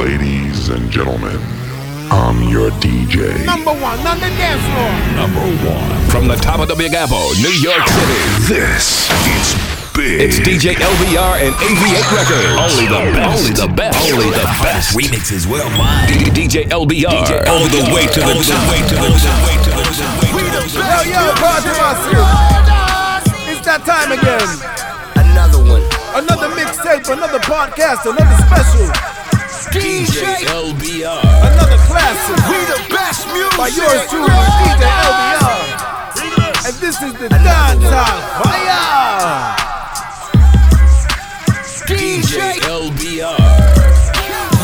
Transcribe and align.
Ladies 0.00 0.70
and 0.70 0.90
gentlemen, 0.90 1.36
I'm 2.08 2.48
your 2.48 2.70
DJ. 2.80 3.44
Number 3.44 3.76
one 3.76 4.00
on 4.08 4.16
the 4.16 4.32
dance 4.40 4.64
floor. 4.72 4.92
Number 5.12 5.44
one. 5.68 6.00
From 6.08 6.24
the 6.26 6.36
top 6.40 6.58
of 6.58 6.68
the 6.68 6.74
Big 6.74 6.94
Apple, 6.94 7.28
New 7.36 7.52
York 7.60 7.84
City. 7.84 8.20
This 8.48 9.12
is 9.28 9.52
big. 9.92 10.24
It's 10.24 10.40
DJ 10.40 10.72
LBR 10.80 11.44
and 11.44 11.52
AV8 11.52 12.16
Records. 12.16 12.48
Only 12.56 12.88
the 12.88 13.12
best. 13.12 13.28
Only 13.28 13.52
the 13.52 13.68
best. 13.76 14.00
Only 14.08 14.30
the 14.32 14.48
best. 14.64 14.96
Remixes 14.96 15.44
worldwide. 15.44 16.08
D- 16.08 16.32
DJ 16.32 16.64
LBR. 16.72 17.44
All 17.52 17.68
the 17.68 17.84
way 17.92 18.08
to 18.08 18.20
the 18.24 18.40
top. 18.40 18.72
Way 18.72 18.80
to 18.80 18.96
the 18.96 19.04
way 19.04 19.20
to 19.20 19.28
the 19.28 19.44
way 19.44 19.56
to 19.60 19.70
the 19.76 19.84
Yo, 20.80 20.96
yo, 21.12 21.22
party 21.36 21.68
massive. 21.76 22.24
It's 23.52 23.60
that 23.68 23.84
time 23.84 24.16
again. 24.16 24.48
Another 25.20 25.60
one. 25.60 25.84
Another 26.16 26.48
mixtape, 26.56 27.06
another 27.12 27.38
podcast, 27.38 28.02
another 28.02 28.34
special, 28.42 28.88
DJ 29.68 30.40
LBR. 30.48 31.20
another 31.20 31.76
classic. 31.84 32.36
We 32.48 32.56
the 32.64 32.80
best 32.88 33.28
music. 33.28 33.58
By 33.60 33.68
yours 33.68 34.08
truly, 34.08 34.32
DJ 34.64 34.88
LBR. 34.88 36.64
And 36.64 36.74
this 36.80 36.96
is 37.02 37.12
the 37.12 37.28
dance 37.28 37.84
time. 37.84 38.20
Fire! 38.40 39.56
DJ 41.84 42.56
LBR. 42.64 43.36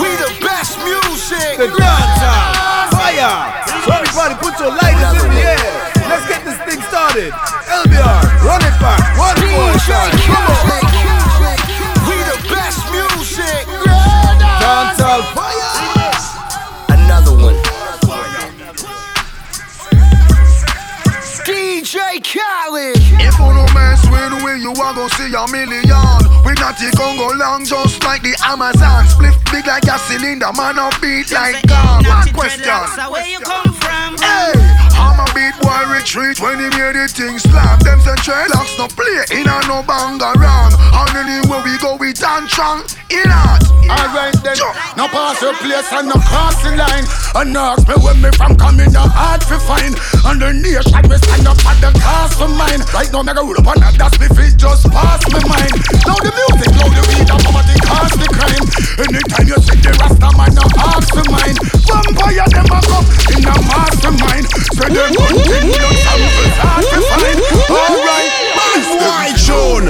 We 0.01 0.09
the 0.17 0.33
best 0.41 0.79
music. 0.81 1.61
The 1.61 1.69
dance 1.77 2.17
time. 2.17 2.89
Fire! 2.97 3.37
So 3.85 3.93
everybody 3.93 4.35
put 4.41 4.59
your 4.59 4.73
lighters 4.73 5.23
in 5.23 5.31
the 5.31 5.43
air. 5.45 5.93
Let's 6.09 6.27
get 6.27 6.43
this 6.45 6.57
thing 6.65 6.81
started. 6.89 7.33
LBR, 7.69 8.45
run 8.49 8.63
it 8.65 8.81
back. 8.81 9.01
One 9.19 9.37
more 9.53 9.79
shot. 9.79 10.11
Come 10.25 10.81
on. 10.81 10.86
DJ 22.17 22.41
Khaled. 22.41 22.97
If 22.97 23.39
you 23.39 23.53
no 23.53 23.67
mess 23.75 24.03
with 24.09 24.45
we, 24.45 24.61
you 24.63 24.71
are 24.71 24.95
gonna 24.95 25.09
see 25.11 25.33
a 25.33 25.45
million. 25.53 25.85
We 26.45 26.53
not 26.55 26.79
the 26.79 26.93
Congo 26.97 27.35
long, 27.37 27.65
just 27.65 28.03
like 28.05 28.23
the 28.23 28.37
Amazon. 28.45 29.07
Split 29.09 29.35
big 29.53 29.67
like 29.67 29.85
a 29.85 29.99
cylinder, 29.99 30.53
man, 30.57 30.79
a 30.79 30.89
beat 31.01 31.31
like 31.33 31.67
God. 31.67 32.07
One 32.07 32.33
question. 32.33 32.73
Where 33.11 33.27
you 33.27 33.41
come 33.41 33.73
from? 33.73 34.17
Hey, 34.19 34.53
I'm 34.97 35.21
a 35.21 35.27
beat 35.37 35.55
boy 35.61 35.83
retreat 35.93 36.41
when 36.41 36.59
he 36.59 36.69
hear 36.77 36.93
the 36.93 37.07
thing 37.09 37.39
slap. 37.39 37.81
Them 37.85 38.01
say 38.01 38.17
dreadlocks 38.25 38.75
no 38.81 38.89
play 38.89 39.41
in 39.41 39.47
a 39.47 39.57
no 39.69 39.85
bang 39.85 40.21
around. 40.21 40.73
And 40.77 41.13
anywhere 41.17 41.63
we 41.65 41.77
go, 41.79 41.97
we 41.97 42.13
dance 42.13 42.53
strong 42.53 42.83
in 43.13 43.29
art. 43.29 43.63
Alright 43.87 44.35
then, 44.43 44.59
no 44.97 45.07
pass 45.09 45.41
your 45.41 45.55
place 45.63 45.87
and 45.93 46.09
no 46.09 46.19
cross 46.19 46.59
the 46.65 46.75
line. 46.75 47.07
And 47.37 47.57
ask 47.57 47.87
me 47.87 47.95
where 48.03 48.17
me 48.19 48.31
from 48.35 48.57
coming, 48.57 48.91
no 48.91 49.07
hard 49.07 49.41
to 49.47 49.59
find. 49.63 49.95
And 50.27 50.43
the 50.43 50.51
nation 50.57 51.05
me 51.07 51.17
stand 51.21 51.47
up 51.47 51.61
at 51.63 51.79
the 51.79 51.91
cost 52.01 52.41
of 52.43 52.51
mine. 52.57 52.83
Right 52.91 53.13
now, 53.13 53.23
me 53.23 53.33
go 53.37 53.47
roll 53.47 53.61
up 53.61 53.69
on 53.71 53.79
that, 53.85 53.95
that's 53.95 54.19
me 54.19 54.27
feet 54.35 54.57
just 54.59 54.89
pass 54.91 55.23
me 55.31 55.39
mind. 55.47 55.75
Now 56.03 56.19
the 56.19 56.33
music, 56.35 56.73
now 56.75 56.89
the 56.91 57.03
weed, 57.13 57.29
and 57.31 57.43
poverty 57.45 57.77
cause 57.85 58.15
the 58.17 58.27
crime. 58.27 58.65
Anytime 58.97 59.47
you 59.47 59.59
see 59.63 59.79
the 59.79 59.93
Rasta 60.01 60.29
man, 60.35 60.53
no 60.57 60.65
ask 60.83 61.13
for 61.13 61.27
mine. 61.31 61.57
Vampire 61.87 62.49
them 62.51 62.73
a 62.73 62.79
come 62.83 63.07
in 63.37 63.45
a 63.47 63.55
mastermind. 63.71 64.47
So 64.75 64.86
they 64.95 65.11
continue 65.11 65.75
samples 65.75 66.57
hard 66.63 66.85
to 66.87 66.99
find. 67.11 67.39
Alright, 67.71 68.31
why 69.03 69.35
June? 69.35 69.87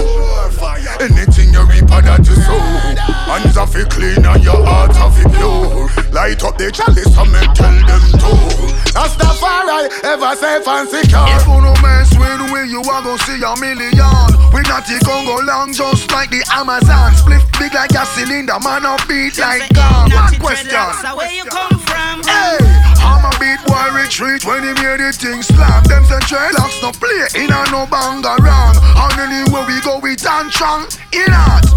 Anything 0.98 1.35
you 1.88 1.96
reap 1.96 1.98
of 1.98 2.04
that 2.04 2.26
you 2.26 2.34
sow 2.34 2.58
Hands 3.26 3.56
off 3.56 3.76
it 3.76 3.90
clean 3.90 4.24
and 4.24 4.44
your 4.44 4.64
heart 4.64 4.96
off 4.96 5.18
it 5.18 5.30
pure 5.32 5.88
Light 6.12 6.42
up 6.44 6.58
the 6.58 6.70
chalice 6.70 7.16
and 7.16 7.32
me 7.32 7.40
tell 7.54 7.76
them 7.86 8.04
to 8.18 8.92
That's 8.92 9.14
the 9.16 9.30
far 9.38 9.66
I 9.66 9.88
ever 10.04 10.34
safe 10.36 10.66
and 10.66 10.88
secure 10.88 11.26
If 11.28 11.46
you 11.46 11.60
no 11.60 11.74
mess 11.82 12.10
with 12.18 12.36
we, 12.52 12.70
you 12.70 12.80
are 12.80 13.02
gonna 13.02 13.18
see 13.26 13.40
a 13.42 13.52
million. 13.58 14.26
We 14.52 14.62
not 14.68 14.86
the 14.86 15.00
Congo 15.04 15.42
long, 15.44 15.72
just 15.72 16.10
like 16.12 16.30
the 16.30 16.42
Amazon. 16.52 17.14
Split 17.14 17.42
big 17.58 17.74
like 17.74 17.92
a 17.92 18.04
cylinder, 18.06 18.58
man, 18.62 18.84
a 18.84 18.96
beat 19.08 19.38
like 19.38 19.68
gun. 19.72 20.10
One 20.10 20.36
question. 20.38 20.86
Where 21.16 21.32
you 21.32 21.44
come 21.44 21.78
from? 21.84 22.22
Hey, 22.24 22.58
I'm 23.02 23.24
a 23.24 23.32
beat 23.38 23.60
boy 23.66 23.86
retreat 23.92 24.44
when 24.44 24.62
he 24.62 24.72
hear 24.80 24.98
the 24.98 25.12
thing 25.12 25.42
slap. 25.42 25.84
Them 25.84 26.04
say 26.04 26.20
dreadlocks 26.26 26.80
no 26.82 26.92
play 26.92 27.44
in 27.44 27.50
a 27.50 27.60
no 27.70 27.86
bang 27.86 28.24
around. 28.24 28.76
And 28.80 29.16
anywhere 29.20 29.66
we 29.66 29.80
go, 29.82 29.98
we 29.98 30.16
dance 30.16 30.54
strong 30.54 30.86
in 31.12 31.32
art. 31.32 31.75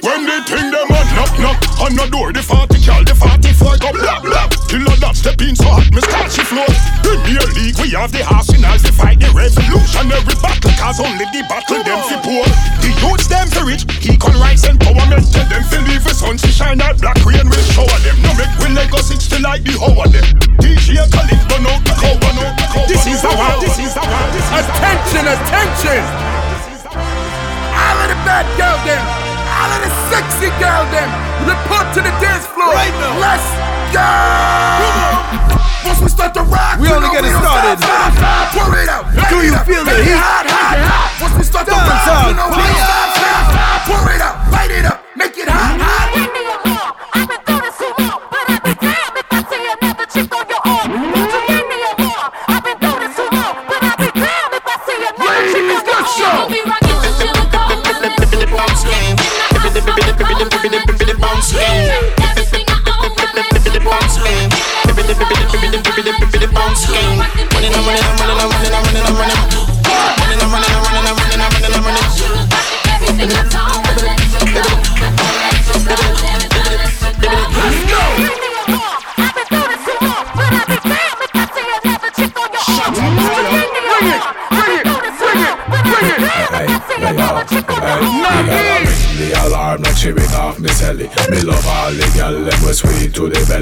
When 0.00 0.24
they 0.24 0.40
think 0.48 0.72
them 0.72 0.90
a 0.90 1.00
knock 1.12 1.32
knock 1.38 1.60
on 1.78 1.92
the 1.92 2.08
door, 2.08 2.32
the 2.32 2.40
40 2.40 2.82
cal, 2.82 3.04
the 3.04 3.14
44 3.14 3.78
go 3.78 3.92
blah 3.92 4.18
blah. 4.24 4.48
Killer 4.64 4.96
that 5.04 5.12
step 5.12 5.36
in 5.44 5.52
so 5.52 5.68
hot, 5.68 5.86
me 5.92 6.00
start 6.00 6.32
she 6.32 6.40
floor. 6.40 6.66
Premier 7.04 7.44
League, 7.52 7.76
we 7.78 7.92
have 7.92 8.08
the 8.08 8.24
arsenal 8.26 8.74
to 8.80 8.90
fight 8.96 9.20
the 9.20 9.28
revolutionary 9.30 10.36
battle, 10.40 10.72
cause 10.80 10.98
only 11.04 11.28
the 11.36 11.44
battle 11.46 11.84
them 11.84 12.00
fi 12.08 12.16
poor. 12.24 12.48
The 12.80 12.90
youths 12.96 13.28
them 13.28 13.46
fi 13.52 13.60
rich, 13.60 13.84
equal 14.02 14.34
rights 14.40 14.64
empowerment. 14.64 15.30
Tell 15.30 15.46
them 15.46 15.64
fi 15.68 15.78
leave 15.84 16.02
the 16.02 16.16
sun 16.16 16.40
to 16.40 16.48
shine 16.48 16.80
out, 16.80 16.96
black 16.98 17.20
rain 17.22 17.44
will 17.44 17.66
shower 17.76 18.00
them. 18.00 18.16
No 18.24 18.32
make 18.40 18.50
we 18.56 18.72
Lego 18.72 19.04
six 19.04 19.28
to 19.30 19.38
like 19.44 19.62
the 19.68 19.76
whole 19.76 20.00
of 20.00 20.08
them. 20.10 20.24
DJ 20.64 20.96
Khaled, 21.12 21.40
burn 21.46 21.68
out 21.68 21.80
the 21.84 21.94
cow, 21.94 22.16
burn 22.24 22.40
out 22.40 22.56
the 22.56 22.66
cow. 22.72 22.88
This 22.88 23.04
is 23.04 23.20
the 23.20 23.30
one, 23.30 23.56
this 23.60 23.76
is 23.78 23.92
the 23.92 24.00
one, 24.00 24.28
this 24.32 24.48
is 24.48 24.64
the 24.64 24.74
one. 24.74 24.90
Attention, 24.90 25.24
attention! 25.28 26.49
The 28.20 28.44
girl 28.60 28.76
them, 28.84 29.02
all 29.48 29.70
of 29.72 29.80
the 29.80 29.90
sexy 30.12 30.52
girl 30.60 30.84
them, 30.92 31.08
report 31.48 31.88
to 31.96 32.00
the 32.04 32.12
dance 32.20 32.44
floor. 32.52 32.68
Right 32.72 32.92
now. 33.00 33.16
Let's 33.16 33.48
go! 33.96 34.08
Once 35.88 36.00
we 36.04 36.08
start 36.08 36.34
to 36.34 36.42
rock, 36.44 36.78
We 36.78 36.88
you 36.88 36.94
only 36.94 37.08
getting 37.08 37.32
started. 37.32 37.80
stop, 37.80 38.12
stop. 38.12 38.52
Pour 38.52 38.76
it 38.76 38.88
out. 38.88 39.08
Do 39.08 39.40
you 39.40 39.56
up, 39.56 39.64
feel 39.66 39.84
the 39.84 39.96
it 39.96 40.04
heat? 40.04 40.20
hot, 40.20 40.44
hot, 40.46 40.78
hot. 40.84 41.10
Once 41.22 41.34
we 41.40 41.44
start 41.44 41.64
to 41.66 41.72
Dance 41.72 41.88
rock, 41.88 42.12
on 42.12 42.28
you 42.28 42.36
know 42.36 42.48
we 42.52 42.60
don't 42.60 42.76
stop, 42.76 43.08
stop. 43.16 43.88
Pour 43.88 44.04
it 44.12 44.20
out, 44.20 44.36
light 44.52 44.70
it 44.70 44.84
up, 44.84 44.99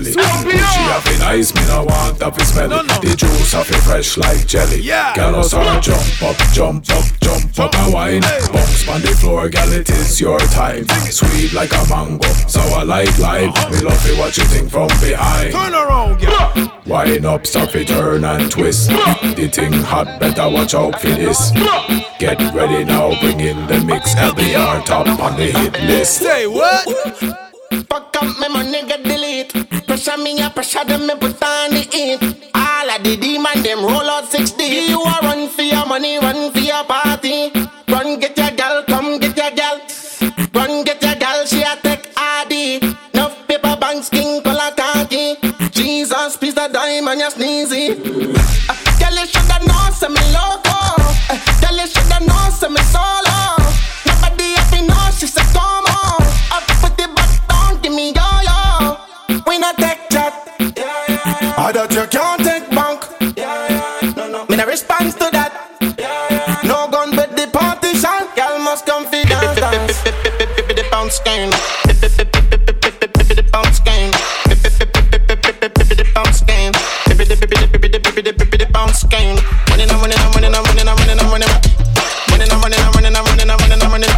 sweet 0.04 0.22
to 0.22 0.44
the 0.44 0.50
belly 0.50 0.59
She 0.59 0.81
have 0.91 1.06
it 1.06 1.19
nice, 1.20 1.54
me 1.54 1.62
no 1.66 1.84
want 1.84 2.19
to 2.19 2.31
fi 2.32 2.44
smell 2.44 2.72
it 2.72 2.86
The 3.03 3.16
juice 3.16 3.53
have 3.53 3.70
it 3.70 3.82
fresh 3.82 4.16
like 4.16 4.47
jelly. 4.47 4.81
Yeah. 4.81 5.14
Gal 5.14 5.32
no 5.32 5.42
start 5.42 5.82
jump 5.82 6.22
up, 6.22 6.36
jump 6.53 6.91
up, 6.91 7.04
jump 7.20 7.59
up. 7.59 7.75
And 7.75 7.92
wine 7.92 8.20
Bounce 8.53 8.88
on 8.88 9.00
the 9.00 9.09
floor, 9.09 9.48
gal 9.48 9.72
it 9.72 9.88
is 9.91 10.20
your 10.20 10.38
time. 10.38 10.86
Sweet 11.10 11.53
like 11.53 11.72
a 11.72 11.82
mango, 11.88 12.28
sour 12.47 12.84
like 12.84 13.18
lime 13.18 13.50
uh-huh. 13.50 13.71
Me 13.71 13.80
love 13.80 14.06
it 14.06 14.18
what 14.18 14.36
you 14.36 14.45
think 14.45 14.71
from 14.71 14.89
behind. 15.00 15.53
Turn 15.53 15.74
around, 15.74 16.21
girl. 16.21 16.72
Wine 16.86 17.24
up, 17.27 17.47
stop 17.47 17.74
it, 17.74 17.89
turn 17.89 18.24
and 18.24 18.50
twist. 18.50 18.89
The 18.89 19.48
thing 19.53 19.72
hot, 19.72 20.18
better 20.18 20.48
watch 20.48 20.74
out 20.74 21.00
for 21.00 21.09
this. 21.09 21.50
Get 22.18 22.41
ready 22.54 22.84
now, 22.84 23.18
bring 23.21 23.41
in 23.41 23.66
the 23.66 23.80
mix. 23.84 24.15
LBR 24.15 24.84
top 24.84 25.06
on 25.21 25.36
the 25.36 25.47
hit 25.47 25.78
list. 25.83 26.18
Say 26.18 26.47
what? 26.47 27.47
Pressure 30.78 30.98
them 30.98 31.07
me 31.07 31.15
put 31.16 31.37
game. 71.38 71.54
The 71.86 73.46
bounce 73.52 73.78
game. 73.80 74.10
The 74.10 74.16
bounce 76.14 76.40
game. 76.42 76.72
The 77.12 78.66
bounce 78.72 79.04
game. 79.04 79.36
Money, 79.70 79.86
no 79.86 79.94
money, 80.02 80.16
no 80.18 80.30
money, 80.34 80.48
no 80.50 80.62
money, 80.62 80.82
no 80.82 80.94
money, 80.98 81.14
no 81.14 81.24
money. 81.30 81.46
Money, 82.30 82.46
no 82.50 82.58
money, 82.58 82.76
no 82.82 82.90
money, 82.94 83.10
no 83.10 83.22
money, 83.22 83.44
no 83.44 83.56
money, 83.56 83.76
no 83.78 83.88
money. 83.88 84.08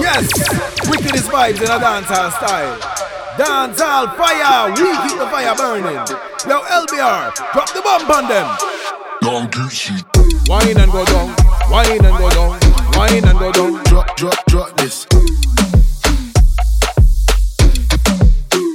Yes, 0.00 0.24
wickedest 0.88 1.28
vibes 1.28 1.60
in 1.60 1.68
a 1.68 1.78
dancehall 1.78 2.30
style. 2.32 2.78
Dancehall 3.36 4.16
fire, 4.16 4.70
we 4.70 4.76
keep 5.08 5.18
the 5.18 5.26
fire 5.28 5.54
burning. 5.56 6.00
Yo, 6.48 6.60
LBR, 6.80 7.34
drop 7.52 7.68
the 7.72 7.82
bomb 7.82 8.10
on 8.10 8.28
them. 8.28 8.48
Wine 10.48 10.76
and 10.76 10.92
go 10.92 11.04
down, 11.04 11.34
wine 11.70 12.04
and 12.04 12.18
go 12.18 12.28
down, 12.30 12.58
wine 12.96 13.24
and 13.24 13.38
go 13.38 13.52
down. 13.52 13.82
Drop, 13.84 14.16
drop, 14.16 14.44
drop 14.46 14.76
this. 14.76 15.06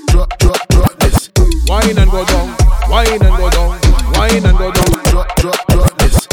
Drop, 0.08 0.38
drop, 0.40 0.68
drop 0.70 0.98
this. 1.00 1.30
Wine 1.68 1.98
and 1.98 2.10
go 2.10 2.26
down, 2.26 2.56
wine 2.90 3.08
and 3.08 3.38
go 3.38 3.50
down, 3.50 3.80
wine 4.14 4.46
and 4.46 4.58
go 4.58 4.72
down. 4.72 5.04
Drop, 5.06 5.36
drop, 5.36 5.68
drop 5.68 5.98
this. 6.00 6.28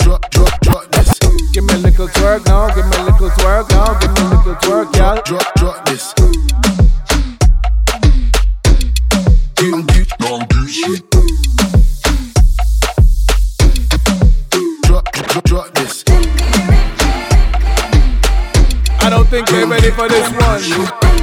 Drop, 0.00 0.30
drop, 0.30 0.60
drop 0.60 0.90
this. 0.92 1.18
Give 1.52 1.64
me 1.64 1.74
a 1.74 1.78
little 1.78 2.08
twerk 2.08 2.46
now, 2.46 2.68
give 2.74 2.86
me 2.86 2.96
a 2.98 3.04
little 3.04 3.30
twerk 3.30 3.70
now, 3.70 3.98
give 3.98 4.12
me 4.12 4.20
a 4.20 4.28
little 4.36 4.54
twerk, 4.56 4.96
y'all. 4.96 5.22
Drop, 5.24 5.54
drop 5.56 5.86
this. 5.86 6.12
Drop, 9.56 10.18
drop, 10.18 11.13
drop 15.42 15.72
this. 15.74 16.04
I 19.00 19.08
don't 19.10 19.26
think 19.26 19.48
they're 19.48 19.66
ready 19.66 19.90
for 19.90 20.08
this 20.08 20.30
one. 20.30 21.13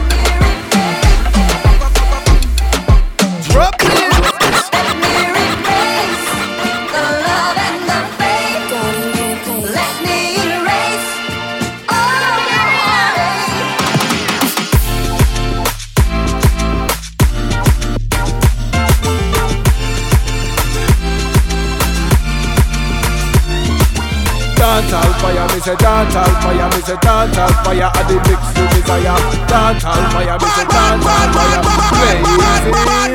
Say 25.61 25.75
dancehall 25.75 26.33
fire, 26.41 26.67
me 26.69 26.81
say 26.81 26.95
dancehall 26.95 27.53
fire, 27.63 27.91
I 27.93 28.03
the 28.09 28.15
mix 28.25 28.41
you 28.57 28.65
desire. 28.73 29.17
Dancehall 29.45 30.03
fire, 30.11 30.37
me 30.41 30.47
say 30.57 30.65
dancehall 30.65 31.27
fire, 31.37 31.61
crazy. 32.01 32.71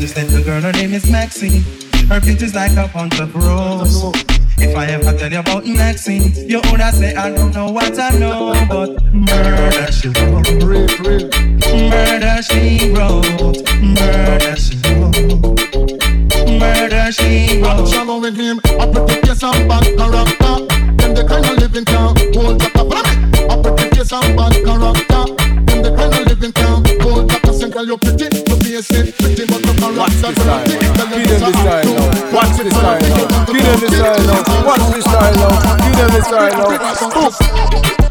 This 0.00 0.16
little 0.16 0.42
girl, 0.44 0.60
her 0.62 0.72
name 0.72 0.92
is 0.92 1.08
Maxine. 1.10 1.62
Her 2.08 2.20
beauty's 2.20 2.54
like 2.54 2.72
a 2.72 2.88
bunch 2.92 3.20
of 3.20 3.34
rose. 3.34 4.12
If 4.58 4.76
I 4.76 4.86
ever 4.86 5.16
tell 5.16 5.30
you 5.30 5.38
about 5.38 5.64
Maxine, 5.66 6.32
you 6.48 6.60
would 6.70 6.80
say 6.94 7.14
I 7.14 7.30
don't 7.30 7.54
know 7.54 7.70
what 7.70 7.98
I 7.98 8.10
know, 8.18 8.52
but 8.68 9.02
murder 9.14 9.92
she 9.92 10.08
wrote. 10.08 10.50
Murder 11.70 12.42
she 12.42 12.92
wrote. 12.92 13.62
Murder 13.80 14.56
she 14.56 14.79
shallow 17.86 18.20
with 18.20 18.36
him. 18.36 18.60
I 18.64 18.86
pretty 18.90 19.20
face 19.26 19.42
and 19.42 19.68
bad 19.68 19.84
character. 19.96 20.54
Them 20.98 21.14
the 21.14 21.24
kind 21.26 21.46
of 21.46 21.58
living 21.58 21.84
can 21.84 22.16
hold 22.34 22.62
up 22.62 22.74
a 22.74 22.84
planet. 22.84 23.16
I 23.50 23.54
pretty 23.62 23.96
face 23.96 24.12
and 24.12 24.36
bad 24.36 24.54
character. 24.64 25.22
Them 25.66 25.82
the 25.82 25.90
kind 25.96 26.14
of 26.14 26.26
living 26.26 26.52
can 26.52 26.84
hold 27.00 27.32
up 27.32 27.44
a 27.44 27.52
single. 27.52 27.84
You 27.84 27.96
pretty, 27.96 28.26
you 28.26 28.56
face 28.60 28.90
it, 28.90 29.16
pretty 29.16 29.46
but 29.46 29.62
the 29.62 29.70
Watch 29.96 30.12
the 30.20 30.32
style. 30.34 30.66
Give 30.66 30.94
them 30.96 31.10
the 31.10 31.52
style 31.52 31.84
now. 31.84 32.34
Watch 32.34 32.56
the 32.58 32.70
style 32.70 33.00
now. 33.00 33.44
Give 33.46 33.62
them 33.62 33.80
the 33.80 33.88
style 33.90 34.22
now. 34.26 34.66
Watch 34.66 34.86
the 34.92 35.00
style 35.00 35.34
now. 35.36 35.76
Give 35.76 35.96
them 35.96 36.10
the 36.10 36.22
style 36.22 38.00
now. 38.00 38.09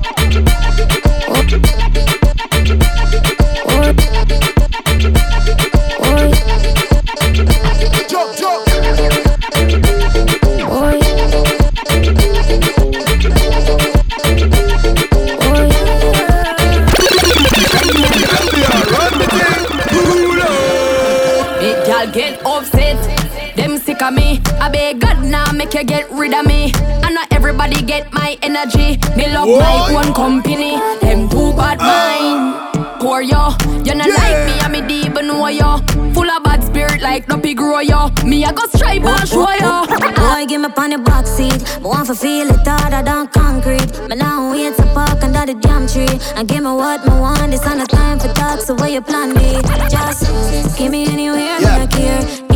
You 25.80 25.86
get 25.86 26.12
rid 26.12 26.34
of 26.34 26.46
me. 26.46 26.74
I 27.04 27.12
know 27.12 27.24
everybody 27.32 27.82
get 27.82 28.12
my 28.12 28.38
energy. 28.42 28.98
Me 29.16 29.32
love 29.32 29.48
my 29.48 29.92
What? 29.94 30.08
own 30.08 30.14
company. 30.14 30.76
Them 31.00 31.30
too 31.30 31.54
bad 31.54 31.78
ah. 31.80 31.88
mind. 31.88 33.00
Poor 33.00 33.22
yo, 33.22 33.56
you 33.86 33.96
not 33.96 34.10
like 34.10 34.40
me, 34.48 34.60
I'm 34.60 34.76
a 34.76 34.86
deep 34.86 35.16
and 35.16 35.28
know 35.30 35.48
yo. 35.48 35.78
Full 36.14 36.30
of 36.30 36.44
bad 36.44 36.62
spirit 36.66 37.02
like 37.02 37.30
no 37.30 37.38
pig 37.40 37.56
grow 37.56 37.80
yo. 37.80 38.10
Me 38.26 38.44
I 38.44 38.52
go 38.52 38.66
stripe 38.68 39.04
and 39.04 39.28
show 39.28 39.50
yo. 39.64 39.86
Boy, 40.20 40.46
give 40.48 40.60
me 40.60 40.68
on 40.76 40.90
the 40.90 40.98
back 40.98 41.26
seat. 41.26 41.62
Me 41.80 41.88
want 41.88 42.08
to 42.08 42.16
feel 42.16 42.50
it 42.50 42.68
harder 42.68 43.02
than 43.02 43.28
concrete. 43.28 43.90
Me 44.10 44.16
now 44.18 44.52
wait 44.52 44.76
to 44.76 44.84
park 44.94 45.24
under 45.24 45.46
the 45.46 45.54
damn 45.62 45.88
tree. 45.88 46.20
And 46.36 46.46
give 46.50 46.62
me 46.62 46.72
what 46.72 47.06
me 47.08 47.14
want. 47.14 47.52
This 47.52 47.66
on 47.66 47.78
the 47.78 47.86
time 47.86 48.20
for 48.20 48.34
talk, 48.34 48.60
so 48.60 48.76
where 48.76 48.90
you 48.90 49.02
plan 49.02 49.34
me? 49.34 49.62
Just 49.90 50.78
give 50.78 50.92
me 50.92 51.08
anywhere, 51.08 51.58
me 51.60 51.66
not 51.66 51.90
care. 51.92 52.49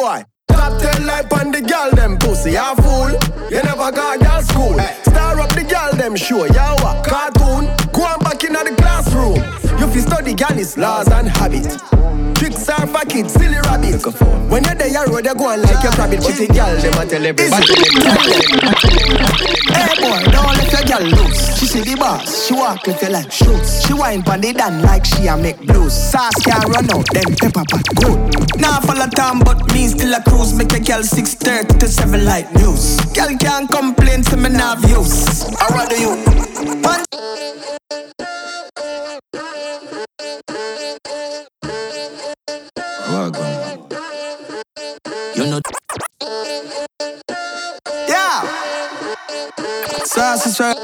Boy. 0.00 0.24
Top 0.48 0.80
ten 0.80 1.06
like 1.06 1.32
on 1.32 1.52
the 1.52 1.60
girl 1.60 1.90
them 1.92 2.16
pussy, 2.18 2.52
ya 2.52 2.74
fool. 2.74 3.12
You 3.50 3.62
never 3.62 3.90
got 3.92 4.20
girl 4.20 4.42
school. 4.42 4.78
Star 5.04 5.40
up 5.40 5.50
the 5.50 5.64
girl 5.64 5.92
them 6.00 6.16
show, 6.16 6.44
ya 6.46 6.79
study 10.40 10.62
is 10.62 10.78
laws 10.78 11.06
and 11.08 11.28
habit. 11.28 11.68
Tricks 12.34 12.66
are 12.70 12.86
for 12.86 13.04
kids, 13.04 13.34
silly 13.34 13.60
rabbit. 13.68 14.00
When 14.48 14.64
you're 14.64 14.74
there, 14.74 14.88
you 14.88 15.04
road, 15.12 15.26
you 15.26 15.34
go 15.34 15.52
on 15.52 15.60
like 15.60 15.84
your 15.84 15.92
rabbit. 16.00 16.20
But 16.24 16.36
the 16.40 16.46
gal, 16.48 16.72
them 16.80 16.96
a 16.96 17.04
tell 17.04 17.26
everybody. 17.26 17.76
hey 19.76 19.92
boy, 20.00 20.20
don't 20.32 20.56
let 20.56 20.72
your 20.72 20.84
gal 20.88 21.04
loose. 21.04 21.58
She 21.58 21.66
see 21.66 21.82
the 21.82 21.94
boss, 21.94 22.46
she 22.46 22.54
walk 22.54 22.88
if 22.88 23.02
you 23.02 23.10
like 23.10 23.30
shoes. 23.30 23.84
She 23.84 23.92
wine 23.92 24.22
pon 24.22 24.40
the 24.40 24.54
dan 24.54 24.80
like 24.80 25.04
she 25.04 25.26
a 25.26 25.36
make 25.36 25.60
blues. 25.60 25.92
Sauce 25.92 26.32
can't 26.40 26.64
run 26.72 26.88
out, 26.88 27.04
them 27.12 27.36
pepper 27.36 27.64
pot 27.68 27.84
good. 28.00 28.18
Now 28.56 28.80
follow 28.80 29.04
the 29.04 29.12
time, 29.14 29.40
but 29.40 29.60
me 29.74 29.88
still 29.88 30.14
a 30.14 30.22
cruise. 30.22 30.54
Make 30.54 30.72
a 30.72 30.80
gal 30.80 31.02
6:30 31.02 31.78
to 31.80 31.86
7 31.86 32.24
like 32.24 32.48
news. 32.54 32.96
Gal 33.12 33.36
can't 33.36 33.68
complain 33.68 34.22
to 34.32 34.38
me 34.38 34.48
now 34.48 34.76
views. 34.76 35.44
How 35.60 35.84
do 35.84 36.00
you? 36.00 36.16
One 36.80 37.04
You 45.40 45.46
know. 45.46 45.60
Yeah. 48.06 48.42
Is 50.02 50.60
right. 50.60 50.76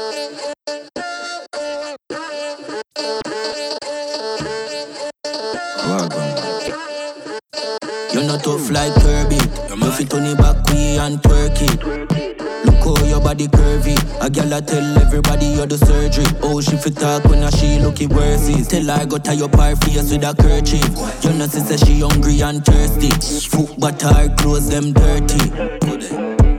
You're 8.11 8.23
not 8.23 8.43
tough 8.43 8.71
like 8.71 8.95
Kirby. 8.95 9.35
You 9.69 9.91
fit 9.91 10.13
on 10.15 10.25
it 10.25 10.37
back 10.39 10.65
way 10.71 10.97
and 10.97 11.21
twerk 11.21 11.61
it. 11.61 12.65
Look 12.65 12.97
how 12.97 13.05
your 13.05 13.21
body 13.21 13.47
curvy. 13.47 13.96
A 14.27 14.29
gal 14.29 14.53
I 14.53 14.59
tell 14.59 14.97
everybody 14.99 15.45
you're 15.45 15.65
the 15.65 15.77
surgery. 15.77 16.25
Oh, 16.43 16.59
she 16.59 16.75
fit 16.75 16.97
talk 16.97 17.23
when 17.31 17.43
a 17.43 17.49
she 17.49 17.79
looking 17.79 18.09
worthy. 18.09 18.61
Tell 18.61 18.91
I 18.91 19.05
go 19.05 19.17
tie 19.17 19.41
up 19.41 19.55
her 19.55 19.73
face 19.77 20.11
with 20.11 20.27
a 20.27 20.35
kerchief. 20.35 20.83
You 21.23 21.31
know 21.39 21.47
she 21.47 21.63
say 21.63 21.77
she 21.77 22.01
hungry 22.01 22.41
and 22.41 22.59
thirsty. 22.65 23.07
Foot 23.47 23.79
but 23.79 24.01
her 24.01 24.27
clothes 24.35 24.67
them 24.69 24.91
dirty. 24.91 25.39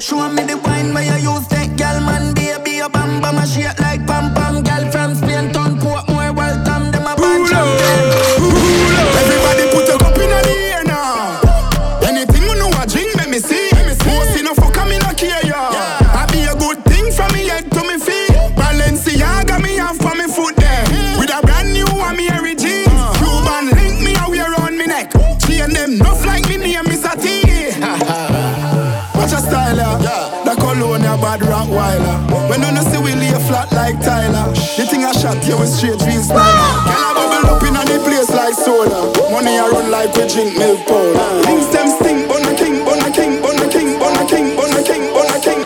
Show 0.01 0.33
me 0.33 0.45
the 0.49 0.57
wine 0.65 0.95
where 0.95 1.05
you 1.05 1.29
use 1.29 1.47
that 1.49 1.77
gal 1.77 2.01
man 2.01 2.33
baby 2.33 2.79
a 2.79 2.89
bam 2.89 3.21
bam 3.21 3.37
a 3.37 3.47
shake 3.47 3.79
like 3.81 4.07
pam 4.07 4.33
straight 35.79 36.03
real 36.03 36.23
style. 36.23 36.43
Girl 36.91 37.07
I 37.07 37.15
bubble 37.15 37.55
up 37.55 37.63
in 37.63 37.77
a 37.77 37.79
king, 37.79 37.79
on 37.79 37.79
a 37.79 37.79
king, 37.79 37.79
on 37.79 37.79
a 37.79 37.79
king, 37.79 37.79
on 37.79 37.87
the 37.87 37.99
place 38.03 38.31
like 38.35 38.55
soda. 38.55 39.31
Money 39.31 39.59
I 39.59 39.69
run 39.71 39.91
like 39.91 40.13
we 40.15 40.27
drink 40.27 40.59
milk 40.59 40.83
powder. 40.87 41.43
Things 41.47 41.69
them 41.71 41.89
stink, 41.95 42.29
bun 42.29 42.43
a 42.43 42.55
king, 42.59 42.85
bun 42.85 42.99
a 42.99 43.11
king, 43.15 43.41
bun 43.41 43.59
a 43.63 43.69
king, 43.71 43.99
bun 43.99 44.17
a 44.19 44.25
king, 44.27 44.57
bun 44.57 44.75
a 44.75 44.83
king, 44.83 45.15
bun 45.15 45.31
a 45.31 45.41
king. 45.41 45.65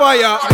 Fire. 0.00 0.49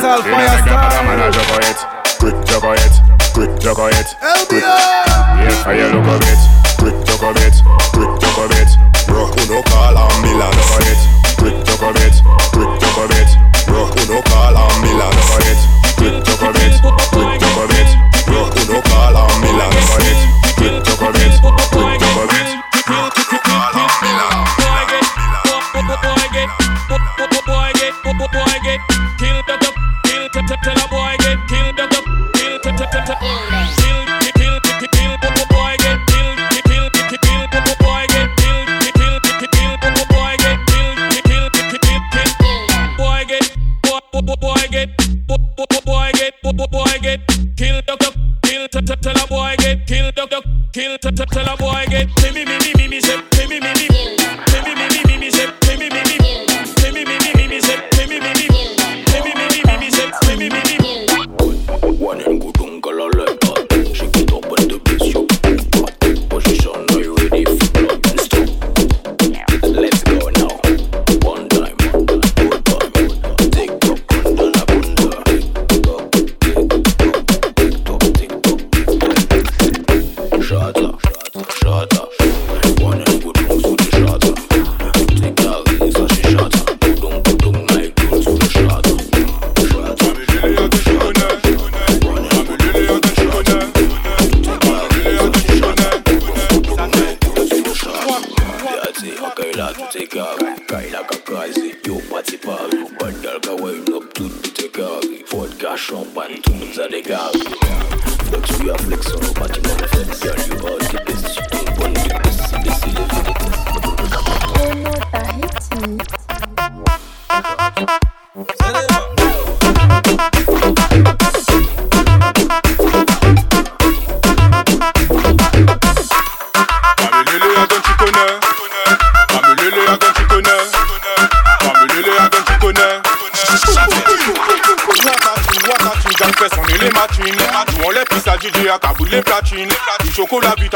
Straight 0.00 0.40
in 0.40 0.45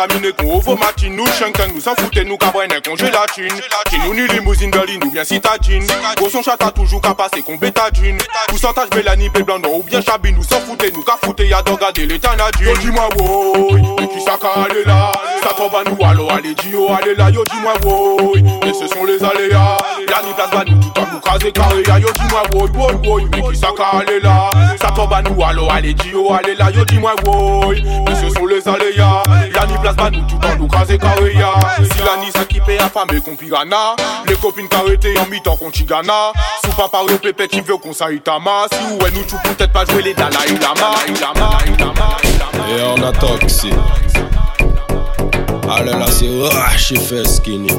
vitaminé 0.06 0.32
qu'on 0.32 0.56
ovo 0.56 0.76
matine. 0.76 1.16
Nous 1.16 1.26
Schenken, 1.26 1.72
nous 1.74 1.80
s'en 1.80 1.94
foutez, 1.96 2.24
nous 2.24 2.36
cabrennes 2.36 2.70
qu'on 2.84 2.96
gélatine. 2.96 3.52
Nous 4.04 4.14
ni 4.14 4.26
limousine 4.28 4.70
berline 4.70 5.02
ou 5.04 5.10
bien 5.10 5.24
citadine. 5.24 5.86
Gros 6.16 6.30
son 6.30 6.42
chata 6.42 6.70
toujours 6.70 7.00
qu'à 7.00 7.14
passer 7.14 7.42
qu'on 7.42 7.56
bétadine. 7.56 8.18
Pourcentage 8.48 8.88
Mélanie, 8.94 9.28
blanc, 9.28 9.60
ou 9.72 9.82
bien 9.82 10.00
chabine. 10.00 10.36
Nous 10.36 10.44
s'en 10.44 10.60
foutez, 10.60 10.90
nous 10.92 11.02
qu'à 11.02 11.16
fouter, 11.22 11.48
y'a 11.48 11.62
d'en 11.62 11.74
garder 11.74 12.06
les 12.06 12.18
tanadines. 12.18 12.74
Dis-moi, 12.80 13.08
woy, 13.16 13.82
mais 13.98 14.08
qui 14.08 14.20
ça 14.20 14.38
là? 14.86 15.12
À 15.60 15.84
nous, 15.84 16.04
alors 16.04 16.32
allez, 16.32 16.54
dis 16.54 16.70
yo, 16.70 16.88
allez 16.90 17.14
là, 17.14 17.28
yo, 17.28 17.44
dis-moi, 17.44 17.74
woy. 17.84 18.42
Et 18.66 18.72
ce 18.72 18.88
sont 18.88 19.04
les 19.04 19.22
aléas. 19.22 19.76
Ni 20.24 20.32
place, 20.32 20.66
nous, 20.66 20.80
tout 20.80 21.00
en 21.00 21.12
nous 21.12 21.20
caser 21.20 21.52
carré. 21.52 21.82
Yo, 22.00 22.08
dis-moi, 22.12 22.42
woy, 22.54 22.70
woy, 22.70 22.94
woy, 23.06 23.28
mais 23.30 23.42
qui 23.42 23.56
ça 23.56 23.68
qu'à 23.76 23.98
aller 23.98 24.20
là? 24.20 24.50
Ça 24.80 24.88
à 24.88 25.22
nous, 25.22 25.44
alors 25.44 25.70
allez, 25.70 25.92
dis 25.92 26.08
yo, 26.08 26.32
allez 26.32 26.54
là, 26.54 26.70
yo, 26.70 26.84
dis-moi, 26.86 27.14
woy. 27.26 27.78
Et 27.78 28.14
ce 28.14 28.30
sont 28.34 28.46
les 28.46 28.66
aléas. 28.66 29.22
Ni 29.68 29.78
place, 29.78 29.96
nous, 30.10 30.22
tout 30.22 30.46
en 30.46 30.56
nous 30.56 30.66
caser 30.66 30.98
carré. 30.98 31.32
Si 31.32 31.98
la 31.98 32.16
ni 32.24 32.32
s'équipée 32.32 32.78
à 32.78 32.88
femme 32.88 33.08
et 33.14 33.20
qu'on 33.20 33.36
pirana. 33.36 33.94
Les 34.26 34.36
copines 34.36 34.68
carrétées 34.68 35.18
en 35.18 35.26
mi-temps 35.26 35.56
qu'on 35.56 35.70
chigana. 35.70 36.32
Sous 36.64 36.72
papa, 36.72 36.98
le 37.06 37.18
pépé 37.18 37.48
qui 37.48 37.60
veut 37.60 37.76
qu'on 37.76 37.92
s'aille 37.92 38.20
tama. 38.20 38.66
Si 38.72 38.78
ou 38.94 38.98
nous, 38.98 39.24
tu 39.24 39.36
peut-être 39.44 39.72
pas 39.72 39.84
jouer 39.84 40.02
les 40.02 40.14
Dalai 40.14 40.58
Lama. 40.58 40.96
Et 42.68 42.82
on 42.82 43.02
a 43.02 43.12
toxique. 43.12 43.74
Alè 45.70 45.92
la 45.94 46.06
se 46.10 46.26
rache 46.50 46.98
fè 46.98 47.20
skinny 47.30 47.70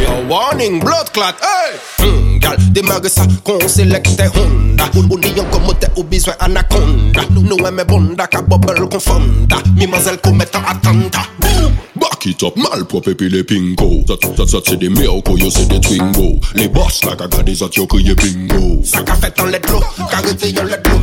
Yo 0.00 0.14
warning, 0.26 0.80
blood 0.82 1.12
clot, 1.14 1.38
hey! 1.38 1.76
Hmm, 2.02 2.40
gal, 2.42 2.56
demage 2.74 3.12
sa 3.12 3.26
kon 3.46 3.62
selekte 3.70 4.26
honda 4.34 4.88
O 4.98 5.18
ni 5.20 5.30
yon 5.36 5.46
komote 5.54 5.86
ou 5.94 6.02
bizwen 6.02 6.34
anakonda 6.42 7.28
Nou 7.36 7.62
eme 7.68 7.86
bonda 7.86 8.26
ka 8.26 8.42
bobel 8.42 8.88
kon 8.90 9.06
fonda 9.06 9.62
Mi 9.76 9.86
mazel 9.86 10.18
kou 10.18 10.34
metan 10.34 10.66
atanta 10.66 11.22
Boum! 11.38 11.78
Back 12.20 12.26
it 12.26 12.42
up, 12.42 12.54
malpropre 12.54 13.14
puis 13.14 13.30
les 13.30 13.42
pingo 13.42 14.04
Ça, 14.06 14.14
ça, 14.36 14.46
ça 14.46 14.58
c'est 14.66 14.76
des 14.76 14.90
miracles, 14.90 15.38
yo 15.38 15.48
c'est 15.48 15.66
des 15.68 15.80
twingo. 15.80 16.38
Les 16.54 16.68
boss 16.68 17.02
là, 17.06 17.16
gaga 17.16 17.42
des 17.42 17.62
autres, 17.62 17.78
yo 17.78 17.86
bingo. 18.14 18.82
Ça 18.84 19.00
qu'a 19.02 19.14
fait 19.14 19.40
en 19.40 19.46
let 19.46 19.62
l'eau, 19.70 19.80
carité 20.10 20.50
yon 20.50 20.64
let 20.64 20.82
l'eau 20.84 20.98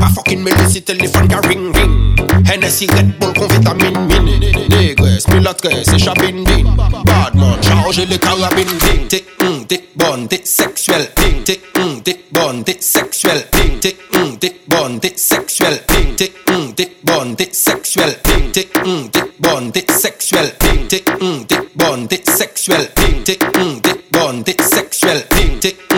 Pas 0.00 0.08
fucking 0.14 0.48
si 0.70 0.80
téléphone 0.80 1.28
ga 1.28 1.40
ring 1.46 1.76
ring. 1.76 2.16
Hennessy 2.50 2.86
Red 2.86 3.18
Bull 3.20 3.34
con 3.34 3.48
vitamine 3.48 4.06
min 4.08 4.24
Négresse, 4.70 5.24
pilotresse 5.24 5.88
et 5.88 5.98
chabine 5.98 6.42
din 6.42 6.64
Badman, 7.04 7.62
chargez 7.62 8.06
les 8.06 8.18
carabines 8.18 8.64
ding. 8.64 9.08
T'es 9.10 9.24
hum, 9.42 9.66
t'es 9.68 9.84
bonne, 9.94 10.26
t'es 10.26 10.40
sexuelle 10.42 11.10
ding. 11.16 11.42
T'es 11.44 11.60
hum, 11.76 12.00
t'es 12.02 12.18
bonne, 12.32 12.64
t'es 12.64 12.78
sexuelle 12.80 13.44
ding. 13.52 13.78
T'es 13.78 13.96
hum, 14.14 14.38
t'es 14.38 14.56
bonne, 14.66 15.00
t'es 15.00 15.12
sexuelle 15.16 15.82
ding. 15.88 16.14
T'es 16.16 16.32
hum, 16.48 16.72
t'es 16.74 16.96
bonne, 17.04 17.36
t'es 17.36 17.50
sexuelle 17.52 18.16
ding 18.24 18.31
tick, 18.52 18.72
mm, 18.74 19.10
dick 19.10 19.40
bon, 19.40 19.70
dick 19.70 19.90
sexual. 19.90 20.46
Tick, 20.58 20.78
mm, 20.78 20.88
tick, 20.88 21.04
mm, 21.06 21.46
dick 21.46 21.74
bon, 21.74 22.06
dick 22.06 22.28
sexual. 22.28 22.84
Tick, 22.94 23.24
tick, 23.24 23.40
mm, 23.40 23.82
dick 23.82 24.10
bon, 24.12 24.42
dick 24.42 24.60
sexual. 24.62 25.20
Tick, 25.30 25.60
tick 25.60 25.91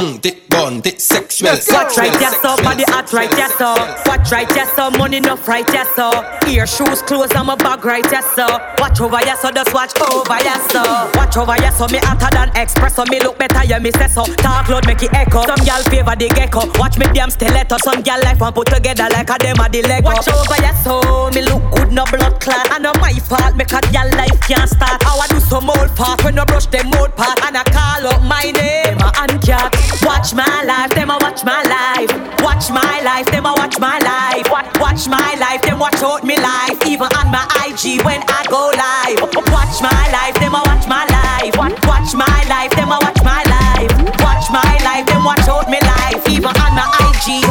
bonne, 0.75 0.83
t'es 0.83 0.99
sexuelle 0.99 1.59
Watch 1.71 1.97
right, 1.97 2.13
yes, 2.21 2.35
so 2.43 2.57
body 2.63 2.85
hot 2.89 3.13
right, 3.13 3.31
yes, 3.37 3.53
so 3.59 3.75
Watch 4.07 4.31
right, 4.31 4.51
yes, 4.55 4.69
so 4.77 4.91
money 4.91 5.19
enough 5.19 5.47
right, 5.49 5.69
yes, 5.73 5.89
so 5.97 6.11
Ear, 6.49 6.67
shoes, 6.67 7.03
clothes, 7.03 7.35
I'm 7.35 7.49
a 7.49 7.57
bag 7.57 7.85
right, 7.85 8.05
yes, 8.11 8.25
so 8.35 8.47
Watch 8.79 9.01
over, 9.01 9.21
yes, 9.21 9.41
so 9.43 9.51
just 9.51 9.73
watch 9.75 9.93
over, 10.01 10.39
yes, 10.43 10.73
so 10.73 10.83
Watch 11.15 11.37
over, 11.37 11.57
yes, 11.59 11.79
so 11.79 11.87
me 11.89 11.99
hotter 12.03 12.31
than 12.33 12.51
express, 12.57 12.97
so 12.97 13.05
me 13.11 13.21
look 13.21 13.39
better, 13.39 13.65
yeah, 13.65 13.79
me 13.79 13.91
say 13.93 14.09
so. 14.09 14.25
Talk 14.25 14.69
loud, 14.69 14.87
make 14.87 15.03
it 15.03 15.13
echo. 15.13 15.43
Some 15.45 15.65
gal 15.65 15.83
favor 15.85 16.17
the 16.17 16.29
gecko. 16.29 16.71
Watch 16.79 16.99
me 16.99 17.07
damn 17.13 17.31
stiletto. 17.31 17.77
Some 17.83 18.03
gal 18.03 18.21
life 18.23 18.41
one 18.41 18.53
put 18.53 18.69
together 18.69 19.09
like 19.11 19.31
a 19.31 19.37
them 19.39 19.59
a 19.61 19.69
the 19.69 19.83
Lego. 19.83 20.11
Watch 20.11 20.29
over, 20.29 20.59
yes, 20.63 20.85
so 20.85 21.31
me 21.35 21.43
look 21.43 21.63
good, 21.75 21.93
no 21.93 22.05
blood 22.07 22.41
clot. 22.41 22.71
And 22.73 22.85
no 22.85 22.93
my 23.01 23.13
fault, 23.13 23.57
make 23.57 23.73
a 23.73 23.81
gal 23.93 24.09
life 24.17 24.41
can't 24.47 24.69
start. 24.69 25.03
How 25.03 25.19
I 25.19 25.27
do 25.29 25.41
some 25.41 25.69
old 25.69 25.91
fast 25.97 26.25
when 26.25 26.39
I 26.39 26.45
brush 26.45 26.67
them 26.67 26.93
old 26.95 27.15
part. 27.17 27.43
And 27.45 27.57
I 27.57 27.65
call 27.65 28.07
up 28.07 28.23
my 28.23 28.51
name, 28.51 28.99
a 28.99 29.11
uncat 29.27 29.75
Watch 30.07 30.35
my 30.35 30.64
life, 30.65 30.91
them 30.95 31.11
a 31.11 31.19
watch 31.21 31.45
my 31.45 31.63
life. 31.69 32.11
Watch 32.41 32.71
my 32.71 33.01
life, 33.05 33.27
them 33.27 33.47
a 33.47 33.53
watch 33.53 33.79
my 33.79 33.99
life. 34.01 34.49
Watch, 34.51 34.69
watch 34.81 35.09
my 35.09 35.35
life, 35.39 35.63
them 35.63 35.79
watch 35.79 36.01
out 36.03 36.25
me 36.25 36.37
life. 36.37 36.81
Even 36.87 37.09
on 37.21 37.29
my 37.31 37.45
IG 37.69 38.05
when 38.05 38.21
I 38.29 38.45
go 38.49 38.73
live. 38.73 39.21
Watch 39.53 39.81
my 39.85 40.05
life, 40.11 40.35
them 40.41 40.55
a 40.55 40.63
watch 40.65 40.89
my 40.89 41.05
life. 41.07 41.57
Watch, 41.57 41.77
watch 41.87 42.15
my 42.15 42.39
life, 42.49 42.73
them 42.73 42.93
a 42.93 42.99
watch 43.01 43.21
my 43.23 43.43
life. 43.45 43.93
Watch 44.25 44.49
my 44.51 44.73
life, 44.85 45.07
them 45.07 45.25
watch 45.25 45.47
out 45.49 45.69
me 45.69 45.81
life. 45.81 46.25
Even 46.29 46.53
on 46.57 46.73
my 46.75 46.87
IG 47.09 47.45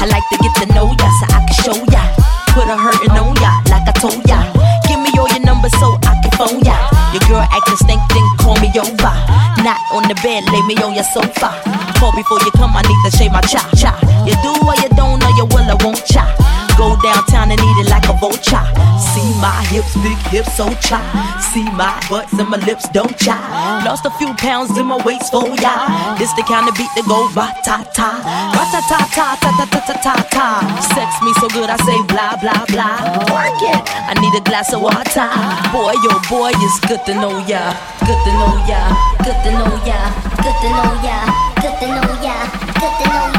I 0.00 0.06
like 0.06 0.24
to 0.30 0.36
get 0.42 0.54
to 0.60 0.66
know 0.74 0.92
ya 0.92 1.08
so 1.20 1.26
I 1.32 1.40
can 1.44 1.56
show 1.64 1.78
ya. 1.92 2.02
Put 2.52 2.68
a 2.68 2.76
hurtin' 2.76 3.16
on 3.16 3.34
ya 3.36 3.60
like 3.70 3.88
I 3.88 3.92
told 4.00 4.20
ya. 4.28 4.52
Give 4.86 5.00
me 5.00 5.10
all 5.18 5.28
your 5.28 5.40
numbers 5.40 5.72
so 5.80 5.98
I 6.04 6.20
can 6.22 6.30
phone 6.36 6.60
ya. 6.60 6.93
Your 7.14 7.22
girl 7.30 7.46
acting 7.46 7.76
stink, 7.78 8.02
then 8.10 8.26
call 8.42 8.58
me 8.58 8.68
over. 8.74 9.14
Not 9.62 9.78
on 9.94 10.02
the 10.10 10.18
bed, 10.18 10.42
lay 10.50 10.62
me 10.66 10.74
on 10.82 10.94
your 10.98 11.06
sofa. 11.14 11.54
Call 12.02 12.10
before 12.10 12.42
you 12.42 12.50
come, 12.58 12.74
I 12.74 12.82
need 12.82 13.00
to 13.06 13.16
shave 13.16 13.30
my 13.30 13.40
cha 13.42 13.62
cha. 13.78 13.94
You 14.26 14.34
do 14.42 14.50
or 14.66 14.74
you 14.82 14.90
don't, 14.98 15.22
or 15.22 15.30
you 15.38 15.46
will, 15.46 15.62
I 15.62 15.78
won't 15.78 16.02
cha. 16.04 16.26
Go 16.76 16.96
downtown 17.02 17.50
and 17.50 17.60
eat 17.60 17.78
it 17.82 17.88
like 17.88 18.08
a 18.08 18.14
vulture. 18.18 18.66
See 19.14 19.30
my 19.38 19.62
hips, 19.70 19.94
big 20.02 20.18
hips, 20.32 20.56
so 20.56 20.66
cha. 20.82 20.98
See 21.52 21.64
my 21.70 21.94
butts 22.10 22.32
and 22.34 22.48
my 22.48 22.58
lips, 22.66 22.88
don't 22.88 23.16
cha. 23.16 23.38
Lost 23.86 24.04
a 24.06 24.10
few 24.18 24.34
pounds 24.34 24.76
in 24.76 24.86
my 24.86 24.98
waist, 25.04 25.30
for 25.30 25.46
ya. 25.62 26.16
This 26.18 26.32
the 26.34 26.42
kind 26.42 26.68
of 26.68 26.74
beat 26.74 26.90
that 26.96 27.06
go 27.06 27.30
ba 27.34 27.54
ta 27.62 27.86
ta, 27.94 28.18
ba 28.50 28.62
ta 28.74 28.80
ta 28.90 28.98
ta 29.14 29.26
ta 29.38 29.50
ta 29.54 29.64
ta 29.70 29.80
ta 29.86 29.94
ta 30.02 30.14
ta. 30.34 30.46
Sex 30.94 31.10
me 31.22 31.32
so 31.38 31.46
good, 31.54 31.70
I 31.70 31.76
say 31.86 31.98
blah 32.10 32.34
blah 32.42 32.66
blah. 32.66 32.98
Work 33.30 33.62
it. 33.62 33.80
I 34.10 34.14
need 34.18 34.34
a 34.34 34.42
glass 34.42 34.72
of 34.74 34.82
water. 34.82 35.30
Boy, 35.70 35.94
yo, 36.02 36.18
boy, 36.26 36.50
it's 36.58 36.78
good 36.90 37.04
to 37.06 37.14
know 37.14 37.38
ya. 37.46 37.74
Good 38.02 38.18
to 38.26 38.32
know 38.34 38.54
ya. 38.66 38.80
Good 39.22 39.38
to 39.46 39.50
know 39.54 39.72
ya. 39.86 39.98
Good 40.42 40.58
to 40.58 40.68
know 40.74 40.90
ya. 41.06 41.18
Good 41.62 41.76
to 41.80 41.86
know 41.86 42.12
ya. 42.26 42.36
Good 42.82 42.94
to 42.98 43.06
know. 43.08 43.24
Good 43.30 43.33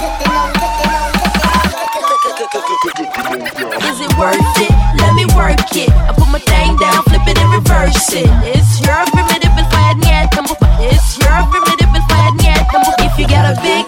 worth 4.18 4.58
it. 4.60 4.72
Let 5.00 5.14
me 5.16 5.26
work 5.36 5.60
it. 5.76 5.90
I 5.92 6.12
put 6.16 6.30
my 6.32 6.40
thing 6.40 6.76
down, 6.78 7.04
flip 7.04 7.28
it 7.28 7.38
and 7.38 7.52
reverse 7.52 8.14
it. 8.14 8.28
It's 8.44 8.80
your 8.82 9.00
primitive 9.12 9.52
and 9.56 9.68
flat 9.72 9.96
yet. 10.04 10.32
It's 10.80 11.18
your 11.20 11.38
primitive 11.52 11.92
and 11.92 12.06
flat 12.08 12.34
yet. 12.42 12.68
If 13.00 13.20
you 13.20 13.28
got 13.28 13.46
a 13.48 13.56
big, 13.62 13.86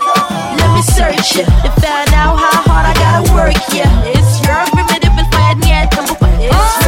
let 0.59 0.69
me 0.75 0.81
search 0.83 1.39
it. 1.39 1.47
To 1.63 1.69
find 1.81 2.11
out 2.15 2.35
how 2.39 2.63
hard 2.67 2.85
I 2.87 2.93
gotta 2.95 3.23
work, 3.33 3.55
yeah. 3.73 3.89
It's 4.07 4.39
your 4.43 4.59
primitive 4.71 5.15
and 5.15 5.27
flat 5.31 5.55
yet. 5.63 5.91
It's 5.91 6.86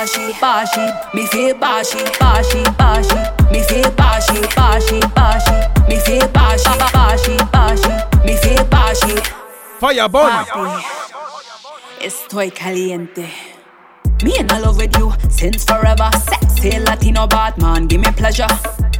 bashy, 0.00 0.32
bashy. 0.40 1.14
Me 1.14 1.26
feel 1.26 1.54
bashy, 1.54 1.98
bashy, 2.18 2.62
bashy. 2.78 3.50
Me 3.50 3.60
feel 3.62 3.90
bashy, 3.92 4.40
bashy, 4.56 5.00
bashy. 5.18 5.84
Me 8.24 8.36
feel 8.36 8.64
bashy. 8.66 9.14
Fire 9.78 10.08
burn. 10.08 10.46
Estoy 12.00 12.50
caliente. 12.50 13.28
Me 14.24 14.38
in 14.38 14.46
love 14.46 14.76
with 14.76 14.96
you 14.98 15.12
since 15.28 15.64
forever. 15.64 16.10
Sexy 16.18 16.78
Latino 16.78 17.26
Batman, 17.26 17.86
give 17.86 18.00
me 18.00 18.10
pleasure. 18.12 18.46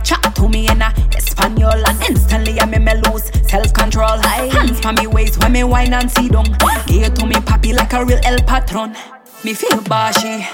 Chat 0.02 0.34
to 0.34 0.48
me 0.48 0.68
in 0.68 0.82
a 0.82 0.92
Espanol 1.16 1.86
and 1.86 2.02
instantly 2.08 2.60
I 2.60 2.66
me 2.66 2.78
lose 3.08 3.30
self-control. 3.48 4.18
Hands 4.18 4.80
for 4.80 4.92
me 4.92 5.06
waist 5.06 5.42
when 5.42 5.52
me 5.52 5.64
wine 5.64 5.94
and 5.94 6.10
see 6.10 6.28
down. 6.28 6.44
Give 6.86 7.14
to 7.14 7.26
me 7.26 7.36
papi 7.36 7.74
like 7.74 7.92
a 7.92 8.04
real 8.04 8.20
El 8.24 8.38
Patron. 8.40 8.94
Me 9.42 9.54
feel 9.54 9.80
bashy. 9.88 10.44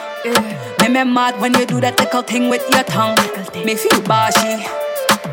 Me 0.80 0.88
me 0.88 1.02
mad 1.02 1.40
when 1.40 1.52
you 1.58 1.66
do 1.66 1.80
that 1.80 1.98
little 1.98 2.22
thing 2.22 2.48
with 2.48 2.62
your 2.70 2.84
tongue. 2.84 3.18
Me 3.66 3.74
feel 3.74 3.98
bashy. 4.06 4.62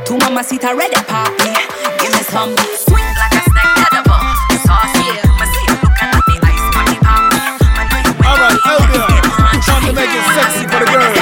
Two 0.10 0.18
mama 0.18 0.42
sit 0.42 0.66
ready 0.66 0.98
papi. 1.06 1.54
Give 2.02 2.10
me 2.10 2.22
some 2.34 2.50
sweet 2.82 3.13
like 3.13 3.38
a 3.38 3.42
snake 3.46 3.78
edible. 3.94 4.18
Saucy. 4.66 5.06
Me 5.38 5.46
see 5.54 5.66
you 5.70 5.78
looking 5.86 6.10
at 6.10 6.26
me 6.26 6.36
ice 6.50 6.66
money 6.74 6.98
papi. 6.98 8.02
All 8.26 8.42
right, 8.42 8.58
Elvia. 8.74 9.22
Time 9.62 9.86
to 9.86 9.92
make 9.94 10.10
it 10.10 10.26
sexy 10.34 10.66
for 10.66 10.82
the 10.82 10.89
girls. 10.89 11.13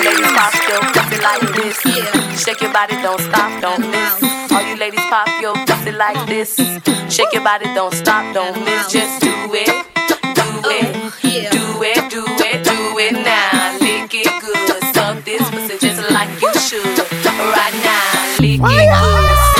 ladies 0.00 0.32
pop 0.32 0.56
your 0.64 0.80
pussy 0.96 1.20
like 1.20 1.44
this. 1.60 1.76
Shake 2.40 2.64
your 2.64 2.72
body, 2.72 2.96
don't 3.04 3.20
stop, 3.20 3.52
don't 3.60 3.84
miss. 3.84 4.16
All 4.48 4.64
you 4.64 4.76
ladies 4.80 5.04
pop 5.12 5.28
your 5.44 5.60
pussy 5.68 5.92
like 5.92 6.24
this. 6.24 6.56
Shake 7.12 7.36
your 7.36 7.44
body, 7.44 7.68
don't 7.76 7.92
stop, 7.92 8.24
don't 8.32 8.56
miss. 8.64 8.88
Just 8.88 9.20
do 9.20 9.28
it, 9.52 9.68
do 9.68 9.95
it, 11.36 11.52
do 11.52 11.82
it, 11.82 12.10
do 12.10 12.24
it, 12.26 12.64
do 12.64 12.98
it 12.98 13.12
now. 13.12 13.78
Lick 13.80 14.14
it 14.14 14.32
good, 14.40 14.94
suck 14.94 15.22
this 15.24 15.42
pussy 15.50 15.78
just 15.78 16.10
like 16.10 16.30
you 16.40 16.52
should. 16.54 16.98
Right 17.24 17.74
now, 17.84 18.38
lick 18.40 18.60
it 18.60 18.60
good, 18.60 19.55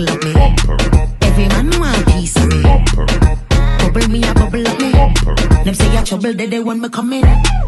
you 0.00 0.06
make 0.06 0.06
me 0.06 0.06
jiggle 0.06 0.08
up 0.08 0.22
me. 0.24 0.32
Every 1.22 1.48
man 1.48 1.70
want 1.80 1.96
a 1.96 2.10
piece 2.10 2.36
of 2.36 2.48
me. 2.48 2.62
Bubble 3.78 4.08
me 4.08 4.22
a 4.22 4.34
bubble 4.34 4.66
up 4.66 4.78
me. 4.80 4.92
Them 5.64 5.74
say 5.74 5.92
you 5.96 6.04
trouble 6.04 6.34
they 6.34 6.46
they 6.46 6.60
want 6.60 6.80
me 6.80 6.88
come 6.88 7.12
in. 7.12 7.22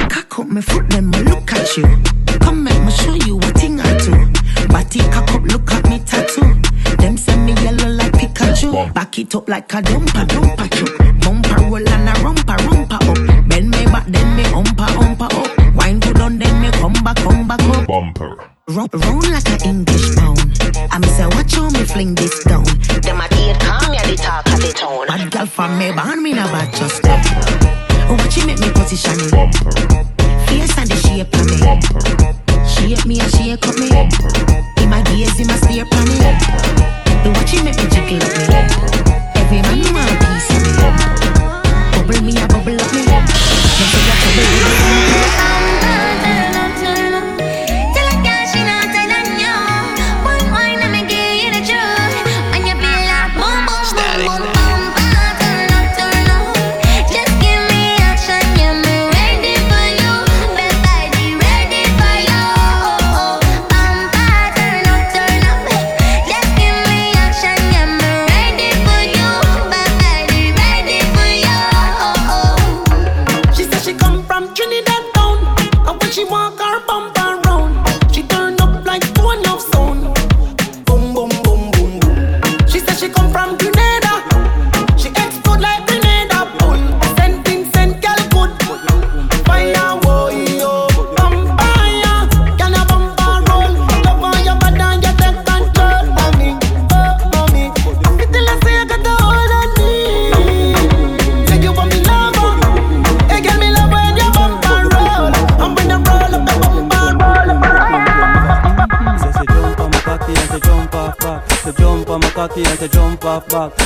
Cock 0.09 0.39
up 0.39 0.47
my 0.47 0.61
foot, 0.61 0.89
them 0.91 1.11
me 1.11 1.19
look 1.23 1.53
at 1.53 1.77
you. 1.77 1.85
Come 2.41 2.65
make 2.65 2.83
me 2.83 2.91
show 2.91 3.15
you 3.27 3.37
what 3.37 3.55
thing 3.57 3.81
I 3.81 3.97
do. 3.99 4.13
Body 4.69 5.01
cock 5.11 5.31
up, 5.35 5.43
look 5.43 5.71
at 5.73 5.89
me 5.89 5.99
tattoo. 6.01 6.61
Them 6.99 7.17
send 7.17 7.47
me 7.47 7.53
yellow 7.63 7.91
like 7.91 8.13
Pikachu. 8.13 8.93
Back 8.95 9.19
it 9.19 9.35
up 9.35 9.49
like 9.49 9.73
a 9.75 9.83
dumper, 9.83 10.27
dumper 10.27 10.69
chuck. 10.71 10.99
Bumper 11.21 11.63
roll 11.63 11.89
and 11.89 12.09
a 12.09 12.13
rumper, 12.23 12.57
rumper 12.67 12.95
up. 12.95 13.49
Bend 13.49 13.71
me 13.71 13.85
back, 13.87 14.07
then 14.07 14.37
me 14.37 14.45
umpa, 14.45 14.87
umpa 14.87 15.27
up. 15.27 15.77
Wine 15.77 16.01
good 16.01 16.21
on, 16.21 16.39
then 16.39 16.61
me 16.61 16.71
come 16.73 16.93
back, 17.05 17.17
come 17.17 17.47
back 17.47 17.61
up. 17.61 17.87
Bumper. 17.87 18.37
Round 18.69 19.31
like 19.31 19.49
a 19.49 19.69
English 19.69 20.17
pound. 20.17 20.42
I'm 20.93 21.03
say, 21.05 21.25
watch 21.25 21.55
how 21.55 21.71
me 21.71 21.85
fling 21.85 22.15
this 22.15 22.45
down. 22.45 22.65
Them 23.01 23.19
a 23.19 23.27
ear 23.41 23.57
calm, 23.59 23.95
yeah, 23.95 24.05
the 24.05 24.15
talk 24.15 24.47
of 24.53 24.61
the 24.61 24.75
town. 24.77 25.07
Bad 25.07 25.31
girl 25.31 25.47
from 25.47 25.79
me, 25.79 25.91
born 25.91 26.23
me 26.23 26.35
bad 26.35 26.69
just 26.75 26.97
step. 26.97 27.25
Watch 28.11 28.37
you 28.37 28.47
make 28.47 28.61
me 28.61 28.71
position 28.73 29.17
it. 29.17 29.33
Face 30.49 30.77
and 30.77 30.91
the 30.91 30.97
shape 31.01 31.33
of 31.33 31.49
me. 31.49 31.57
Shape 32.69 33.07
me 33.07 33.21
and 33.21 33.33
shake 33.33 33.67
up 33.67 33.77
me. 33.81 33.89
In 34.83 34.91
my 34.91 35.01
gaze, 35.09 35.41
in 35.41 35.47
my 35.47 35.57
stare 35.57 35.87
pan 35.87 36.05
me. 36.05 36.19
The 37.25 37.33
watch 37.37 37.55
you 37.55 37.65
make 37.65 37.77
me 37.77 37.89
jiggle 37.89 38.23
up 38.23 38.49
me. 38.49 38.52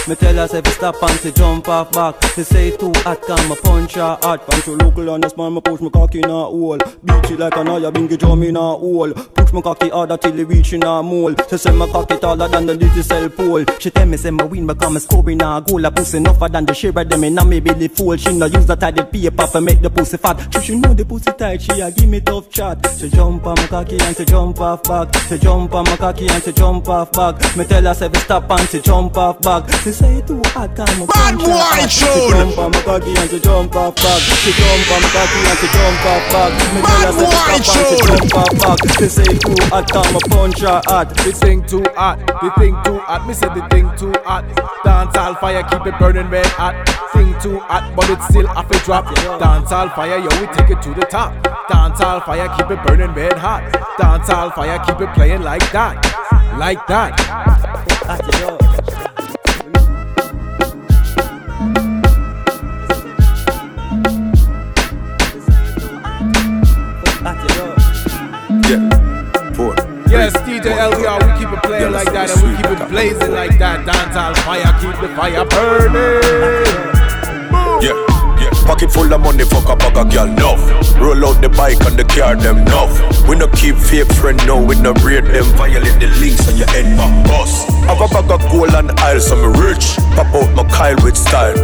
Me 0.09 0.14
tell 0.14 0.35
her 0.37 0.47
say 0.47 0.61
fi 0.62 0.71
stop 0.71 1.03
and 1.03 1.19
she 1.21 1.33
jump 1.33 1.69
off 1.69 1.90
back. 1.90 2.14
She 2.35 2.45
say 2.45 2.71
too 2.77 2.92
hot, 2.99 3.21
can 3.23 3.49
me 3.49 3.57
punch 3.57 3.95
her 3.95 4.16
hot. 4.23 4.47
Punch 4.47 4.66
your 4.69 4.77
local 4.77 5.11
on 5.11 5.21
the 5.21 5.29
small, 5.29 5.51
me 5.51 5.61
push 5.61 5.81
my 5.81 5.88
cocky 5.90 6.21
in 6.21 6.27
a 6.27 6.45
hole. 6.45 6.79
Beat 6.79 7.31
it 7.33 7.40
like 7.40 7.57
an 7.57 7.69
aya 7.69 7.90
bingy 7.90 8.16
drum 8.16 8.45
in 8.45 8.57
a 8.57 8.61
hole. 8.61 9.12
Push 9.12 9.53
my 9.53 9.61
cocky 9.61 9.88
harder 9.88 10.16
till 10.16 10.38
it 10.38 10.45
reach 10.45 10.73
in 10.75 10.85
a 10.85 11.03
mole. 11.03 11.35
She 11.51 11.59
say 11.59 11.73
my 11.73 11.88
cocky 11.88 12.19
taller 12.19 12.47
than 12.47 12.66
the 12.66 12.77
digital 12.77 13.29
pole. 13.31 13.64
She 13.81 13.90
tell 13.90 14.07
me 14.07 14.16
say 14.16 14.31
my 14.31 14.45
win 14.45 14.64
me 14.64 14.75
score 15.01 15.29
in 15.29 15.40
a 15.40 15.61
goal. 15.61 15.85
A 15.85 15.90
pussy 15.90 16.19
enougher 16.19 16.49
than 16.49 16.66
the 16.66 16.75
share 16.75 16.97
of 16.97 17.09
them 17.09 17.25
in 17.25 17.38
a 17.38 17.45
me 17.45 17.59
belly 17.59 17.88
full. 17.88 18.16
She 18.16 18.33
no 18.38 18.47
use 18.47 18.66
that 18.66 18.79
tidy 18.79 19.03
paper 19.03 19.47
for 19.49 19.61
make 19.61 19.83
the 19.83 19.90
pussy 19.90 20.19
fat. 20.19 20.38
She 20.55 20.61
she 20.61 20.77
know 20.77 20.95
the 20.95 21.05
pussy 21.05 21.33
tight, 21.33 21.62
she 21.62 21.81
a 21.81 21.90
give 21.90 22.09
me 22.09 22.21
tough 22.21 22.49
chat. 22.49 22.79
She 22.97 23.09
jump 23.09 23.45
on 23.45 23.57
my 23.57 23.66
cocky 23.66 23.99
and 24.01 24.16
she 24.16 24.25
jump 24.25 24.61
off 24.61 24.85
back. 24.85 25.12
She 25.29 25.37
jump 25.37 25.75
on 25.75 25.85
my 25.85 25.97
cocky 25.97 26.29
and 26.29 26.42
she 26.45 26.53
jump 26.53 26.88
off 26.88 27.11
back. 27.11 27.57
Me 27.57 27.64
tell 27.64 27.83
her 27.83 27.95
say 27.95 28.09
fi 28.09 28.19
stop 28.21 28.49
and 28.53 28.69
she 28.69 28.81
jump 28.81 29.16
off 29.16 29.40
back. 29.40 29.69
She 29.83 29.95
say 29.96 30.20
too 30.28 30.42
hot, 30.52 30.76
can 30.76 30.85
me 31.00 31.06
Bad 31.09 31.40
boy 31.40 31.56
hot. 31.56 31.88
She 31.88 32.04
tune. 32.04 32.28
jump 32.28 32.59
on 32.61 32.70
my 32.70 32.80
cocky 32.85 33.12
and 33.16 33.30
she 33.30 33.40
jump 33.40 33.74
off 33.76 33.96
back. 33.96 34.20
She 34.20 34.52
jump 34.52 34.90
on 34.92 35.00
my 35.00 35.09
cocky 35.16 35.40
and 35.40 35.56
she 35.56 35.68
jump 35.72 36.04
off 36.04 36.24
back. 36.32 36.50
Me 36.76 36.80
tell 36.85 37.00
her 37.00 37.12
say 37.16 37.28
fi 37.32 37.56
stop 37.56 37.56
and 37.56 37.64
she 37.64 37.96
jump 38.04 38.35
off 38.37 38.52
back. 38.61 38.78
She 39.00 39.09
say 39.09 39.30
too 39.40 39.56
hot, 39.72 39.88
me 40.12 40.20
punch 40.28 40.61
her 40.61 40.80
hot. 40.85 41.09
The 41.24 41.32
thing 41.32 41.64
too 41.64 41.85
hot, 41.96 42.20
the 42.44 42.50
thing 42.61 42.76
too 42.85 42.98
hot. 43.09 43.26
Me 43.26 43.32
say 43.32 43.48
the 43.48 43.64
thing 43.72 43.88
too 43.96 44.12
hot. 44.28 44.44
Dance 44.85 45.16
all 45.16 45.35
fire, 45.37 45.64
keep 45.64 45.87
it 45.87 45.98
burning 45.98 46.28
red 46.28 46.46
hot. 46.46 46.76
Thing 47.16 47.32
too 47.40 47.59
hot, 47.64 47.96
but 47.96 48.11
it 48.11 48.20
still 48.28 48.46
have 48.46 48.68
to 48.68 48.78
drop. 48.85 49.09
Dance 49.40 49.72
all 49.72 49.88
fire, 49.90 50.18
yo, 50.20 50.28
we 50.40 50.46
take 50.52 50.70
it 50.70 50.82
to 50.82 50.92
the 50.92 51.06
top. 51.09 51.32
Dance 51.72 52.00
all 52.00 52.20
fire, 52.20 52.48
keep 52.56 52.70
it 52.70 52.80
burning 52.85 53.12
red 53.14 53.38
hot. 53.38 53.64
Dance 53.98 54.28
all 54.28 54.50
fire, 54.50 54.78
keep 54.85 55.00
it 55.00 55.12
playing 55.14 55.42
like 55.42 55.64
that, 55.72 55.96
like 56.59 56.87
that. 56.87 58.65
Yeah. 68.68 69.52
Four. 69.52 69.74
Yes, 70.09 70.33
DJ 70.38 70.74
LBR, 70.74 71.22
we 71.22 71.38
keep 71.38 71.52
it 71.52 71.62
playing 71.62 71.92
like 71.92 72.12
that 72.12 72.31
and 72.31 72.42
we 72.42 72.57
keep 72.57 72.66
it 72.66 72.88
blazing 72.88 73.33
like 73.33 73.59
that. 73.59 73.87
Dance 73.87 74.40
fire, 74.40 74.72
keep 74.81 75.00
the 75.00 75.09
fire 75.14 75.44
burning. 75.44 76.57
Yeah. 77.83 78.15
Pocket 78.66 78.90
full 78.90 79.12
of 79.12 79.20
money, 79.20 79.44
fuck 79.44 79.68
a 79.70 79.76
bag 79.76 79.96
of 79.96 80.12
girl, 80.12 80.26
nuff. 80.26 80.61
Roll 80.98 81.24
out 81.24 81.40
the 81.40 81.48
bike 81.48 81.81
and 81.87 81.96
the 81.96 82.05
car, 82.05 82.35
them 82.35 82.64
nuff. 82.64 82.90
We 83.29 83.37
no 83.37 83.46
keep 83.48 83.76
fake 83.76 84.12
friend, 84.14 84.38
no, 84.46 84.61
we 84.61 84.74
no 84.81 84.92
rate 85.07 85.24
them. 85.24 85.46
Violate 85.55 86.00
the 86.00 86.09
links 86.18 86.48
on 86.48 86.57
your 86.57 86.66
head 86.68 86.96
back 86.96 87.14
bust. 87.26 87.70
Have 87.87 88.02
a 88.02 88.09
bag 88.09 88.31
of 88.31 88.42
gold 88.50 88.74
and 88.74 88.90
aisle, 88.98 89.20
so 89.20 89.37
me 89.37 89.48
rich. 89.62 89.96
Pop 90.18 90.35
out 90.35 90.50
my 90.55 90.64
Kyle 90.68 90.96
with 91.05 91.16
style. 91.16 91.55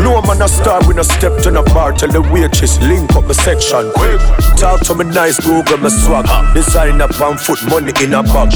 No 0.00 0.20
man 0.22 0.40
a 0.40 0.48
star, 0.48 0.80
we 0.88 0.94
no 0.94 1.02
step 1.02 1.36
to 1.42 1.50
the 1.50 1.62
bar, 1.74 1.92
tell 1.92 2.08
the 2.08 2.22
waitress, 2.32 2.80
link 2.80 3.12
up 3.16 3.24
my 3.24 3.32
section, 3.32 3.92
quick. 3.92 4.20
Talk 4.56 4.80
to 4.88 4.94
me 4.94 5.04
nice, 5.04 5.40
Google 5.40 5.76
my 5.76 5.88
swag. 5.88 6.24
Design 6.54 7.00
up 7.00 7.18
on 7.20 7.36
foot, 7.36 7.60
money 7.68 7.92
in 8.00 8.14
a 8.14 8.22
bag. 8.22 8.52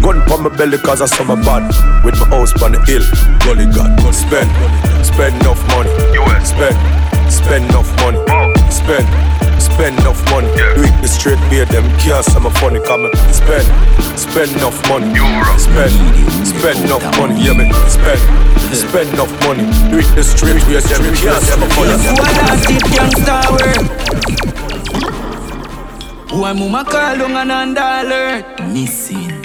Gun 0.00 0.24
pon 0.24 0.44
my 0.44 0.48
belly, 0.56 0.78
cause 0.78 1.02
I 1.02 1.06
saw 1.06 1.24
my 1.24 1.36
bad. 1.36 1.68
With 2.04 2.20
my 2.20 2.28
house 2.28 2.52
on 2.62 2.72
the 2.72 2.80
hill, 2.84 3.04
gully 3.44 3.66
god. 3.68 3.96
Spend, 4.14 4.48
spend 5.08 5.34
enough 5.40 5.62
money. 5.68 5.90
Spend, 6.44 6.76
spend 7.32 7.64
enough 7.70 7.90
money. 8.00 8.18
Spend, 8.70 9.06
spend 9.60 9.98
enough 10.00 10.20
money. 10.30 10.48
Do 10.76 10.82
it 10.84 10.96
the 11.02 11.08
straight 11.08 11.40
beer, 11.50 11.64
them 11.64 11.86
kiss, 11.98 12.28
I'm 12.36 12.46
a 12.46 12.50
funny. 12.50 12.80
Come 12.84 13.08
spend, 13.32 13.66
spend 14.18 14.52
enough 14.52 14.78
money. 14.88 15.14
Spend, 15.58 15.92
spend 16.46 16.78
enough 16.84 17.04
money. 17.18 17.40
Yeah, 17.42 17.54
me 17.56 17.72
spend, 17.88 18.20
spend 18.74 19.08
enough 19.14 19.32
money. 19.44 19.64
Do 19.90 19.98
it 19.98 20.10
the 20.14 20.22
straight 20.22 20.60
beer, 20.66 20.80
them 20.80 21.02
can't 21.16 21.42
say 21.42 21.56
my 21.56 21.68
funny. 21.74 21.96
Why 26.30 26.52
mama 26.52 26.84
call 26.84 27.22
on 27.22 27.36
an 27.36 27.50
under 27.50 28.44
Missing. 28.68 29.44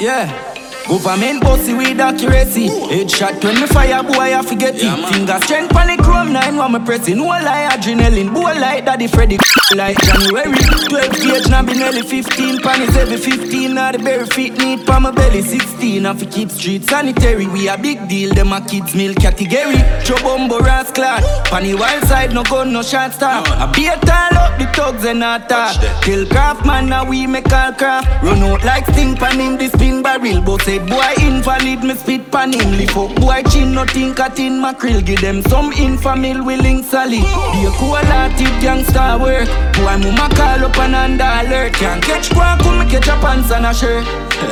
Yeah. 0.00 0.55
Government 0.88 1.42
bossy 1.42 1.74
with 1.74 1.98
accuracy. 1.98 2.68
Headshot 2.68 3.42
when 3.42 3.60
me 3.60 3.66
fire, 3.66 4.02
boy, 4.04 4.34
I 4.34 4.42
forget 4.42 4.74
it. 4.76 5.12
Finger 5.12 5.38
strength 5.42 5.70
the 5.74 6.02
chrome 6.02 6.32
nine 6.32 6.56
while 6.56 6.68
me 6.68 6.78
pressing. 6.84 7.16
No 7.16 7.24
lie, 7.26 7.68
adrenaline. 7.72 8.32
Boy, 8.32 8.54
like 8.54 8.84
daddy 8.84 9.08
Freddy. 9.08 9.36
Like 9.74 10.00
January. 10.00 10.54
12 10.88 11.12
gauge, 11.20 11.48
now 11.48 11.60
be 11.60 11.74
nearly 11.74 12.02
15. 12.02 12.60
Panties 12.60 12.96
every 12.96 13.16
15. 13.16 13.74
Now 13.74 13.90
the 13.90 13.98
berry 13.98 14.24
feet 14.26 14.56
need 14.58 14.86
pa 14.86 15.00
my 15.00 15.10
belly 15.10 15.42
16. 15.42 16.06
I 16.06 16.14
fi 16.14 16.26
keep 16.26 16.50
street 16.52 16.84
sanitary. 16.84 17.48
We 17.48 17.68
a 17.68 17.76
big 17.76 18.08
deal. 18.08 18.32
Them 18.32 18.52
a 18.52 18.60
kids 18.60 18.94
meal 18.94 19.12
category. 19.14 19.82
Chobombo 20.06 20.60
rascal. 20.60 21.18
Panny 21.50 21.74
wild 21.74 22.04
side, 22.04 22.32
no 22.32 22.44
gun, 22.44 22.72
no 22.72 22.82
shot 22.82 23.12
stop. 23.12 23.48
I 23.48 23.66
be 23.72 23.88
a 23.88 23.96
tall 23.96 24.38
up 24.38 24.56
the 24.56 24.66
thugs 24.66 25.04
and 25.04 25.18
not 25.18 25.48
talk. 25.48 25.74
Kill 26.00 26.26
craft 26.26 26.64
man, 26.64 26.88
now 26.88 27.04
we 27.04 27.26
make 27.26 27.52
all 27.52 27.72
craft. 27.72 28.22
Run 28.22 28.44
out 28.44 28.62
like 28.64 28.86
sting 28.86 29.16
pan 29.16 29.40
him, 29.40 29.56
the 29.56 29.68
spin 29.68 30.00
barrel. 30.00 30.42
But 30.42 30.62
say 30.62 30.78
boy 30.78 31.12
invalid, 31.18 31.82
me 31.82 31.94
spit 31.96 32.30
pan 32.30 32.52
him. 32.52 32.70
Lift 32.78 32.96
up 32.96 33.16
boy 33.16 33.42
chin, 33.50 33.74
nothing 33.74 34.14
cut 34.14 34.38
in 34.38 34.60
mackerel. 34.60 35.00
Give 35.00 35.20
them 35.20 35.42
some 35.42 35.72
infamil 35.72 36.46
willing 36.46 36.84
solid. 36.84 37.10
Be 37.10 37.66
a 37.66 37.70
cool 37.78 37.96
hearted 37.96 38.62
gangster 38.62 39.18
work. 39.18 39.55
Boy 39.76 39.96
mama 39.98 40.28
call 40.34 40.64
up 40.64 40.78
and 40.78 40.94
under 40.94 41.24
alert. 41.24 41.74
Can't 41.74 42.02
catch 42.02 42.30
quack, 42.30 42.60
come 42.60 42.78
me 42.78 42.86
catch 42.90 43.08
a 43.08 43.16
pants 43.20 43.50
and 43.50 43.66
a 43.66 43.74
shirt. 43.74 44.04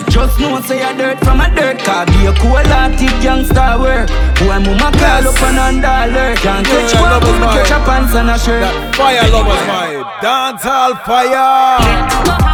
Just 0.09 0.38
know 0.40 0.61
say 0.61 0.83
a 0.83 0.97
dirt 0.97 1.19
from 1.25 1.40
a 1.40 1.49
dirt 1.55 1.79
car. 1.81 2.07
Be 2.07 2.27
a 2.27 2.33
cool 2.35 2.57
hearted 2.73 3.14
gangster 3.23 3.79
work. 3.81 4.09
Boy 4.38 4.59
mama 4.61 4.90
call 4.99 5.29
up 5.29 5.43
and 5.43 5.59
under 5.59 5.88
alert. 5.88 6.38
Can't 6.38 6.67
catch 6.67 6.93
Yeah, 6.93 7.01
quack, 7.01 7.23
come 7.23 7.40
me 7.40 7.47
lovers 7.47 7.69
catch 7.69 7.71
a 7.71 7.75
vibe. 7.81 7.87
pants 7.87 8.14
and 8.14 8.31
a 8.31 8.38
shirt. 8.38 8.62
That 8.62 8.95
fire 8.97 9.31
lovers 9.31 9.64
vibe. 9.69 10.05
Dancehall 10.23 10.95
fire. 11.05 12.54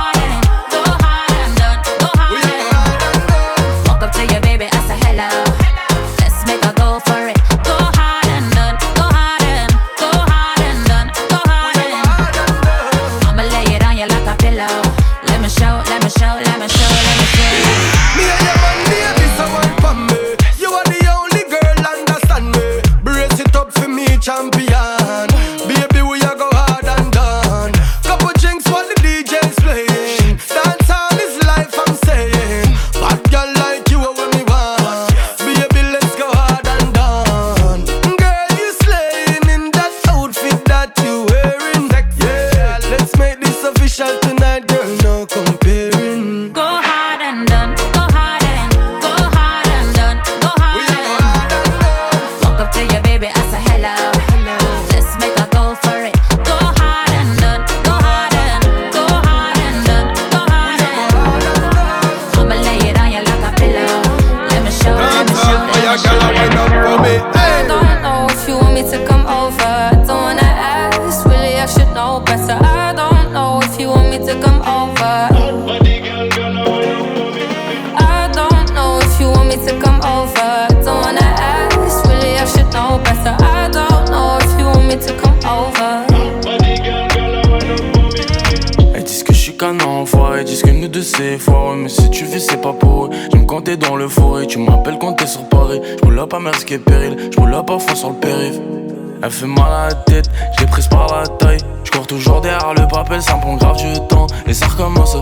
C'est 92.63 93.47
quand 93.47 93.63
t'es 93.63 93.77
dans 93.77 93.97
le 93.97 94.09
forêt, 94.09 94.47
tu 94.47 94.59
m'appelles 94.59 94.99
quand 94.99 95.15
t'es 95.15 95.27
sur 95.27 95.43
Paris. 95.49 95.81
J'roule 95.99 96.15
là 96.15 96.27
pas 96.27 96.39
risquer 96.39 96.79
péril, 96.79 97.17
j'roule 97.33 97.51
là 97.51 97.63
pas 97.63 97.79
fond 97.79 97.95
sur 97.95 98.11
le 98.11 98.17
périph'. 98.17 98.61
Elle 99.23 99.31
fait 99.31 99.47
mal 99.47 99.73
à 99.73 99.89
la 99.89 99.95
tête, 99.95 100.31
je 100.57 100.61
l'ai 100.61 100.67
prise 100.67 100.89
par 100.89 101.07
la 101.07 101.27
taille. 101.27 101.59
Je 101.85 101.91
cours 101.91 102.07
toujours 102.07 102.41
derrière 102.41 102.75
le 102.75 102.87
papel, 102.89 103.23
ça 103.23 103.37
me 103.37 103.41
prend 103.41 103.57
grave 103.57 103.77
du 103.77 104.01
temps. 104.09 104.27
Et 104.47 104.55
ça 104.55 104.67
recommence, 104.67 105.17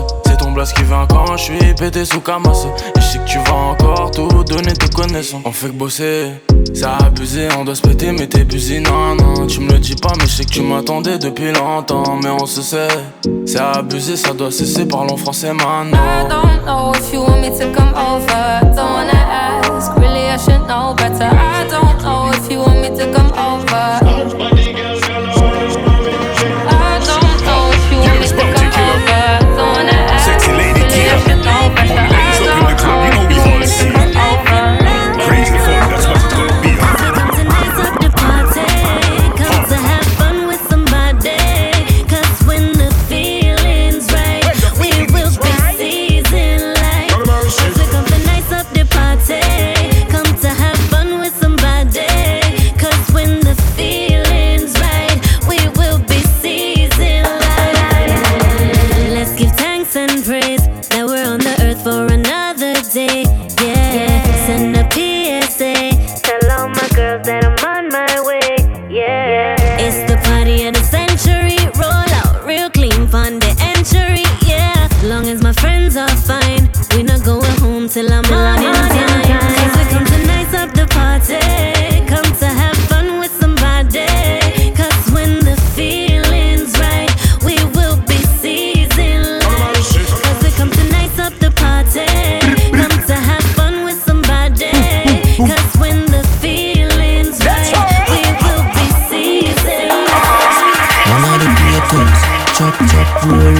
c'est 0.49 0.53
ton 0.53 0.53
blast 0.53 0.75
qui 0.75 0.83
vient 0.83 1.05
quand 1.07 1.37
je 1.37 1.43
suis 1.43 1.73
pété 1.75 2.05
sous 2.05 2.21
Camas. 2.21 2.65
Et 2.95 3.01
je 3.01 3.05
sais 3.05 3.19
que 3.19 3.25
tu 3.25 3.37
vas 3.39 3.53
encore 3.53 4.11
tout 4.11 4.43
donner 4.43 4.73
te 4.73 4.87
connaissant. 4.93 5.41
On 5.45 5.51
fait 5.51 5.67
que 5.67 5.73
bosser, 5.73 6.31
c'est 6.73 6.85
abusé, 6.85 7.47
on 7.57 7.65
doit 7.65 7.75
se 7.75 7.81
péter, 7.81 8.11
mais 8.11 8.27
t'es 8.27 8.43
busy, 8.43 8.79
non, 8.79 9.15
non. 9.15 9.47
Tu 9.47 9.59
me 9.59 9.71
le 9.71 9.79
dis 9.79 9.95
pas, 9.95 10.11
mais 10.17 10.25
je 10.25 10.35
sais 10.37 10.45
que 10.45 10.51
tu 10.51 10.61
m'attendais 10.61 11.17
depuis 11.17 11.51
longtemps. 11.51 12.17
Mais 12.21 12.29
on 12.29 12.45
se 12.45 12.61
sait, 12.61 12.87
c'est 13.45 13.59
abusé, 13.59 14.15
ça 14.15 14.33
doit 14.33 14.51
cesser, 14.51 14.85
parlons 14.87 15.17
français 15.17 15.49
I 15.49 15.53
maintenant. 15.53 15.97
don't 16.29 16.65
know 16.65 16.93
if 16.93 17.13
you 17.13 17.21
want 17.21 17.41
me 17.41 17.49
to 17.49 17.71
come 17.73 17.93
over. 17.95 18.59
Don't 18.75 18.91
wanna 18.93 19.13
ask, 19.13 19.95
really 19.97 20.29
I 20.29 20.37
should 20.37 20.67
know 20.67 20.93
better. 20.95 21.29
I 21.29 21.67
don't 21.69 22.01
know 22.03 22.31
if 22.33 22.51
you 22.51 22.59
want 22.59 22.81
me 22.81 22.89
to 22.97 23.11
come 23.11 23.31
over. 23.37 24.58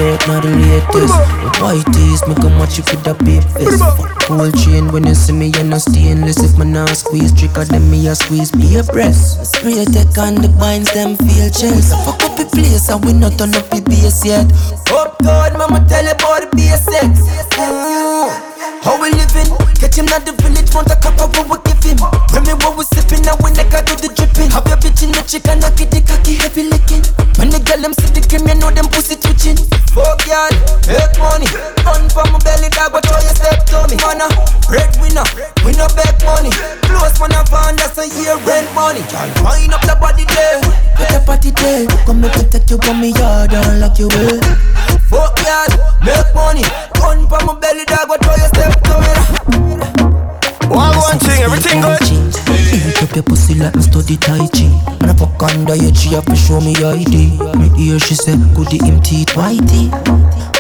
Out, 0.02 0.28
not 0.28 0.44
the 0.44 0.50
latest. 0.50 1.16
White 1.62 1.86
tees, 1.94 2.24
make 2.28 2.40
a 2.40 2.50
match 2.56 2.78
with 2.80 3.08
a 3.08 3.14
big 3.24 3.44
face. 3.56 3.82
Gold 4.28 4.56
chain 4.58 4.92
when 4.92 5.06
you 5.06 5.16
see 5.16 5.34
me, 5.34 5.48
you're 5.48 5.64
not 5.64 5.82
stainless. 5.82 6.42
If 6.44 6.58
my 6.58 6.66
now 6.66 6.86
squeeze, 6.88 7.32
tricker 7.32 7.68
than 7.68 7.90
me, 7.92 8.08
I 8.08 8.14
squeeze 8.14 8.52
be 8.52 8.78
a 8.78 8.84
breast. 8.84 9.46
Spray 9.46 9.86
tech 9.86 10.18
on 10.18 10.36
the 10.36 10.50
binds, 10.60 10.92
them 10.94 11.16
feel 11.18 11.50
chills. 11.50 11.92
Fuck 12.06 12.24
up 12.24 12.38
the 12.38 12.46
place, 12.46 12.90
and 12.90 13.04
we 13.04 13.14
not 13.14 13.38
turn 13.38 13.54
up 13.56 13.70
the 13.70 13.82
bass 13.82 14.24
yet. 14.26 14.48
Up 14.92 15.20
God, 15.24 15.54
mama 15.58 15.86
tell 15.90 16.04
you 16.04 16.12
about 16.12 16.42
the 16.42 16.50
basics. 16.56 17.28
Mm. 17.60 18.50
How 18.80 18.96
we 18.96 19.12
living? 19.12 19.52
Catch 19.76 20.00
him 20.00 20.08
at 20.16 20.24
the 20.24 20.32
village, 20.40 20.72
want 20.72 20.88
a 20.88 20.96
cup 20.96 21.20
of 21.20 21.36
what 21.36 21.52
we 21.52 21.60
give 21.68 21.84
him. 21.84 22.00
When 22.32 22.48
me 22.48 22.56
what 22.64 22.80
we 22.80 22.88
sipping, 22.96 23.28
now 23.28 23.36
when 23.44 23.52
I 23.60 23.68
got 23.68 23.84
do 23.84 24.00
the 24.00 24.08
dripping. 24.16 24.56
Have 24.56 24.64
your 24.72 24.80
bitch 24.80 25.04
in 25.04 25.12
the 25.12 25.20
chicken, 25.28 25.60
knock 25.60 25.76
it, 25.84 25.92
the 25.92 26.00
cocky 26.00 26.40
heavy 26.40 26.64
licking. 26.72 27.04
When 27.36 27.52
the 27.52 27.60
girl 27.60 27.84
them 27.84 27.92
see 27.92 28.08
the 28.16 28.24
cream, 28.24 28.48
you 28.48 28.56
know 28.56 28.72
them 28.72 28.88
pussy 28.88 29.19
twitching. 30.30 30.60
Fuck 30.60 30.70
y'all, 30.70 30.70
make 30.88 31.18
money. 31.20 31.48
Run 31.86 32.10
from 32.10 32.32
my 32.34 32.40
belly, 32.40 32.70
dog, 32.70 32.92
but 32.92 33.06
how 33.06 33.20
you 33.20 33.34
step 33.34 33.66
to 33.66 33.88
me? 33.90 33.98
Man, 33.98 34.22
a 34.22 34.28
breadwinner, 34.68 35.26
we 35.66 35.72
no 35.74 35.88
beg 35.96 36.22
money. 36.24 36.52
Close 36.86 37.20
man, 37.20 37.34
a 37.34 37.44
van, 37.50 37.76
that's 37.76 37.98
a 37.98 38.08
year 38.08 38.38
rent 38.46 38.70
money. 38.76 39.02
Y'all 39.10 39.30
wind 39.44 39.74
up 39.74 39.82
the 39.82 39.96
body 40.00 40.26
there, 40.26 40.62
put 40.96 41.10
the 41.10 41.20
party 41.26 41.52
there. 41.52 41.88
Come 42.06 42.24
and 42.24 42.34
protect 42.34 42.70
you 42.70 42.78
from 42.78 43.02
me 43.02 43.12
yard, 43.14 43.54
I'll 43.54 43.80
lock 43.80 43.98
you 43.98 44.10
in. 44.10 44.42
Fuck 45.10 45.40
y'all, 45.42 45.74
make 46.06 46.34
money. 46.36 46.66
Run 47.02 47.28
from 47.28 47.46
my 47.46 47.54
belly, 47.60 47.86
dog, 47.86 48.08
but 48.08 48.24
how 48.24 48.36
you 48.36 48.50
step 48.54 48.74
to 48.86 48.96
me? 49.02 49.14
One 50.70 50.96
one 50.98 51.20
thing, 51.20 51.42
everything 51.42 51.82
good. 51.82 52.29
Your 53.20 53.26
pussy 53.26 53.54
like 53.54 53.76
me 53.76 53.82
study 53.82 54.16
Tai 54.16 54.48
Chi 54.48 54.64
And 55.04 55.12
I 55.12 55.14
fuck 55.14 55.44
under 55.44 55.76
your 55.76 55.92
tree 55.92 56.16
up 56.16 56.24
to 56.24 56.38
show 56.38 56.62
me 56.62 56.72
ID 56.72 57.36
Me 57.60 57.68
hear 57.76 58.00
she 58.00 58.16
say, 58.16 58.32
the 58.32 58.80
him 58.80 59.02
teeth 59.04 59.36
whitey 59.36 59.92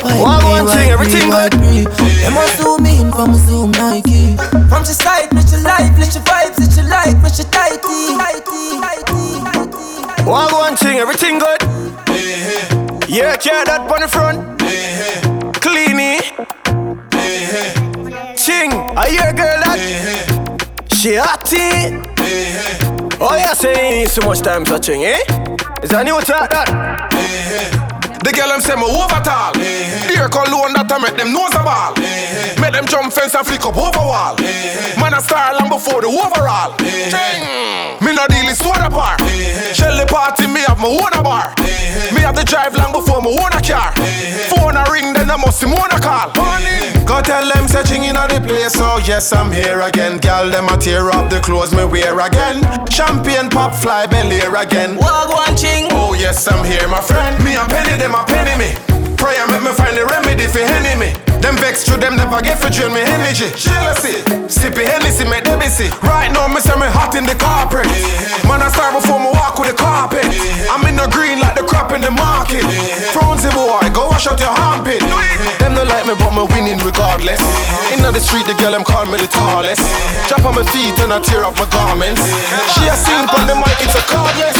One 0.03 0.43
one 0.43 0.67
thing, 0.67 0.91
everything 0.91 1.29
good. 1.31 1.53
Them 1.55 2.33
must 2.33 2.59
zoom 2.59 2.85
in 2.85 3.13
from 3.13 3.33
zoom 3.47 3.71
Nike 3.71 4.35
From 4.67 4.83
she 4.83 4.91
side, 4.91 5.31
me 5.31 5.39
she 5.47 5.55
life, 5.63 5.95
let 5.95 6.11
she 6.11 6.19
vibes, 6.19 6.59
let 6.59 6.67
she 6.75 6.83
like, 6.83 7.15
me 7.23 7.29
she 7.31 7.47
tighty 7.47 8.19
One 10.27 10.51
one 10.51 10.75
thing, 10.75 10.99
everything 10.99 11.39
good. 11.39 11.63
Yeah, 13.07 13.37
care 13.37 13.63
that 13.63 13.87
on 13.87 14.01
the 14.01 14.07
front. 14.11 14.59
Cleany. 15.63 16.19
Ching, 18.35 18.73
I 18.99 19.07
hear 19.07 19.31
girl 19.31 19.63
that. 19.63 19.79
She 20.91 21.15
hot. 21.15 22.08
Oh 23.21 23.35
yeah, 23.35 23.53
say 23.53 24.05
so 24.05 24.25
much 24.25 24.41
time 24.41 24.63
touching, 24.63 25.03
eh? 25.03 25.19
Is 25.81 25.89
that 25.89 26.03
new 26.05 26.21
talk 26.21 26.49
that? 26.49 27.78
The 28.23 28.31
girl 28.35 28.49
them 28.49 28.61
say 28.61 28.75
me 28.75 28.83
over 28.83 29.21
tall. 29.23 29.53
Dear 29.55 30.27
cologne 30.27 30.75
that 30.75 30.91
I 30.91 30.97
make 30.99 31.15
them 31.15 31.31
nose 31.31 31.55
a 31.55 31.63
ball. 31.63 31.95
Make 32.59 32.75
them 32.75 32.85
jump 32.85 33.13
fence 33.13 33.35
and 33.35 33.47
flick 33.47 33.63
up 33.63 33.77
over 33.79 34.03
wall. 34.03 34.35
Man 34.99 35.15
a 35.15 35.21
star 35.23 35.55
long 35.55 35.71
before 35.71 36.03
the 36.03 36.11
overall. 36.11 36.75
Ching. 36.79 37.41
Me 38.03 38.11
no 38.15 38.27
deal 38.27 38.47
is 38.51 38.59
soda 38.59 38.91
bar. 38.91 39.15
Shelly 39.71 40.05
party 40.07 40.47
me 40.47 40.61
have 40.67 40.79
my 40.79 40.91
own 40.91 41.13
a 41.15 41.23
bar. 41.23 41.55
Me 42.11 42.19
have 42.19 42.35
the 42.35 42.43
drive 42.43 42.75
long 42.75 42.91
before 42.91 43.21
me 43.23 43.31
own 43.31 43.53
a 43.55 43.61
car. 43.63 43.95
Phone 44.51 44.75
a 44.75 44.83
ring 44.91 45.13
then 45.15 45.31
I 45.31 45.37
must 45.37 45.59
see 45.59 45.67
a 45.71 45.99
call. 45.99 46.31
Go 47.05 47.21
tell 47.21 47.47
them 47.47 47.67
searching 47.67 48.03
in 48.03 48.15
the 48.15 48.39
place. 48.45 48.73
So 48.73 48.99
yes 49.07 49.31
I'm 49.33 49.51
here 49.51 49.81
again. 49.81 50.19
Girl 50.19 50.49
them 50.49 50.67
a 50.67 50.77
tear 50.77 51.09
up 51.09 51.29
the 51.29 51.39
clothes 51.39 51.73
me 51.73 51.85
wear 51.85 52.19
again. 52.19 52.63
Champagne 52.91 53.49
pop 53.49 53.73
fly 53.73 54.05
belly 54.07 54.39
again. 54.39 54.95
Walk 54.97 55.29
one 55.29 55.55
ching. 55.55 55.87
Oh 55.91 56.13
yes 56.13 56.47
I'm 56.47 56.63
here 56.65 56.87
my 56.87 57.01
friend. 57.01 57.43
Me 57.43 57.55
a 57.55 57.65
penny 57.65 57.97
them 57.97 58.08
a 58.15 58.23
penny 58.25 58.55
me. 58.57 58.69
Prayer 59.17 59.45
make 59.47 59.63
me 59.63 59.71
find 59.75 59.95
the 59.97 60.05
remedy 60.05 60.47
for 60.47 60.63
enemy. 60.63 61.11
Them 61.43 61.55
vex 61.59 61.83
through 61.83 61.99
them 61.99 62.15
never 62.15 62.41
get 62.41 62.59
for 62.59 62.69
drain 62.71 62.93
me 62.93 63.01
energy. 63.01 63.51
Jealousy, 63.55 64.23
sippy 64.47 64.83
Hennessy 64.87 65.25
make 65.27 65.43
them 65.43 65.59
busy. 65.59 65.87
Right 66.03 66.31
now 66.31 66.47
me 66.47 66.59
say 66.59 66.75
me 66.79 66.87
hot 66.87 67.15
in 67.15 67.25
the 67.25 67.35
carpet. 67.35 67.87
Man 68.47 68.61
I 68.63 68.69
start 68.71 68.95
before 68.95 69.19
me 69.19 69.31
walk 69.31 69.59
with 69.59 69.71
the 69.71 69.77
carpet. 69.77 70.25
I'm 70.71 70.83
in 70.87 70.95
the 70.95 71.07
green 71.11 71.39
like 71.39 71.55
the 71.55 71.63
crop 71.63 71.91
in 71.91 72.01
the 72.01 72.11
market. 72.11 72.63
Frozy 73.11 73.51
boy, 73.51 73.83
go 73.91 74.07
wash 74.07 74.27
out 74.27 74.39
your 74.39 74.51
armpit. 74.51 75.03
Them 75.59 75.75
no 75.75 75.83
like 75.83 76.07
me 76.07 76.15
but 76.15 76.31
me 76.31 76.43
winning 76.55 76.79
regardless. 76.83 77.39
In 77.91 77.99
the 78.01 78.19
street 78.19 78.47
the 78.47 78.55
girl 78.55 78.71
them 78.71 78.83
call 78.83 79.05
me 79.05 79.17
the 79.19 79.27
tallest. 79.27 79.83
Drop 80.27 80.43
on 80.43 80.55
my 80.55 80.63
feet 80.71 80.97
and 80.99 81.13
I 81.13 81.19
tear 81.19 81.43
up 81.43 81.55
my 81.55 81.67
garments. 81.69 82.23
She 82.73 82.87
a 82.87 82.95
seen 82.95 83.27
on 83.27 83.47
the 83.47 83.55
mic 83.55 83.79
it's 83.83 83.95
a 83.95 84.03
cardless. 84.07 84.57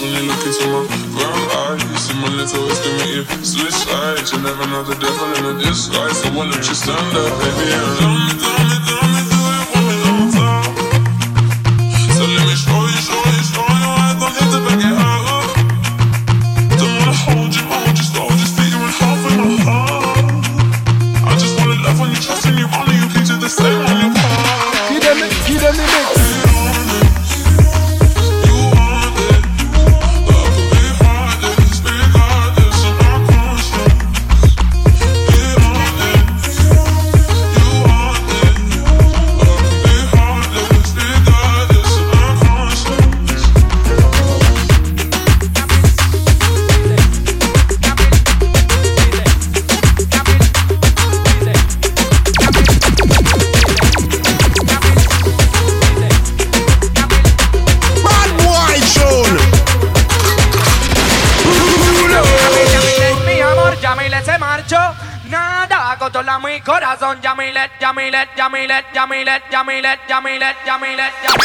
When 0.00 0.08
you 0.12 0.22
look 0.32 0.46
into 0.46 0.66
my 0.72 0.86
brown 1.12 1.44
eyes, 1.68 2.08
always 2.56 2.80
switch 3.44 3.86
eyes. 3.92 4.32
You 4.32 4.38
never 4.40 4.66
know 4.66 4.82
the 4.82 4.94
devil 4.94 5.28
in 5.36 5.56
a 5.56 5.62
disguise. 5.62 6.22
So 6.22 6.30
why 6.30 6.50
don't 6.50 6.66
you 6.66 6.74
stand 6.74 7.16
up, 7.16 7.38
baby? 7.38 7.68
Me, 8.00 8.64
me 8.64 8.79
Jamila, 68.60 68.82
Jamila, 68.92 69.40
Jamila, 69.50 69.96
Jamila, 70.06 70.54
Jamila, 70.66 71.10
Jamila. 71.24 71.39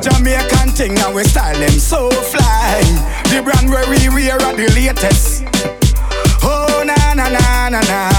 Jamaican 0.00 0.70
thing 0.70 0.98
and 0.98 1.14
we 1.14 1.24
style 1.24 1.58
them 1.58 1.70
so 1.78 2.10
fly. 2.10 2.80
The 3.30 3.42
brand 3.42 3.68
where 3.70 3.86
we 3.88 4.08
wear 4.08 4.34
are 4.34 4.56
the 4.56 4.68
latest. 4.74 5.44
Oh 6.42 6.82
na 6.86 7.14
na 7.14 7.28
na 7.28 7.68
na 7.68 7.80
na. 7.80 8.10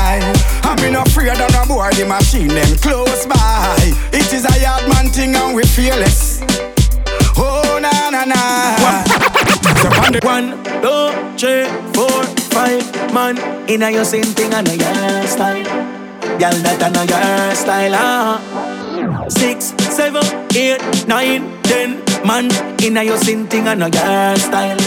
I'm 0.64 0.94
not 0.94 1.08
afraid 1.08 1.30
of 1.30 1.52
no 1.52 1.66
boy, 1.68 1.90
the 1.98 2.06
machine 2.06 2.48
them 2.50 2.78
close 2.78 3.26
by. 3.26 3.76
It 4.14 4.32
is 4.34 4.46
a 4.46 4.62
yard 4.62 4.88
man 4.90 5.10
thing 5.10 5.36
and 5.36 5.56
we 5.56 5.64
fearless. 5.64 6.42
Oh 7.38 7.80
na 7.82 8.10
na 8.10 8.26
na. 8.26 9.04
One, 10.24 10.62
two, 10.82 11.10
three, 11.38 11.66
four, 11.94 12.24
five 12.54 13.14
man 13.14 13.38
Inna 13.68 13.90
your 13.90 14.06
same 14.06 14.24
thing 14.24 14.54
and 14.54 14.68
a 14.68 14.76
your 14.76 15.28
style 15.28 15.64
Girl 16.38 16.54
that 16.62 16.96
a 16.96 17.06
your 17.06 17.56
style 17.56 17.92
ah. 17.96 19.28
Six, 19.30 19.74
seven, 19.96 20.24
eight, 20.56 21.08
nine, 21.08 21.61
ten 21.72 22.04
man 22.28 22.52
Inna 22.84 23.04
your 23.04 23.18
same 23.18 23.48
thing 23.48 23.68
and 23.68 23.84
a 23.84 23.88
your 23.88 24.36
style. 24.36 24.78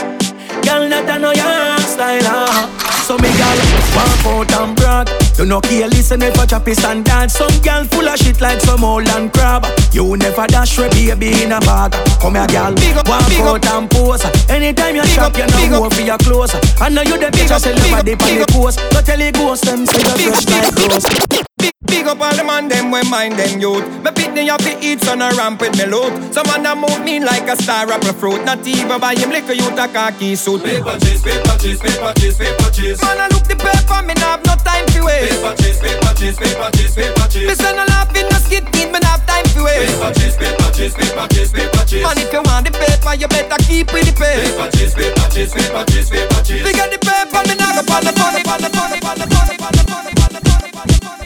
Girl 0.65 0.85
that 0.89 1.09
a 1.09 1.31
your 1.33 1.79
style 1.89 2.29
ah. 2.29 2.69
So 3.07 3.17
me 3.17 3.29
gal 3.37 3.59
walk 3.97 4.25
out 4.27 4.53
and 4.61 4.77
brag. 4.77 5.09
You 5.39 5.47
no 5.47 5.61
care 5.61 5.89
listen 5.89 6.23
if 6.23 6.37
a 6.41 6.47
choppy 6.47 6.75
stand 6.75 7.05
dance 7.05 7.35
Some 7.35 7.57
gal 7.61 7.85
full 7.85 8.09
of 8.09 8.19
shit 8.19 8.41
like 8.41 8.61
some 8.61 8.85
old 8.85 9.09
and 9.09 9.33
crab. 9.33 9.65
You 9.93 10.17
never 10.17 10.47
dash 10.47 10.79
with 10.79 10.93
baby 10.93 11.43
in 11.43 11.53
a 11.53 11.61
bag. 11.61 11.93
Come 12.21 12.35
here 12.35 12.47
gal, 12.49 12.75
walk 13.07 13.33
out 13.41 13.67
and 13.67 13.91
pose. 13.91 14.25
Anytime 14.51 14.97
you 14.97 15.07
shop 15.07 15.37
you 15.37 15.47
know 15.47 15.81
more 15.81 15.91
for 15.91 16.03
your 16.03 16.19
clothes. 16.19 16.55
I 16.81 16.89
know 16.89 17.03
you 17.03 17.17
the 17.19 17.31
bitch 17.33 17.51
I 17.51 17.59
sell 17.59 17.79
your 17.79 17.91
body 17.97 18.13
on 18.13 18.39
the 18.41 18.47
post. 18.53 18.79
Go 18.93 19.01
tell 19.01 19.19
the 19.19 19.33
ghost 19.33 19.65
them 19.65 19.87
say 19.87 20.01
you 20.01 20.33
fresh 20.33 20.49
like 20.49 20.77
rose 20.89 21.54
Big 21.87 22.07
up 22.07 22.21
all 22.21 22.35
the 22.35 22.43
man 22.45 22.69
them 22.69 22.91
when 22.91 23.09
mind 23.09 23.39
them 23.39 23.61
youth 23.61 23.87
Me 24.03 24.11
pick 24.11 24.33
me 24.33 24.49
up 24.51 24.61
to 24.61 24.73
eat 24.81 25.01
son 25.01 25.23
a 25.23 25.31
ramp 25.37 25.61
with 25.61 25.77
me 25.79 25.87
loot 25.87 26.13
Some 26.35 26.47
man 26.49 26.63
that 26.65 26.77
move 26.77 27.01
me 27.05 27.21
like 27.21 27.47
a 27.49 27.57
star 27.57 27.87
apple 27.87 28.13
fruit 28.13 28.45
Not 28.45 28.67
even 28.67 28.99
buy 29.01 29.15
him 29.15 29.31
liquor 29.31 29.53
youth 29.53 29.79
a 29.79 29.87
khaki 29.89 30.35
suit 30.35 30.65
Paper 30.65 30.99
chase, 31.01 31.23
paper 31.23 31.57
chase, 31.61 31.81
paper 31.81 32.13
chase, 32.19 32.39
paper 32.39 32.71
chase 32.73 33.01
Man 33.01 33.21
I 33.21 33.29
look 33.33 33.45
the 33.47 33.57
paper 33.57 34.01
me 34.05 34.15
nah 34.21 34.37
have 34.37 34.43
no 34.45 34.55
time 34.65 34.85
for 34.91 35.05
waste 35.07 35.39
Paper 35.39 35.55
chase, 35.61 35.81
paper 35.81 36.13
chase, 36.19 36.39
paper 36.41 36.69
chase, 36.75 36.95
paper 36.97 37.27
chase 37.29 37.49
Me 37.49 37.55
say 37.55 37.73
no 37.73 37.85
laughing 37.89 38.29
no 38.29 38.37
skit 38.43 38.65
kid 38.73 38.89
me 38.91 38.99
nah 38.99 39.15
have 39.15 39.25
time 39.29 39.47
for 39.53 39.65
waste 39.65 39.95
Paper 39.95 40.11
chase, 40.19 40.37
paper 40.37 40.69
chase, 40.75 40.95
paper 40.99 41.27
chase, 41.31 41.53
paper 41.53 41.85
chase 41.85 42.05
Man 42.05 42.19
if 42.19 42.33
you 42.33 42.43
want 42.43 42.65
the 42.65 42.73
paper 42.75 43.13
you 43.17 43.29
better 43.29 43.61
keep 43.65 43.89
with 43.93 44.09
the 44.09 44.15
paper 44.17 44.41
Paper 44.41 44.67
chase, 44.75 44.95
paper 44.99 45.27
chase, 45.31 45.53
paper 45.53 45.85
chase, 45.89 46.09
paper 46.11 46.41
chase 46.43 46.65
Bigger 46.65 46.89
the 46.91 46.99
paper 46.99 47.41
me 47.47 47.55
nah 47.55 47.73
go 47.77 47.83
pan 47.87 48.03
the 48.03 48.13
funny, 48.19 48.43
pan 48.43 48.59
the 48.61 48.69
funny, 48.73 48.99
pan 48.99 49.17
the 49.21 49.27
funny, 49.31 49.57
pan 49.57 49.73
the 49.73 49.85
funny, 49.87 50.13
pan 50.13 50.31
the 50.33 50.41
funny, 50.43 50.71
pan 50.75 50.87
the 50.89 50.99
funny 50.99 51.24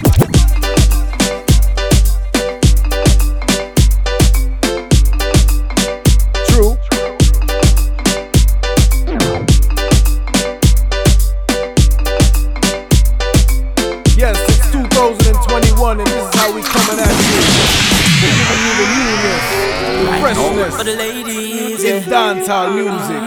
freshness 20.70 20.76
For 20.76 20.84
the 20.84 20.96
ladies, 20.96 21.84
in 21.84 22.02
dancehall 22.04 22.74
music. 22.74 23.22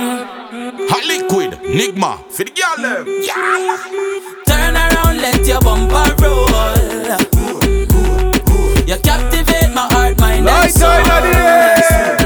Hot 0.90 1.06
liquid, 1.06 1.52
Nigma, 1.62 2.20
for 2.30 2.44
the 2.44 2.52
girl 2.52 2.78
them. 2.78 3.06
Turn 4.46 4.76
around, 4.76 5.18
let 5.18 5.46
your 5.48 5.62
bumper 5.62 6.16
roll. 6.22 6.48
You 8.88 8.98
captivate 9.02 9.74
my 9.74 9.88
heart, 9.92 10.20
mind, 10.20 10.40
and 10.40 10.46
Light 10.46 10.72
soul. 10.72 10.90
time 11.04 12.21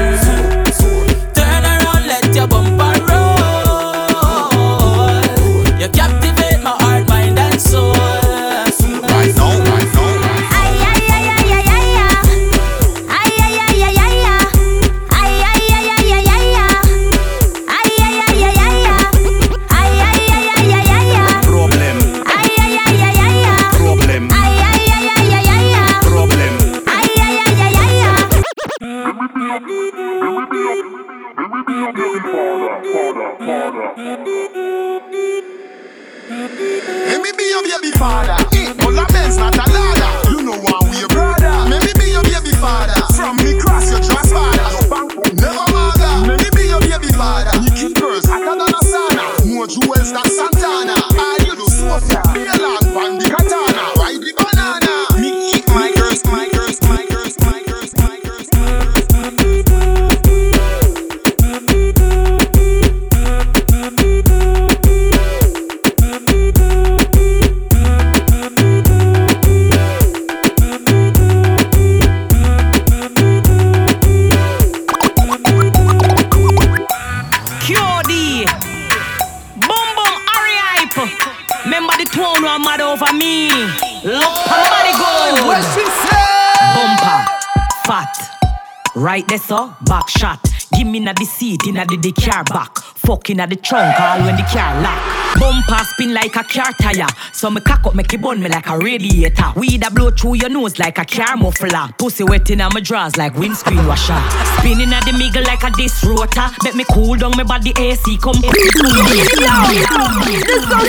back. 93.34 93.38
Fucking 93.38 93.40
at 93.40 93.50
the 93.50 93.56
trunk, 93.56 94.00
all 94.00 94.20
when 94.20 94.36
the 94.36 94.42
car 94.42 94.80
lock. 94.82 95.02
Bumper 95.38 95.84
spin 95.84 96.14
like 96.14 96.36
a 96.36 96.44
car 96.44 96.72
tire. 96.80 97.06
So 97.32 97.50
me 97.50 97.60
cock 97.60 97.86
up, 97.86 97.94
make 97.94 98.12
it 98.12 98.22
burn 98.22 98.40
me 98.40 98.48
like 98.48 98.68
a 98.68 98.78
radiator. 98.78 99.52
Weed 99.56 99.84
a 99.84 99.90
blow 99.90 100.10
through 100.10 100.36
your 100.36 100.48
nose 100.48 100.78
like 100.78 100.98
a 100.98 101.04
car 101.04 101.36
muffler. 101.36 101.88
Pussy 101.98 102.24
wet 102.24 102.48
in 102.50 102.58
my 102.58 102.80
drawers 102.80 103.16
like 103.16 103.34
windscreen 103.34 103.86
washer. 103.86 104.20
Spinning 104.58 104.92
at 104.92 105.04
the 105.04 105.12
middle 105.12 105.42
like 105.44 105.62
a 105.64 105.70
disc 105.72 106.04
rotor. 106.04 106.48
Bet 106.62 106.74
me 106.74 106.84
cool 106.90 107.16
down 107.16 107.32
my 107.36 107.42
body 107.42 107.72
AC 107.76 108.16
come. 108.18 108.40
This 108.40 108.72
song 108.74 108.94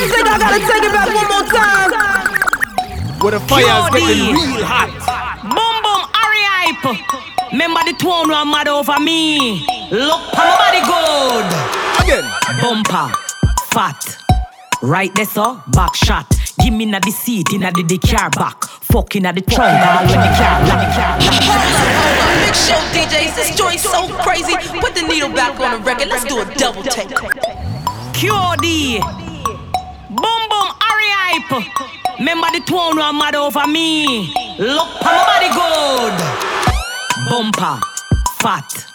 said 0.07 0.27
I 0.27 0.37
gotta 0.39 0.59
take 0.59 0.83
it 0.83 0.93
back 0.93 1.09
one 1.13 1.27
more 1.27 1.45
time. 1.51 1.91
Where 3.19 3.31
the 3.31 3.39
fire's 3.41 3.89
getting 3.91 4.33
real 4.33 4.63
hot. 4.63 4.89
Boom 5.41 5.75
boom, 5.81 6.01
hurry 6.13 6.43
hype. 6.45 7.51
Remember 7.51 7.81
the 7.85 7.93
tone 7.97 8.29
one 8.29 8.51
mad 8.51 8.67
over 8.67 8.99
me. 8.99 9.65
Look, 9.89 10.21
my 10.33 10.45
body 10.59 10.81
good. 10.85 11.76
Again. 12.07 12.23
Bumper, 12.61 13.11
fat. 13.65 14.17
Right 14.81 15.13
there, 15.15 15.25
so 15.25 15.61
back 15.73 15.93
shot. 15.93 16.25
Give 16.63 16.73
me 16.73 16.85
na 16.85 16.99
the 16.99 17.11
seat, 17.11 17.51
inna 17.53 17.69
the, 17.73 17.83
the 17.83 17.97
car 17.97 18.29
back. 18.29 18.63
Fucking 18.63 19.25
at 19.25 19.35
the 19.35 19.41
trunk, 19.41 19.85
all 19.85 20.07
when 20.07 20.21
the 20.23 20.31
car, 20.39 20.59
when 20.63 20.79
the 20.79 20.87
car. 20.95 21.19
Big 22.39 22.55
show 22.55 22.79
DJs, 22.95 23.35
this 23.35 23.57
joint 23.57 23.81
so 23.81 24.07
crazy. 24.23 24.55
Put 24.79 24.95
the 24.95 25.01
needle 25.01 25.33
back 25.33 25.59
on 25.59 25.71
the 25.71 25.85
record. 25.85 26.07
Let's 26.07 26.23
do 26.23 26.39
a 26.39 26.45
double 26.55 26.83
take. 26.83 27.09
QD. 28.15 29.01
Boom 30.07 30.41
boom, 30.47 30.67
hurry 30.79 31.11
hype. 31.11 32.19
Remember 32.19 32.47
the 32.53 32.61
tone 32.65 32.95
one 32.95 33.17
mad 33.17 33.35
over 33.35 33.67
me. 33.67 34.33
Look, 34.57 34.87
my 35.03 35.11
body 35.27 35.51
good 35.51 36.47
bumper, 37.29 37.81
fat. 38.39 38.85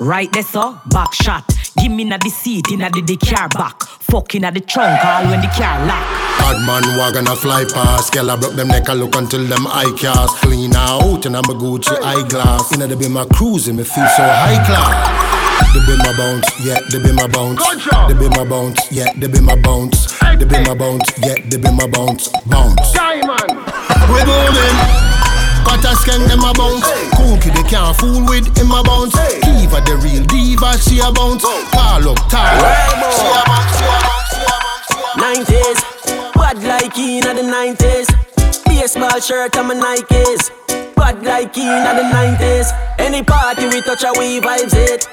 Right 0.00 0.32
there, 0.32 0.42
so 0.42 0.80
back 0.86 1.12
shot. 1.12 1.55
Give 1.76 1.92
me 1.92 2.04
na 2.04 2.16
the 2.18 2.30
seat, 2.30 2.70
inna 2.72 2.90
the, 2.90 3.02
the 3.02 3.16
car 3.16 3.48
back. 3.50 3.82
Fucking 3.82 4.44
at 4.44 4.54
the 4.54 4.60
trunk, 4.60 5.04
all 5.04 5.24
when 5.24 5.40
the 5.40 5.48
car 5.48 5.84
lock. 5.86 6.04
Bad 6.38 6.64
man 6.66 6.98
wagon 6.98 7.26
a 7.26 7.36
fly 7.36 7.64
past. 7.64 8.12
Girl, 8.12 8.30
I 8.30 8.36
broke 8.36 8.54
them 8.54 8.68
neck, 8.68 8.88
I 8.88 8.94
look 8.94 9.14
until 9.16 9.44
them 9.44 9.66
eye 9.66 9.92
cast. 9.98 10.36
Clean 10.38 10.74
out, 10.74 11.26
and 11.26 11.36
I'm 11.36 11.44
a 11.44 11.54
Gucci 11.54 11.94
eyeglass. 12.02 12.72
Inna 12.72 12.86
the 12.86 12.96
be 12.96 13.08
my 13.08 13.26
cruising, 13.26 13.76
me 13.76 13.84
feel 13.84 14.06
so 14.16 14.22
high 14.22 14.64
class. 14.64 15.34
They 15.74 15.80
be 15.86 15.96
my 15.98 16.16
bounce, 16.16 16.48
yeah, 16.64 16.80
they 16.90 16.98
be 17.02 17.12
my 17.12 17.26
bounce. 17.26 17.62
They 18.08 18.14
be 18.14 18.28
my 18.28 18.44
bounce, 18.44 18.92
yeah, 18.92 19.12
they 19.16 19.26
be 19.26 19.40
my 19.40 19.56
bounce. 19.56 20.12
They 20.20 20.44
be 20.44 20.58
my 20.62 20.74
bounce, 20.74 21.12
yeah, 21.18 21.34
they 21.48 21.56
be 21.56 21.70
my 21.72 21.86
bounce. 21.86 22.28
Bounce. 22.46 22.92
Diamond. 22.92 23.50
We 24.12 24.24
booming. 24.24 25.25
Got 25.76 25.92
a 25.92 25.96
skeng 26.00 26.26
them 26.26 26.40
a 26.40 26.52
bounce. 26.54 26.88
Cookie 27.16 27.50
they 27.50 27.62
can't 27.68 27.94
fool 27.98 28.24
with 28.24 28.48
in 28.58 28.66
my 28.66 28.82
bounce. 28.82 29.12
Kiva 29.44 29.84
the 29.84 30.00
real 30.00 30.24
diva, 30.24 30.72
she 30.78 31.00
a 31.00 31.12
bounce. 31.12 31.44
Call 31.68 32.08
up, 32.08 32.16
Tara. 32.32 32.72
She 33.12 33.28
a 33.28 33.42
bounce, 33.44 33.76
she 33.76 33.84
a 33.84 33.96
bounce, 34.08 34.32
she 34.32 34.40
a 34.40 34.56
bounce, 34.56 34.88
she 34.88 34.96
a 34.96 35.20
bounce. 35.20 35.50
90s, 35.52 36.32
bad 36.32 36.62
like 36.64 36.96
in 36.96 37.20
the 37.20 37.44
90s. 37.44 38.08
Baseball 38.64 39.20
shirt 39.20 39.54
and 39.56 39.68
my 39.68 39.74
Nikes. 39.74 40.50
Bad 40.96 41.22
like 41.22 41.58
in 41.58 41.84
the 41.84 42.08
90s. 42.08 42.72
Any 42.98 43.22
party 43.22 43.66
we 43.68 43.82
touch 43.82 44.04
a 44.04 44.12
we 44.18 44.40
vibes 44.40 44.72
it. 44.72 45.06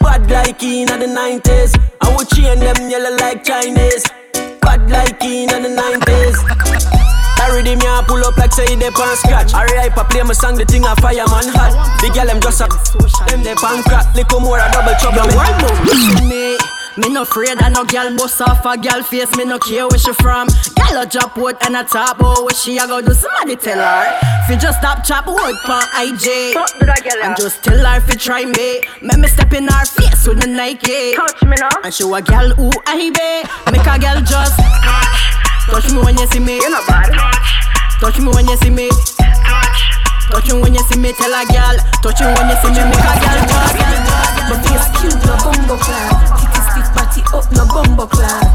Bad 0.00 0.28
like 0.28 0.62
in 0.64 0.86
the 0.86 1.06
90s. 1.06 1.78
I 2.00 2.16
would 2.16 2.28
chain 2.30 2.58
them 2.58 2.90
yellow 2.90 3.14
like 3.18 3.44
Chinese. 3.44 4.04
Bad 4.62 4.90
like 4.90 5.22
in 5.22 5.46
the 5.46 5.68
90s. 5.68 6.97
Carry 7.38 7.62
them 7.62 7.80
here, 7.80 8.02
pull 8.06 8.18
up 8.26 8.36
like 8.36 8.52
say 8.52 8.66
they 8.74 8.90
pan 8.90 9.16
scratch. 9.16 9.54
Alright, 9.54 9.96
I 9.96 10.02
play 10.10 10.22
my 10.22 10.34
song, 10.34 10.56
the 10.58 10.64
thing 10.66 10.84
a 10.84 10.94
fireman 10.98 11.48
hot. 11.54 11.70
The 12.02 12.10
girl 12.10 12.26
them 12.26 12.42
just 12.42 12.60
a 12.60 12.66
them 13.30 13.46
they 13.46 13.54
pan 13.54 13.82
crack. 13.86 14.10
Little 14.14 14.40
more 14.40 14.58
a 14.58 14.66
double 14.74 14.94
trouble. 14.98 15.22
The 15.22 15.38
world 15.38 15.56
move 15.62 16.28
me. 16.28 16.58
Me 16.98 17.08
no 17.14 17.22
afraid 17.22 17.54
of 17.62 17.70
no 17.70 17.84
girl 17.84 18.10
bust 18.16 18.42
off 18.42 18.66
a 18.66 18.76
girl 18.76 19.02
face. 19.04 19.30
Me 19.36 19.44
no 19.44 19.58
care 19.58 19.86
where 19.86 19.98
she 19.98 20.12
from. 20.14 20.48
Girl 20.74 21.02
a 21.02 21.06
drop 21.06 21.36
wood 21.38 21.56
and 21.62 21.76
a 21.76 21.84
top 21.84 22.16
oh 22.18 22.42
where 22.42 22.54
she 22.54 22.76
a 22.76 22.86
go 22.88 23.00
do. 23.00 23.14
Somebody 23.14 23.54
tell 23.54 23.78
her. 23.78 24.18
If 24.42 24.50
you 24.50 24.56
just 24.58 24.82
stop 24.82 25.04
chop 25.06 25.28
wood 25.28 25.54
pa 25.62 25.86
IG. 25.94 26.58
And 27.22 27.36
just 27.38 27.62
tell 27.62 27.78
her 27.78 28.02
if 28.02 28.08
you 28.08 28.18
try 28.18 28.44
me. 28.44 28.82
Make 29.00 29.18
me 29.18 29.28
step 29.28 29.52
in 29.52 29.68
her 29.68 29.84
face 29.86 30.26
with 30.26 30.40
the 30.40 30.48
Nike. 30.48 31.14
Touch 31.14 31.40
me 31.42 31.54
now. 31.60 31.70
And 31.84 31.94
show 31.94 32.12
a 32.12 32.20
girl 32.20 32.50
who 32.58 32.72
I 32.84 32.98
be. 33.14 33.70
Make 33.70 33.86
a 33.86 33.98
girl 33.98 34.20
just. 34.26 35.47
Touch 35.68 35.92
me 35.92 36.00
when 36.00 36.16
you 36.16 36.26
see 36.28 36.40
me. 36.40 36.56
You 36.56 36.70
know 36.70 36.80
bad. 36.88 37.12
Touch 38.00 38.18
me 38.18 38.28
when 38.32 38.48
you 38.48 38.56
see 38.56 38.70
me. 38.70 38.88
Touch 40.32 40.48
me 40.52 40.60
when 40.60 40.74
you 40.74 40.82
see 40.88 40.98
me. 40.98 41.12
Tell 41.12 41.32
a 41.32 41.44
girl. 41.46 41.76
Touch 42.02 42.20
me 42.20 42.32
when 42.32 42.48
you 42.48 42.56
see 42.60 42.72
me. 42.72 42.82
Make 42.88 43.04
a 43.04 43.14
girl 43.20 43.40
just. 43.46 43.76
My 44.48 44.56
face 44.64 44.88
cute, 44.96 45.20
no 45.28 45.36
bumbo 45.44 45.76
clad. 45.76 46.08
Titty 46.40 46.60
stiff, 46.72 46.88
body 46.96 47.20
up, 47.36 47.46
no 47.52 47.68
bumbo 47.68 48.06
clad. 48.08 48.48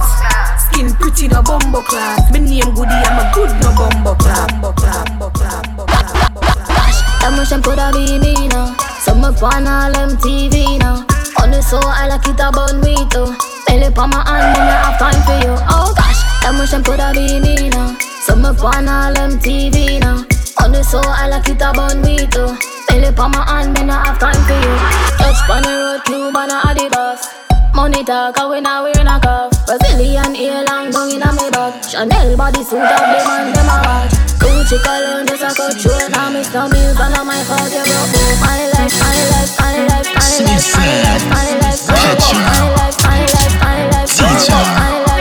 Skin 0.58 0.90
pretty, 0.98 1.28
no 1.28 1.42
bumbo 1.44 1.82
clad. 1.86 2.34
Me 2.34 2.40
name 2.40 2.74
goody, 2.74 2.98
I'm 3.06 3.22
a 3.22 3.30
good, 3.34 3.54
no 3.62 3.70
bumbo 3.78 4.16
clad. 4.16 4.50
Bumbo 4.58 4.74
clad, 4.74 5.06
bumbo 5.20 5.30
clad, 5.38 5.64
bumbo 5.78 5.86
clad, 5.86 6.34
bumbo 6.34 6.42
clad. 6.42 6.94
That 7.22 7.32
much 7.38 7.54
could 7.64 7.78
have 7.78 7.94
be 7.94 8.18
me 8.18 8.48
now. 8.50 8.74
Some 9.06 9.24
up 9.24 9.42
on 9.44 9.68
all 9.68 9.94
MTV 9.94 10.80
now. 10.80 11.06
On 11.44 11.52
the 11.52 11.62
soul, 11.62 11.86
I 11.86 12.08
like 12.08 12.26
it 12.26 12.42
about 12.42 12.74
me 12.82 12.96
too. 13.14 13.38
Belly 13.68 13.94
on 13.94 14.10
my 14.10 14.22
hand, 14.26 14.54
me 14.54 14.60
not 14.66 14.82
have 14.86 14.98
time 14.98 15.22
for 15.26 15.38
you. 15.46 15.54
Oh 15.70 15.94
gosh. 15.96 16.13
Them 16.44 16.84
coulda 16.84 17.12
be 17.16 17.40
me 17.40 17.70
now. 17.70 17.96
So 18.28 18.36
me 18.36 18.50
on 18.52 18.88
all 18.90 19.14
them 19.14 19.40
TV 19.40 20.00
now. 20.02 20.28
On 20.60 20.72
the 20.74 20.84
soul, 20.84 21.02
I 21.08 21.30
like 21.30 21.48
it 21.48 21.62
about 21.64 21.96
me 22.04 22.28
too. 22.28 22.52
Belly 22.88 23.16
on 23.16 23.32
my 23.32 23.48
hand, 23.48 23.72
me 23.74 23.84
not 23.88 24.06
have 24.06 24.20
time 24.20 24.36
for 24.44 24.52
you. 24.52 24.76
Touch 25.16 25.40
on 25.50 25.64
the 25.64 25.72
road, 25.72 26.02
new 26.12 26.32
banana 26.36 26.60
Adidas. 26.68 27.32
Money 27.74 28.04
talk, 28.04 28.38
I 28.38 28.46
win 28.46 28.66
a 28.68 28.84
wear 28.84 28.92
a 28.92 29.20
cuff. 29.24 29.56
Brazilian 29.66 30.36
long 30.68 30.92
down 30.92 31.16
in 31.16 31.24
a 31.24 31.32
me 31.32 31.48
butt. 31.50 31.80
Chanel 31.88 32.36
body 32.36 32.64
suit 32.64 32.82
up, 32.82 33.00
them 33.00 33.24
and 33.24 33.56
them 33.56 33.72
a 33.72 33.78
watch. 33.88 34.12
Gucci 34.44 34.78
cologne, 34.84 35.26
just 35.26 35.48
a 35.48 35.52
cut 35.56 35.80
short. 35.80 36.12
Now 36.12 36.28
Mr. 36.28 36.68
Mills 36.68 37.00
and 37.00 37.16
on 37.16 37.26
my 37.26 37.40
fault, 37.48 37.72
you 37.72 37.88
broke 37.88 38.12
both. 38.12 38.40
My 38.44 38.68
life, 38.76 38.92
my 39.00 39.16
life, 39.32 39.56
my 39.64 39.80
life, 39.88 40.12
my 40.12 40.28
life, 40.44 40.52
my 40.52 40.92
life, 40.92 40.92
my 41.24 41.48
life, 41.64 41.88
my 41.88 42.04
life, 42.04 42.36
my 42.36 42.68
life, 42.76 43.00
my 43.00 43.20
life, 43.32 43.56
my 43.64 43.80
life, 43.96 44.76
my 44.76 45.00
life. 45.08 45.13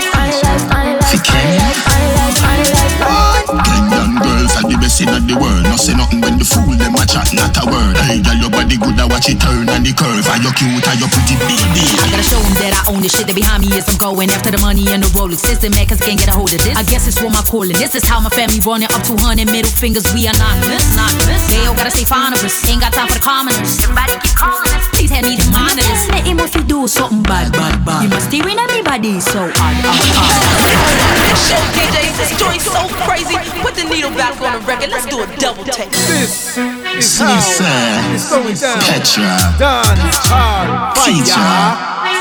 Yeah 1.43 1.91
best 4.93 5.01
in 5.01 5.26
the 5.26 5.36
world. 5.40 5.64
No 5.64 5.76
say 5.76 5.95
nothing 5.97 6.20
when 6.20 6.36
the 6.36 6.45
fool 6.45 6.76
them 6.76 6.95
a 6.97 7.05
chat, 7.09 7.32
not 7.32 7.57
a 7.57 7.64
word. 7.64 7.97
Hey, 8.05 8.20
girl, 8.20 8.36
your 8.36 8.53
body 8.53 8.76
good, 8.76 8.99
I 9.01 9.07
watch 9.09 9.28
it 9.28 9.40
turn 9.40 9.68
and 9.68 9.84
the 9.84 9.93
curve. 9.97 10.26
Are 10.28 10.40
you 10.40 10.53
cute? 10.53 10.84
Are 10.84 10.97
you 11.01 11.09
pretty 11.09 11.36
baby? 11.40 11.84
I 11.97 12.12
gotta 12.12 12.26
show 12.26 12.40
them 12.40 12.57
that 12.61 12.72
I 12.76 12.93
own 12.93 13.01
the 13.01 13.09
shit 13.09 13.26
that 13.26 13.36
behind 13.36 13.64
me 13.64 13.72
is 13.72 13.88
I'm 13.88 13.97
going 13.97 14.28
after 14.28 14.53
the 14.53 14.61
money 14.61 14.84
and 14.93 15.01
the 15.03 15.09
Rolex. 15.16 15.40
System 15.40 15.72
man, 15.72 15.86
cause 15.88 16.01
can't 16.01 16.18
get 16.20 16.28
a 16.28 16.36
hold 16.36 16.53
of 16.53 16.61
this. 16.61 16.76
I 16.76 16.84
guess 16.84 17.09
it's 17.09 17.20
what 17.22 17.32
my 17.32 17.43
calling. 17.49 17.76
This 17.76 17.97
is 17.97 18.05
how 18.05 18.20
my 18.20 18.30
family 18.30 18.61
running 18.61 18.90
up 18.93 19.01
200 19.05 19.49
middle 19.49 19.72
fingers. 19.72 20.05
We 20.12 20.28
anonymous, 20.28 20.84
anonymous. 20.93 21.40
They 21.49 21.64
all 21.64 21.76
gotta 21.76 21.93
stay 21.93 22.05
fond 22.05 22.36
of 22.36 22.45
us. 22.45 22.55
Ain't 22.68 22.84
got 22.84 22.93
time 22.93 23.09
for 23.09 23.16
the 23.16 23.24
commoners. 23.24 23.80
Somebody 23.80 24.12
keep 24.20 24.36
calling 24.36 24.68
us. 24.76 24.84
Please 24.93 25.11
have 25.11 25.24
me 25.24 25.40
to 25.40 25.47
monitor 25.49 25.84
this. 25.88 26.05
Let 26.12 26.26
him 26.28 26.36
if 26.40 26.53
you 26.53 26.64
do 26.68 26.84
something 26.84 27.24
bad, 27.24 27.53
bad, 27.57 27.80
bad. 27.84 28.05
You 28.05 28.11
must 28.12 28.28
steer 28.28 28.45
in 28.45 28.59
everybody 28.61 29.20
so 29.20 29.49
odd, 29.49 29.76
odd, 29.88 30.05
odd. 30.20 30.53
Show 31.49 31.62
DJs, 31.72 32.14
this 32.20 32.32
joint 32.36 32.61
so 32.61 32.82
crazy. 33.09 33.62
Put 33.83 33.89
the 33.89 33.95
needle 33.97 34.11
back 34.11 34.41
on 34.41 34.61
the 34.61 34.66
record 34.66 34.91
record. 34.91 34.91
Let's 34.91 35.07
do 35.07 35.20
a 35.22 35.26
double 35.39 35.64
take. 35.64 35.91
This 35.91 36.57
is 36.57 37.18
how 37.18 38.14
it's 38.14 38.30
going 38.30 38.55
down. 38.55 38.78
Petra. 38.78 39.57
Dance 39.59 40.18
hard 40.30 40.97
fire. 40.97 41.11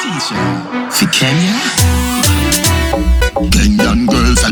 Teacher. 0.02 0.42
For 0.90 1.08
Kenya. 1.12 2.11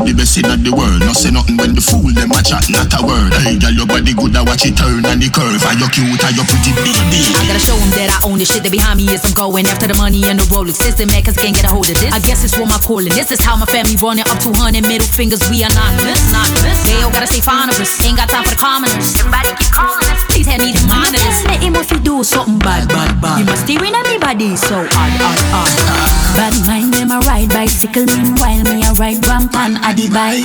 are 0.00 0.06
the 0.06 0.14
best 0.16 0.36
in 0.38 0.64
the 0.64 0.72
world. 0.72 1.00
No 1.00 1.12
say 1.12 1.30
nothing 1.30 1.56
when 1.56 1.74
the 1.74 1.80
fool 1.80 2.08
them 2.12 2.32
a 2.32 2.40
chat, 2.40 2.64
not 2.72 2.92
a 2.96 3.00
word. 3.04 3.32
Hey, 3.44 3.58
girl, 3.60 3.72
your 3.72 3.86
body 3.86 4.12
good, 4.14 4.36
I 4.36 4.42
watch 4.42 4.64
it 4.64 4.76
turn 4.76 5.04
and 5.04 5.20
the 5.20 5.28
curve. 5.28 5.60
Are 5.64 5.76
you 5.76 5.88
cute? 5.92 6.20
Are 6.24 6.32
you 6.32 6.44
pretty 6.48 6.72
baby? 6.80 7.20
I 7.36 7.44
gotta 7.44 7.60
show 7.60 7.76
them 7.76 7.92
that 8.00 8.08
I 8.08 8.18
own 8.28 8.38
this 8.38 8.48
shit 8.48 8.62
that 8.64 8.72
behind 8.72 8.96
me 8.96 9.08
is 9.12 9.24
I'm 9.24 9.34
going 9.36 9.66
after 9.66 9.86
the 9.86 9.96
money 9.96 10.24
and 10.28 10.40
the 10.40 10.46
Rolex. 10.48 10.80
System 10.80 11.08
man, 11.12 11.22
cause 11.22 11.36
can't 11.36 11.54
get 11.54 11.64
a 11.66 11.72
hold 11.72 11.88
of 11.88 11.96
this. 12.00 12.12
I 12.12 12.20
guess 12.24 12.44
it's 12.44 12.56
for 12.56 12.66
my 12.66 12.80
calling. 12.80 13.12
This 13.12 13.30
is 13.30 13.40
how 13.40 13.56
my 13.56 13.68
family 13.68 13.96
running 14.00 14.24
up 14.28 14.38
200 14.40 14.80
middle 14.84 15.06
fingers. 15.06 15.42
We 15.50 15.62
anonymous, 15.62 16.20
anonymous. 16.30 16.78
They 16.86 16.96
all 17.02 17.12
gotta 17.12 17.28
stay 17.28 17.44
fond 17.44 17.72
of 17.72 17.78
us. 17.80 17.92
Ain't 18.04 18.16
got 18.16 18.30
time 18.32 18.44
for 18.44 18.54
the 18.54 18.60
commoners. 18.60 19.20
Somebody 19.20 19.52
keep 19.58 19.72
calling 19.74 20.08
us. 20.08 20.20
Please 20.30 20.48
have 20.48 20.62
me 20.62 20.72
to 20.72 20.84
monitor 20.88 21.20
this. 21.20 21.44
Let 21.44 21.60
him 21.60 21.76
if 21.76 21.90
you 21.92 22.00
do 22.00 22.22
something 22.24 22.58
bad, 22.60 22.88
bad, 22.88 23.20
bad. 23.20 23.38
You 23.40 23.44
must 23.44 23.66
steer 23.66 23.82
in 23.84 23.94
everybody 23.94 24.56
so 24.56 24.86
odd, 24.86 25.14
odd, 25.20 25.40
odd. 25.52 26.10
Bad 26.38 26.54
mind 26.66 26.94
them 26.94 27.10
a 27.10 27.18
ride 27.26 27.50
bicycle 27.50 28.06
meanwhile 28.06 28.62
me 28.64 28.86
a 28.86 28.92
ride 28.94 29.20
ramp 29.26 29.54
and 29.54 29.76
a 29.90 29.94
the 29.94 30.08
bike. 30.12 30.44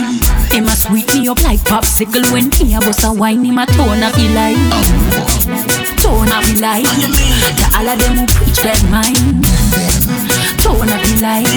Him 0.52 0.66
a 0.66 0.72
sweet 0.72 1.14
me 1.14 1.28
up 1.28 1.42
like 1.44 1.60
popsicle 1.60 2.26
when 2.32 2.50
me 2.50 2.76
a 2.76 2.80
bust 2.80 3.04
a 3.04 3.12
wine. 3.12 3.44
Him 3.44 3.58
a 3.58 3.66
tone 3.66 4.02
up 4.04 4.16
he 4.16 4.28
like, 4.34 4.58
tone 6.02 6.30
up 6.30 6.44
he 6.46 6.56
like. 6.60 6.86
To 6.86 7.66
all 7.78 7.88
of 7.88 7.98
them 8.00 8.18
who 8.18 8.26
preach 8.26 8.60
bad 8.64 8.82
mind, 8.90 9.46
tone 10.62 10.90
up 10.90 11.06
he 11.06 11.16
like. 11.22 11.48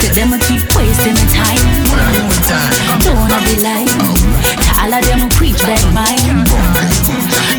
To 0.00 0.06
them 0.14 0.28
who 0.30 0.38
keep 0.46 0.62
wasting 0.76 1.14
the 1.14 1.26
time, 1.34 1.66
tone 3.02 3.32
up 3.32 3.46
he 3.46 3.56
like. 3.62 3.90
To 4.62 4.70
all 4.82 4.94
of 4.94 5.02
them 5.06 5.20
who 5.20 5.28
preach 5.34 5.60
bad 5.62 5.84
mind, 5.94 6.46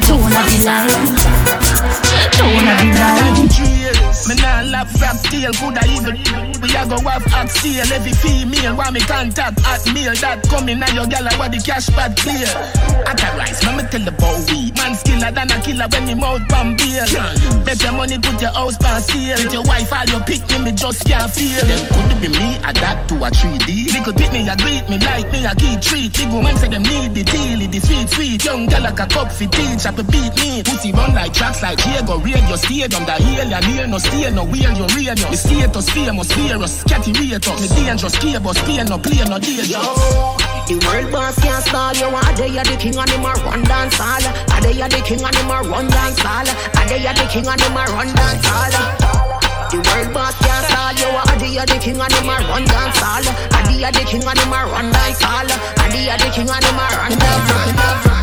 tone 0.08 0.34
up 0.34 0.48
he 0.48 0.64
like. 0.64 1.18
Tone 2.38 2.68
up 2.68 3.67
he 4.68 4.74
like. 4.74 5.24
jail, 5.32 5.52
coulda 5.54 5.82
even 5.88 6.38
we 6.62 6.70
a 6.74 6.84
go 6.88 6.98
have 7.08 7.26
oxtail. 7.34 7.86
Every 7.94 8.14
female 8.14 8.76
want 8.76 8.94
me 8.94 9.02
contact 9.02 9.60
at 9.66 9.86
mail. 9.94 10.14
That 10.20 10.44
coming 10.50 10.80
now 10.80 10.92
your 10.92 11.08
gal 11.08 11.28
what 11.38 11.52
the 11.52 11.60
cash 11.62 11.88
pad 11.94 12.18
clear. 12.18 12.50
Authorize, 13.06 13.62
me 13.64 13.84
tell 13.88 14.04
the 14.04 14.14
boy 14.18 14.38
we 14.50 14.74
man 14.74 14.94
skiller 14.98 15.32
than 15.34 15.52
a 15.52 15.58
killer 15.62 15.88
when 15.92 16.06
me 16.06 16.16
mouth 16.16 16.42
bomb 16.50 16.76
beer. 16.76 17.06
Bet 17.64 17.82
your 17.84 17.94
money 17.94 18.18
put 18.18 18.42
your 18.42 18.52
house 18.52 18.78
pan 18.78 19.02
sale. 19.02 19.38
With 19.38 19.54
your 19.54 19.64
wife 19.64 19.92
all 19.94 20.06
your 20.10 20.22
pick 20.26 20.44
me, 20.50 20.58
me 20.66 20.72
just 20.74 21.06
can't 21.06 21.30
feel. 21.32 21.62
Them 21.62 21.82
could 21.94 22.22
be 22.22 22.30
me, 22.34 22.58
adapt 22.66 23.10
to 23.10 23.16
a 23.22 23.30
3D. 23.30 23.94
Little 23.94 24.14
pick 24.14 24.32
me, 24.34 24.48
a 24.50 24.56
greet 24.58 24.86
me 24.90 24.98
like 24.98 25.30
me, 25.32 25.46
a 25.46 25.54
key 25.54 25.78
treat. 25.78 26.12
Big 26.18 26.30
woman 26.34 26.56
say 26.58 26.70
them 26.70 26.84
need 26.84 27.14
the 27.14 27.24
deal, 27.24 27.60
the 27.70 27.80
sweet 27.80 28.10
sweet. 28.10 28.44
Young 28.44 28.66
gal 28.66 28.82
like 28.82 29.00
a 29.00 29.06
cup 29.06 29.32
for 29.32 29.46
teach, 29.46 29.86
a 29.86 29.92
beat 29.94 30.34
me. 30.42 30.64
Pussy 30.64 30.92
run 30.92 31.14
like 31.14 31.34
tracks 31.34 31.62
like 31.62 31.78
Diego, 31.78 32.18
radio 32.20 32.56
stayed 32.58 32.94
on 32.94 33.06
the 33.06 33.14
hill. 33.14 33.48
You 33.48 33.62
near 33.70 33.88
no 33.88 33.98
stay 34.00 34.32
no 34.34 34.44
wheel, 34.58 34.74
you 34.78 34.88
real. 34.96 35.16
The 35.16 35.38
status 35.38 35.90
famous, 35.90 36.32
virus, 36.34 36.84
catty 36.84 37.12
rate 37.14 37.48
us. 37.48 37.62
Me 37.62 37.68
dangerous, 37.86 38.18
key 38.18 38.38
boss, 38.40 38.58
pay 38.66 38.84
no 38.84 38.98
play 38.98 39.24
no 39.26 39.38
danger. 39.40 39.78
The 40.68 40.76
world 40.84 41.12
boss 41.12 41.36
can't 41.40 41.64
stall 41.64 41.94
you. 41.96 42.10
Are 42.12 42.36
they 42.36 42.52
the 42.52 42.76
king 42.78 42.98
and 42.98 43.10
him 43.10 43.26
a 43.26 43.34
run 43.46 43.64
dance 43.64 43.96
hall? 43.96 44.24
Are 44.52 44.62
they 44.62 44.74
the 44.74 45.02
king 45.06 45.24
and 45.24 45.36
him 45.36 45.50
a 45.50 45.62
run 45.64 45.88
dance 45.88 46.20
hall? 46.20 46.48
Are 46.48 46.88
they 46.90 47.00
the 47.00 47.26
king 47.32 47.48
and 47.48 47.62
him 47.62 47.78
a 47.78 47.84
run 47.94 48.10
dance 48.16 48.46
hall? 48.46 48.74
The 49.72 49.78
world 49.84 50.14
boss 50.14 50.36
can't 50.40 50.66
stall 50.68 50.96
you. 50.96 51.10
Are 51.12 51.40
they 51.40 51.56
the 51.56 51.78
king 51.80 52.00
and 52.00 52.14
him 52.14 52.30
a 52.30 52.36
run 52.50 52.66
dance 52.66 53.00
hall? 53.00 53.24
Are 53.24 53.64
they 53.68 53.80
the 53.80 54.04
king 54.08 54.24
and 54.24 54.40
him 54.40 54.54
a 54.54 54.60
run 54.68 54.92
dance 54.92 55.22
hall? 55.22 55.48
Are 55.48 55.90
they 55.92 56.08
the 56.08 56.30
king 56.36 56.50
and 56.50 56.64
him 56.64 56.80
a 56.80 56.86
run 57.00 57.14
dance 57.16 57.50
hall? 57.52 57.72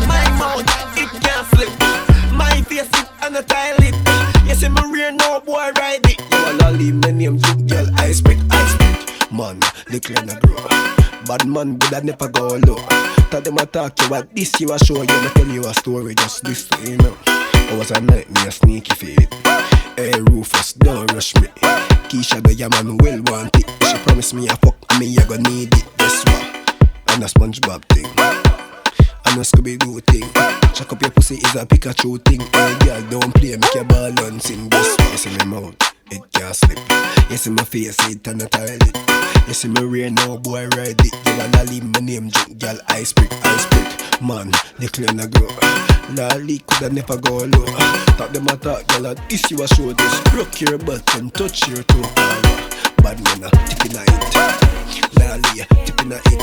My 0.05 0.25
mouth, 0.37 0.97
it 0.97 1.09
can't 1.21 1.47
slip. 1.49 1.94
My 2.75 2.81
face, 2.83 3.01
it 3.03 3.09
and 3.21 3.37
a 3.37 3.41
tile 3.41 3.75
it. 3.79 3.95
You 4.45 4.53
see 4.53 4.67
me 4.67 4.81
rear 4.91 5.09
no 5.09 5.39
boy 5.39 5.71
ride 5.77 6.01
it. 6.03 6.19
You 6.19 6.43
wanna 6.43 6.71
leave 6.77 6.95
my 6.95 7.11
name, 7.11 7.37
girl, 7.67 7.87
I 7.95 8.11
spit, 8.11 8.37
I 8.51 8.67
spit. 8.67 9.31
Man, 9.31 9.61
little 9.89 10.17
and 10.17 10.31
a 10.31 10.39
grow. 10.41 10.57
Bad 11.25 11.47
man 11.47 11.79
would 11.79 11.93
I 11.93 12.01
never 12.01 12.27
go 12.27 12.59
low. 12.67 12.75
Tell 13.31 13.39
them 13.39 13.59
I 13.59 13.65
talk 13.65 13.97
you 14.01 14.09
what 14.09 14.35
this 14.35 14.59
you 14.59 14.73
a 14.73 14.79
show 14.79 14.95
you. 14.95 15.03
Me 15.03 15.29
tell 15.35 15.47
you 15.47 15.61
a 15.61 15.73
story, 15.73 16.15
just 16.15 16.43
this 16.43 16.67
to 16.67 16.91
you 16.91 16.97
know. 16.97 17.15
I 17.25 17.75
was 17.77 17.91
a 17.91 18.01
night, 18.01 18.29
me 18.29 18.51
sneaky 18.51 18.93
feet. 18.93 19.33
Hey 19.95 20.19
Rufus, 20.19 20.73
don't 20.73 21.09
rush 21.13 21.33
me. 21.35 21.47
Keisha, 22.09 22.43
the 22.43 22.53
your 22.53 22.69
man 22.71 22.97
will 22.97 23.21
want 23.27 23.55
it. 23.55 23.69
She 23.87 23.97
promised 23.99 24.33
me 24.33 24.49
a 24.49 24.55
fuck, 24.57 24.75
me 24.99 25.05
you 25.05 25.25
gonna 25.25 25.49
need 25.49 25.73
it. 25.73 25.85
Guess 25.97 26.25
what? 26.25 27.13
And 27.13 27.23
a 27.23 27.27
SpongeBob 27.27 27.85
thing. 27.85 28.64
A 29.35 29.39
Scooby 29.39 29.77
Doo 29.77 29.99
thing. 29.99 30.23
Chuck 30.73 30.93
up 30.93 31.01
your 31.01 31.11
pussy 31.11 31.35
is 31.35 31.55
a 31.55 31.65
Pikachu 31.65 32.23
thing. 32.23 32.39
Hey 32.39 32.77
girl, 32.85 33.01
don't 33.09 33.33
play, 33.35 33.57
make 33.57 33.75
your 33.75 33.83
ball 33.83 34.05
and? 34.05 34.35
You 34.35 35.17
see 35.17 35.29
me 35.29 35.45
mouth, 35.45 35.75
it 36.09 36.21
can't 36.31 36.55
slip. 36.55 36.79
You 37.29 37.35
see 37.35 37.49
my 37.49 37.63
face, 37.63 37.97
it 38.09 38.25
and 38.27 38.41
a 38.41 38.47
toilet. 38.47 38.97
You 39.47 39.53
see 39.53 39.67
me 39.67 39.83
rear 39.83 40.09
no 40.09 40.37
boy 40.37 40.67
ride 40.69 41.01
it. 41.01 41.13
You 41.25 41.37
wanna 41.37 41.63
leave 41.65 41.83
my 41.83 41.99
name, 41.99 42.29
drink, 42.29 42.59
girl, 42.59 42.77
ice 42.87 43.11
pick, 43.11 43.31
ice 43.43 43.65
pick. 43.65 44.21
Man, 44.21 44.51
the 44.79 44.87
clean 44.87 45.19
a 45.19 45.27
grow. 45.27 45.49
Leak 46.41 46.65
coulda 46.67 46.93
never 46.93 47.17
go 47.17 47.39
low. 47.39 47.65
Talk 48.15 48.31
them 48.31 48.47
a 48.47 48.55
talk, 48.55 48.87
girl, 48.87 49.07
and 49.07 49.19
you 49.29 49.63
a 49.63 49.67
show 49.67 49.91
this. 49.91 50.21
Broke 50.31 50.61
your 50.61 50.77
butt 50.77 51.15
and 51.15 51.33
touch 51.33 51.67
your 51.67 51.83
toe. 51.83 52.54
Bad 53.05 53.23
man 53.23 53.43
uh, 53.43 53.49
a 53.53 53.67
tip 53.69 53.85
in 53.85 53.97
a 53.97 54.01
it. 54.01 54.33
Lally, 55.19 55.61
tip 55.85 56.01
in 56.01 56.11
a 56.11 56.17
it. 56.25 56.41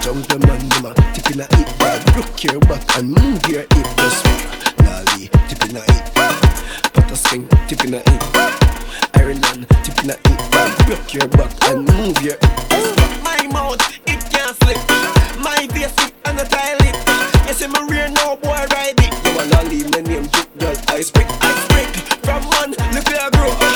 Jungle 0.00 0.38
man, 0.46 0.68
them 0.68 0.86
a 0.86 0.94
tip 1.12 1.28
in 1.34 1.40
a 1.40 1.46
it. 1.50 1.78
Girl, 1.80 1.98
broke 2.14 2.44
your 2.44 2.60
back 2.60 2.96
and 2.96 3.10
move 3.10 3.44
your 3.48 3.62
hip. 3.62 3.88
Just 3.98 4.24
Lally, 4.78 5.26
tip 5.48 5.64
in 5.68 5.74
a 5.74 5.82
it. 5.82 6.14
Put 6.94 7.10
a 7.10 7.16
swing, 7.16 7.48
tip 7.66 7.82
in 7.82 7.94
a 7.94 7.96
it. 7.96 8.22
Ireland, 9.14 9.66
tip 9.82 9.98
in 10.04 10.10
a 10.10 10.14
it. 10.14 10.40
Girl, 10.54 10.70
broke 10.86 11.14
your 11.14 11.26
back 11.34 11.50
and 11.66 11.82
move 11.82 12.22
your 12.22 12.38
hip. 12.38 13.24
My 13.24 13.42
mouth, 13.50 13.82
it 14.06 14.22
can't 14.30 14.54
slip. 14.62 14.78
My 15.42 15.66
face, 15.74 15.98
it 15.98 16.14
and 16.26 16.38
a 16.38 16.44
tile 16.44 16.78
it. 16.78 16.94
You 17.48 17.54
see 17.54 17.66
me 17.66 17.80
rear 17.90 18.08
no 18.10 18.36
boy 18.36 18.62
ride 18.70 18.94
it. 19.02 19.14
You 19.26 19.34
wanna 19.34 19.68
leave 19.68 19.90
my 19.90 20.00
name, 20.02 20.30
girl, 20.60 20.76
I 20.86 21.00
speak, 21.00 21.26
I 21.42 21.50
speak. 21.66 21.90
From 22.22 22.48
man, 22.50 22.70
look 22.94 23.04
where 23.08 23.20
I 23.20 23.30
grow. 23.30 23.73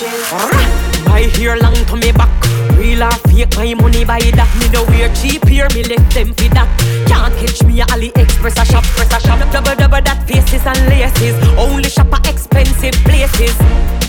My 0.00 1.28
hair 1.36 1.60
long 1.60 1.74
to 1.74 1.96
me 1.96 2.10
back. 2.12 2.32
Real 2.72 3.02
or 3.04 3.12
fake, 3.28 3.52
my 3.56 3.74
money 3.74 4.02
buy 4.02 4.20
that. 4.32 4.48
Me 4.56 4.72
no 4.72 4.80
wear 4.88 5.12
cheap 5.12 5.44
here, 5.44 5.68
me 5.76 5.84
left 5.84 6.14
them 6.16 6.32
for 6.32 6.48
that. 6.56 6.68
Can't 7.04 7.36
catch 7.36 7.60
me 7.68 7.82
at 7.82 7.92
AliExpress 7.92 8.56
a 8.56 8.64
shop, 8.64 8.84
press 8.96 9.12
a 9.12 9.20
shop. 9.20 9.36
Double 9.52 9.76
double 9.76 10.00
that 10.00 10.24
faces 10.24 10.64
and 10.64 10.80
laces. 10.88 11.36
Only 11.60 11.90
shop 11.90 12.08
at 12.16 12.24
expensive 12.32 12.96
places. 13.04 13.52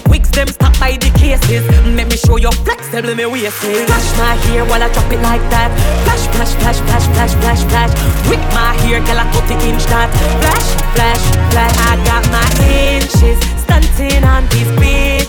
Wigs 0.08 0.32
them 0.32 0.48
stop 0.48 0.72
by 0.80 0.96
the 0.96 1.12
cases. 1.20 1.68
Let 1.84 2.08
me 2.08 2.16
show 2.16 2.38
you 2.40 2.52
flex, 2.64 2.88
tell 2.88 3.04
me 3.04 3.26
waist 3.28 3.60
is. 3.68 3.84
Flash 3.84 4.08
my 4.16 4.36
hair 4.48 4.64
while 4.64 4.80
I 4.80 4.88
drop 4.96 5.12
it 5.12 5.20
like 5.20 5.44
that. 5.52 5.76
Flash, 6.08 6.24
flash, 6.32 6.56
flash, 6.64 6.80
flash, 6.88 7.08
flash, 7.12 7.36
flash, 7.44 7.64
flash. 7.68 7.92
Wick 8.32 8.40
my 8.56 8.72
hair, 8.88 9.04
girl 9.04 9.20
I 9.20 9.28
cut 9.36 9.44
the 9.44 9.60
inch 9.68 9.84
that. 9.92 10.08
Flash, 10.40 10.68
flash, 10.96 11.24
flash. 11.52 11.76
I 11.84 12.00
got 12.08 12.24
my 12.32 12.48
inches, 12.72 13.36
stunting 13.60 14.24
on 14.24 14.48
these 14.56 14.72
bitches, 14.80 15.21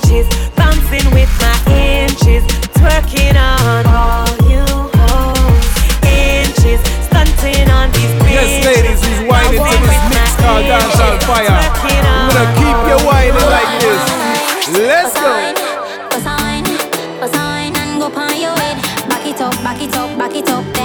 bouncing 0.57 1.09
with 1.17 1.33
my 1.41 1.57
inches, 1.73 2.45
twerking 2.77 3.33
on 3.33 3.87
all 3.89 4.29
you 4.45 4.65
hoes. 5.09 5.65
Inches, 6.05 6.81
stunting 7.09 7.71
on 7.71 7.89
these 7.93 8.13
bitches. 8.21 8.37
Yes, 8.37 8.65
ladies, 8.67 9.01
he's 9.01 9.21
whining 9.29 9.65
to 9.65 9.77
this 9.81 10.01
mix 10.13 10.37
called 10.37 10.67
Dance 10.69 11.01
on 11.01 11.17
Fire. 11.25 11.49
I'm 11.49 12.29
gonna 12.29 12.45
keep 12.61 12.79
you 12.89 12.99
whining 13.09 13.49
like 13.57 13.73
this. 13.81 14.03
Let's 14.77 15.15
go. 15.17 15.33
What's 16.13 16.27
on? 16.27 16.65
What's 17.21 17.37
on? 17.37 17.73
And 17.75 18.01
go 18.01 18.07
on 18.13 18.41
your 18.41 18.57
head. 18.61 18.77
Back 19.09 19.27
it 19.27 19.41
up, 19.41 19.55
back 19.65 19.81
it 19.81 19.97
up, 19.97 20.19
back 20.19 20.35
it 20.37 20.49
up. 20.51 20.82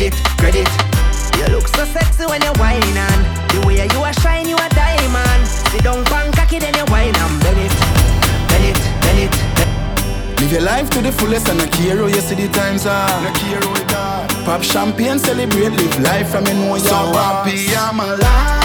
Credit, 0.00 0.24
credit 0.38 0.68
You 1.36 1.44
look 1.54 1.68
so 1.68 1.84
sexy 1.84 2.24
when 2.24 2.40
you 2.40 2.52
wine 2.56 2.80
and 2.80 3.22
The 3.52 3.66
way 3.66 3.84
you 3.84 4.02
a 4.02 4.12
shine, 4.22 4.48
you 4.48 4.56
a 4.56 4.68
diamond 4.70 5.46
Sit 5.46 5.84
down, 5.84 6.06
pan 6.06 6.32
cocky, 6.32 6.58
then 6.58 6.72
you 6.72 6.86
wine 6.88 7.14
and 7.14 7.42
bend 7.42 7.60
it 7.60 7.70
Bend 8.48 8.64
it, 8.64 8.80
bend 9.02 9.18
it, 9.18 9.30
bend 9.56 10.40
Live 10.40 10.52
your 10.52 10.62
life 10.62 10.88
to 10.88 11.02
the 11.02 11.12
fullest 11.12 11.50
and 11.50 11.58
not 11.58 11.70
care 11.70 11.98
how 11.98 12.06
you 12.06 12.14
see 12.14 12.34
the 12.34 12.48
times 12.48 12.86
are. 12.86 13.08
No 13.20 13.30
care 13.34 13.60
how 13.60 13.74
it 13.74 13.92
are. 13.92 14.44
Pop 14.46 14.62
champagne, 14.62 15.18
celebrate, 15.18 15.68
live 15.68 16.00
life 16.00 16.30
from 16.30 16.46
you 16.46 16.54
know 16.54 16.76
you're 16.76 16.78
so 16.78 16.94
happy. 17.12 17.68
I'm 17.76 18.00
alive. 18.00 18.59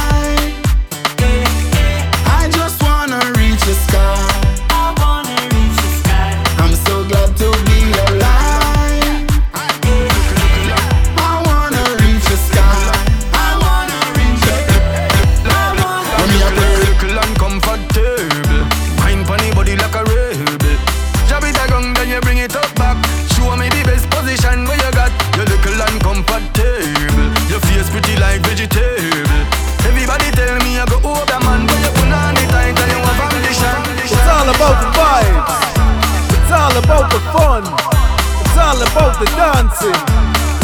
Dancing. 39.65 39.89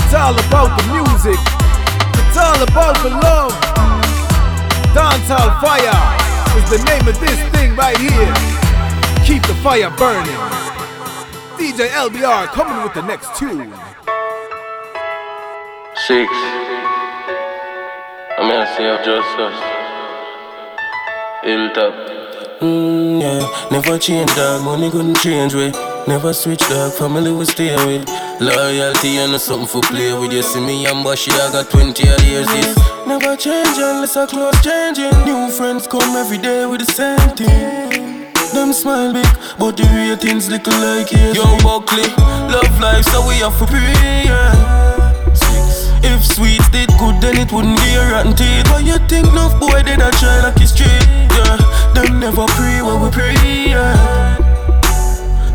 It's 0.04 0.14
all 0.14 0.38
about 0.38 0.78
the 0.78 0.86
music. 0.94 1.40
It's 2.22 2.38
all 2.38 2.62
about 2.64 2.96
the 3.02 3.10
love. 3.10 3.54
Dancehall 4.94 5.60
fire. 5.62 6.02
is 6.58 6.70
the 6.70 6.84
name 6.86 7.08
of 7.08 7.20
this 7.20 7.40
thing 7.52 7.76
right 7.76 7.98
here. 7.98 8.34
Keep 9.26 9.44
the 9.44 9.56
fire 9.64 9.90
burning. 9.98 10.42
DJ 11.58 11.88
LBR 11.90 12.48
coming 12.48 12.84
with 12.84 12.94
the 12.94 13.02
next 13.02 13.36
tune. 13.38 13.74
Six. 16.08 16.32
I'm 18.38 18.50
gonna 18.50 18.68
say 18.76 18.90
of 18.90 19.04
just 19.06 19.40
us. 19.40 19.58
Hilltop. 21.44 21.94
Mm, 22.62 23.22
yeah, 23.22 23.68
never 23.72 23.98
change 23.98 24.34
dog, 24.36 24.64
money 24.64 24.90
couldn't 24.92 25.18
change 25.18 25.56
way. 25.56 25.91
Never 26.08 26.34
switch 26.34 26.60
dog, 26.68 26.94
family 26.94 27.32
will 27.32 27.46
stay 27.46 27.76
with. 27.86 28.10
Loyalty 28.42 29.18
and 29.18 29.40
something 29.40 29.68
for 29.68 29.82
play 29.82 30.14
with. 30.14 30.34
You 30.34 30.42
see 30.42 30.60
me 30.60 30.86
and 30.86 31.04
Bashi, 31.04 31.32
I 31.32 31.52
got 31.52 31.70
20 31.70 32.04
years 32.04 32.48
this. 32.48 32.78
Never 33.08 33.36
change 33.38 33.78
unless 33.78 34.18
I 34.18 34.26
close 34.26 34.60
changing. 34.62 35.14
New 35.26 35.50
friends 35.52 35.88
come 35.88 36.16
every 36.18 36.38
day 36.38 36.66
with 36.66 36.86
the 36.86 36.92
same 36.92 37.30
thing. 37.38 38.28
Them 38.54 38.74
smile 38.74 39.14
big, 39.14 39.28
but 39.58 39.78
the 39.78 39.84
real 39.96 40.18
things 40.18 40.50
little 40.50 40.74
like 40.82 41.14
it. 41.14 41.36
Yo, 41.36 41.44
Buckley, 41.64 42.10
love 42.52 42.80
life, 42.82 43.06
so 43.06 43.26
we 43.28 43.36
have 43.36 43.58
to 43.60 43.66
pray. 43.66 44.26
Yeah. 44.26 44.82
If 46.04 46.26
sweets 46.26 46.68
did 46.70 46.90
good, 47.00 47.22
then 47.22 47.38
it 47.38 47.52
wouldn't 47.54 47.78
be 47.78 47.94
a 47.96 48.12
rotten 48.12 48.36
teeth. 48.36 48.68
You 48.82 48.98
think 49.08 49.28
enough 49.28 49.58
boy 49.60 49.82
did 49.84 50.02
I 50.02 50.12
try 50.12 50.42
like 50.42 50.60
it's 50.60 50.72
straight? 50.72 50.90
Yeah, 51.32 51.58
them 51.94 52.20
never 52.20 52.46
pray 52.48 52.82
when 52.82 53.02
we 53.02 53.10
pray. 53.12 53.34
Yeah. 53.70 54.31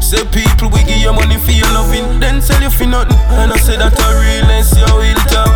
Say 0.07 0.23
people 0.31 0.71
we 0.71 0.87
give 0.87 1.03
you 1.03 1.11
money 1.11 1.35
for 1.35 1.51
your 1.51 1.67
loving, 1.75 2.23
then 2.23 2.39
sell 2.39 2.63
you 2.63 2.71
for 2.71 2.87
nothing. 2.87 3.19
And 3.43 3.51
I 3.51 3.59
say 3.59 3.75
that 3.75 3.91
a 3.91 4.07
realness, 4.15 4.71
you 4.79 4.87
will 4.87 5.19
top. 5.27 5.51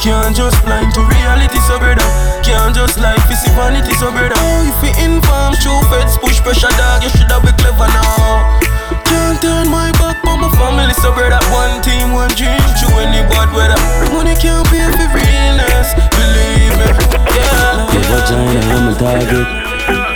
Can't 0.00 0.32
just 0.32 0.56
blind 0.64 0.96
to 0.96 1.04
reality, 1.04 1.60
so 1.68 1.76
brother. 1.76 2.00
Can't 2.40 2.72
just 2.72 2.96
lie, 2.96 3.20
see 3.28 3.52
vanity, 3.52 3.92
so 4.00 4.08
brother. 4.08 4.32
Oh, 4.40 4.72
if 4.72 4.80
you 4.80 4.88
inform, 5.04 5.52
true 5.60 5.76
feds 5.92 6.16
push 6.16 6.40
pressure, 6.40 6.72
dog, 6.80 7.04
you 7.04 7.12
shoulda 7.12 7.36
be 7.44 7.52
clever 7.60 7.84
now. 7.92 8.56
Can't 9.04 9.36
turn 9.44 9.68
my 9.68 9.92
back 10.00 10.16
on 10.24 10.40
my 10.40 10.48
family, 10.56 10.96
so 10.96 11.12
brother. 11.12 11.36
One 11.52 11.84
team, 11.84 12.16
one 12.16 12.32
dream, 12.40 12.56
through 12.80 13.04
any 13.04 13.20
bad 13.28 13.52
weather. 13.52 13.76
Money 14.16 14.32
can't 14.40 14.64
pay 14.72 14.88
for 14.96 15.12
realness, 15.12 15.92
believe 16.16 16.72
me. 16.80 16.88
Yeah. 17.36 17.84
Your 17.92 18.04
vagina, 18.08 18.60
I'm 18.72 18.88
a 18.88 18.92
target. 18.96 19.65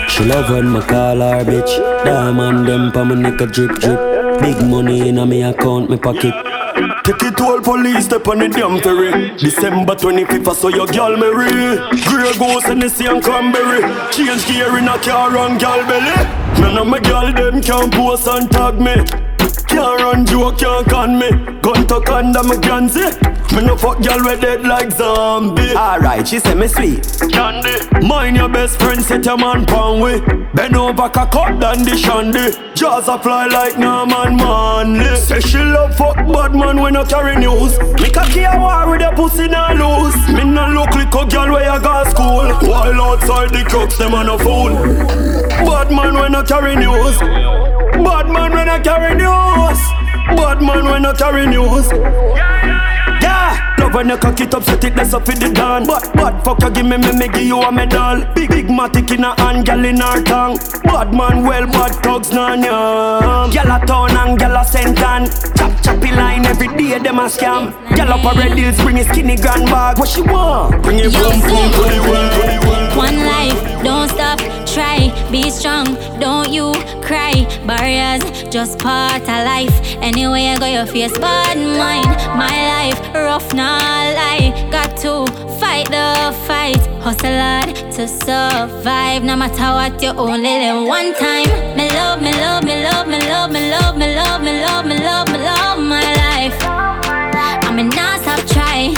She 0.08 0.24
love 0.24 0.50
when 0.50 0.72
me 0.72 0.80
call 0.80 1.20
her 1.20 1.44
bitch. 1.44 2.04
Diamond 2.04 2.66
them 2.66 2.92
pa 2.92 3.04
my 3.04 3.14
neck 3.14 3.40
a 3.40 3.46
drip 3.46 3.72
drip. 3.78 4.00
Big 4.40 4.60
money 4.66 5.08
in 5.08 5.18
a 5.18 5.26
me 5.26 5.42
account, 5.42 5.90
me 5.90 5.96
pocket. 5.96 6.34
Take 7.04 7.22
it 7.22 7.36
to 7.36 7.44
all 7.44 7.60
police, 7.60 8.06
step 8.06 8.26
on 8.28 8.38
the 8.38 8.48
damn 8.48 8.80
ferry. 8.80 9.36
December 9.36 9.94
25th, 9.94 10.48
I 10.48 10.54
saw 10.54 10.68
your 10.68 10.86
girl 10.86 11.16
Mary. 11.16 11.76
Grey 12.08 12.32
goose 12.38 12.64
and 12.66 12.82
the 12.82 12.88
same 12.88 13.20
cranberry. 13.20 13.82
Change 14.12 14.46
gear 14.46 14.76
in 14.78 14.88
a 14.88 14.98
car 14.98 15.36
on 15.36 15.58
gal 15.58 15.80
belly. 15.86 16.16
None 16.60 16.78
of 16.78 16.86
my 16.86 17.00
gal 17.00 17.32
them 17.32 17.60
can 17.60 17.90
post 17.90 18.26
and 18.28 18.50
tag 18.50 18.80
me. 18.80 18.94
Can't 19.68 20.00
run 20.00 20.26
joke, 20.26 20.58
can't 20.58 20.86
con 20.88 21.18
me. 21.18 21.30
Gun 21.60 21.86
to 21.86 22.00
condom, 22.00 22.48
me 22.48 22.58
can 22.58 22.88
see. 22.88 23.29
Me 23.54 23.66
no 23.66 23.76
fuck 23.76 24.00
gal 24.00 24.22
we 24.24 24.36
dead 24.40 24.62
like 24.62 24.92
zombie. 24.92 25.74
Alright, 25.74 26.28
she 26.28 26.38
say 26.38 26.54
me 26.54 26.68
sweet. 26.68 27.04
Candy. 27.32 28.06
Mind 28.06 28.36
your 28.36 28.48
best 28.48 28.78
friend, 28.78 29.02
set 29.02 29.24
your 29.24 29.36
man 29.36 29.66
pound 29.66 30.00
way. 30.00 30.20
Bend 30.54 30.76
over, 30.76 31.08
cock 31.08 31.34
up, 31.34 31.58
than 31.60 31.84
the 31.84 31.96
shandy. 31.96 32.52
Jaws 32.74 33.08
a 33.08 33.18
fly 33.18 33.46
like 33.46 33.76
Norman 33.78 34.36
Manley. 34.36 35.16
Say 35.16 35.40
she 35.40 35.58
love 35.58 35.96
fuck 35.96 36.16
bad 36.16 36.54
man 36.54 36.80
when 36.80 36.96
I 36.96 37.04
carry 37.04 37.36
news. 37.36 37.78
Me 38.00 38.10
cocky 38.10 38.44
a 38.44 38.56
war 38.56 38.88
with 38.88 39.02
a 39.02 39.12
pussy 39.16 39.48
not 39.48 39.76
loose. 39.76 40.16
Me 40.28 40.44
no 40.44 40.68
look 40.68 40.90
like 40.94 41.12
a 41.14 41.26
gal 41.26 41.50
where 41.50 41.74
you 41.74 41.80
go 41.82 42.04
school. 42.04 42.46
While 42.70 43.02
outside 43.02 43.50
the 43.50 43.64
crooks, 43.68 43.98
them 43.98 44.14
on 44.14 44.28
a 44.28 44.38
fool. 44.38 44.70
Bad 45.66 45.90
man 45.90 46.14
when 46.14 46.34
I 46.34 46.42
carry 46.42 46.76
news. 46.76 47.18
Bad 47.18 48.28
man 48.28 48.52
when 48.52 48.68
I 48.68 48.78
carry 48.78 49.14
news. 49.14 49.80
Bad 50.38 50.62
man 50.62 50.84
when 50.84 51.04
I 51.04 51.12
carry 51.12 51.46
news. 51.46 51.90
Yeah, 51.90 52.59
love 53.90 53.94
when 53.94 54.08
you 54.08 54.16
cock 54.16 54.40
it 54.40 54.54
up, 54.54 54.62
set 54.62 54.84
it 54.84 54.94
that's 54.94 55.14
up 55.14 55.28
in 55.28 55.38
the 55.38 55.52
dawn. 55.52 55.86
But, 55.86 56.10
but, 56.14 56.42
fuck 56.42 56.62
you, 56.62 56.70
give 56.70 56.86
me, 56.86 56.96
me, 56.96 57.12
me 57.12 57.28
give 57.28 57.42
you 57.42 57.60
a 57.60 57.72
medal. 57.72 58.24
Big, 58.34 58.50
big 58.50 58.66
matic 58.66 59.10
in 59.12 59.24
a 59.24 59.34
hand, 59.40 59.66
gal 59.66 59.84
in 59.84 60.00
her 60.00 60.22
tongue. 60.22 60.58
Bad 60.84 61.12
man, 61.12 61.42
well, 61.42 61.66
bad 61.66 61.92
thugs, 62.02 62.32
nah, 62.32 62.54
yeah. 62.54 63.50
Gal 63.52 63.82
a 63.82 63.86
town 63.86 64.16
and 64.16 64.38
gal 64.38 64.56
a 64.56 64.64
sentan. 64.64 65.28
Chop, 65.56 65.72
choppy 65.82 66.12
line 66.12 66.46
every 66.46 66.68
day, 66.68 66.98
them 66.98 67.18
a 67.18 67.24
scam. 67.24 67.72
Gal 67.96 68.12
up 68.12 68.24
a 68.24 68.38
red 68.38 68.56
hills, 68.56 68.76
bring 68.82 68.98
a 68.98 69.04
skinny 69.04 69.36
grand 69.36 69.66
bag. 69.66 69.98
What 69.98 70.08
she 70.08 70.22
want? 70.22 70.82
Bring 70.82 70.98
it 70.98 71.12
boom, 71.12 71.40
boom, 71.40 71.70
to 71.72 71.82
the 71.90 72.00
well, 72.08 72.26
to 72.34 72.42
the 72.46 72.58
well. 72.66 72.96
One 72.96 73.16
life, 73.26 73.84
don't 73.84 74.08
stop, 74.08 74.38
try, 74.74 75.10
be 75.30 75.50
strong, 75.50 75.86
don't 76.20 76.50
you 76.50 76.72
cry. 77.02 77.34
Barriers, 77.66 78.22
just 78.50 78.78
part 78.78 79.22
of 79.22 79.40
life. 79.44 79.76
Anyway, 80.00 80.46
I 80.46 80.58
got 80.58 80.70
your 80.72 80.86
face, 80.86 81.16
bad 81.18 81.56
mind. 81.58 82.10
My 82.38 82.56
life, 82.74 82.98
rough, 83.14 83.52
not 83.54 83.82
lie. 84.14 84.68
Got 84.70 84.96
to 84.98 85.26
fight 85.58 85.88
the 85.90 86.32
fight, 86.46 86.80
hustle 87.02 87.38
hard 87.44 87.74
to 87.94 88.06
survive. 88.06 89.24
No 89.24 89.36
matter 89.36 89.70
what, 89.74 90.00
you 90.02 90.10
only 90.10 90.54
live 90.62 90.86
one 90.86 91.14
time. 91.14 91.48
Me 91.76 91.88
love, 91.90 92.22
me 92.22 92.32
love, 92.32 92.64
me 92.64 92.82
love, 92.84 93.08
me 93.08 93.18
love, 93.26 93.50
me 93.50 93.70
love, 93.70 93.96
me 93.96 94.14
love, 94.16 94.42
me 94.42 94.52
love, 94.62 94.86
me 94.86 94.98
love, 94.98 95.28
me 95.32 95.38
love 95.38 95.78
my 95.78 96.06
life. 96.24 96.56
I'm 97.66 97.78
a 97.78 97.82
not 97.84 98.20
stop 98.20 98.40
try. 98.46 98.92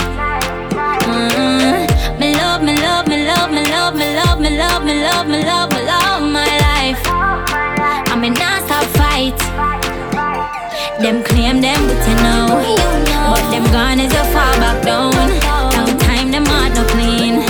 Mm. 1.07 2.19
Me 2.19 2.35
love, 2.35 2.63
me 2.63 2.75
love, 2.77 3.02
love, 3.25 3.51
me 3.51 3.63
love, 3.69 3.95
me 3.95 4.15
love, 4.15 4.39
me 4.39 4.57
love, 4.57 4.83
me 4.83 5.03
love, 5.03 5.27
me 5.27 5.43
love, 5.43 5.71
me 5.71 5.81
love 5.85 6.21
my 6.23 6.49
life. 6.67 7.01
I'm 8.11 8.23
a 8.23 8.29
not 8.29 8.63
stop 8.65 8.85
fight. 8.97 9.37
Them 10.99 11.23
claim 11.23 11.61
them, 11.61 11.81
but 11.87 12.01
you 12.07 12.15
know, 12.23 12.47
but 13.31 13.43
them 13.51 13.65
gone 13.71 13.99
is 13.99 14.13
a 14.13 14.23
far 14.33 14.53
back 14.61 14.83
down. 14.83 15.11
Long 15.75 15.97
time 15.99 16.31
them 16.31 16.45
heart 16.45 16.73
no 16.75 16.83
clean. 16.93 17.41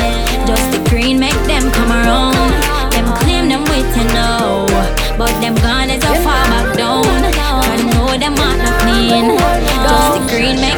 Just 0.48 0.72
the 0.74 0.82
green 0.90 1.20
make 1.20 1.42
them 1.46 1.72
come 1.72 1.92
around. 1.92 2.52
Them 2.92 3.08
claim 3.22 3.50
them 3.50 3.64
with 3.66 3.90
you 3.98 4.08
know, 4.14 4.66
but 5.18 5.34
them 5.42 5.56
gone 5.56 5.90
is 5.90 6.04
a 6.04 6.16
far 6.26 6.44
back 6.54 6.78
down. 6.78 7.06
I 7.06 7.78
know 7.94 8.18
them 8.18 8.36
heart 8.38 8.58
no 8.58 8.72
clean. 8.84 9.26
Just 9.86 10.10
the 10.18 10.24
green 10.34 10.58
make 10.62 10.73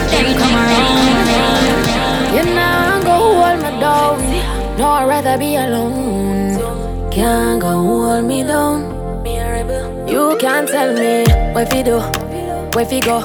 rather 5.36 5.40
be 5.40 5.56
alone. 5.56 7.12
Can't 7.12 7.62
go 7.62 7.70
hold 7.70 8.26
me 8.26 8.44
down. 8.44 8.94
You 10.08 10.38
can't 10.40 10.68
tell 10.68 10.94
me 10.94 11.26
where 11.54 11.66
fi 11.66 11.82
do, 11.82 12.00
where 12.76 12.86
fi 12.86 13.00
go, 13.00 13.20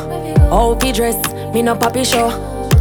how 0.51 0.79
fi 0.81 0.93
dress. 0.93 1.17
Me 1.55 1.63
no 1.63 1.75
papi 1.75 2.05
show. 2.05 2.29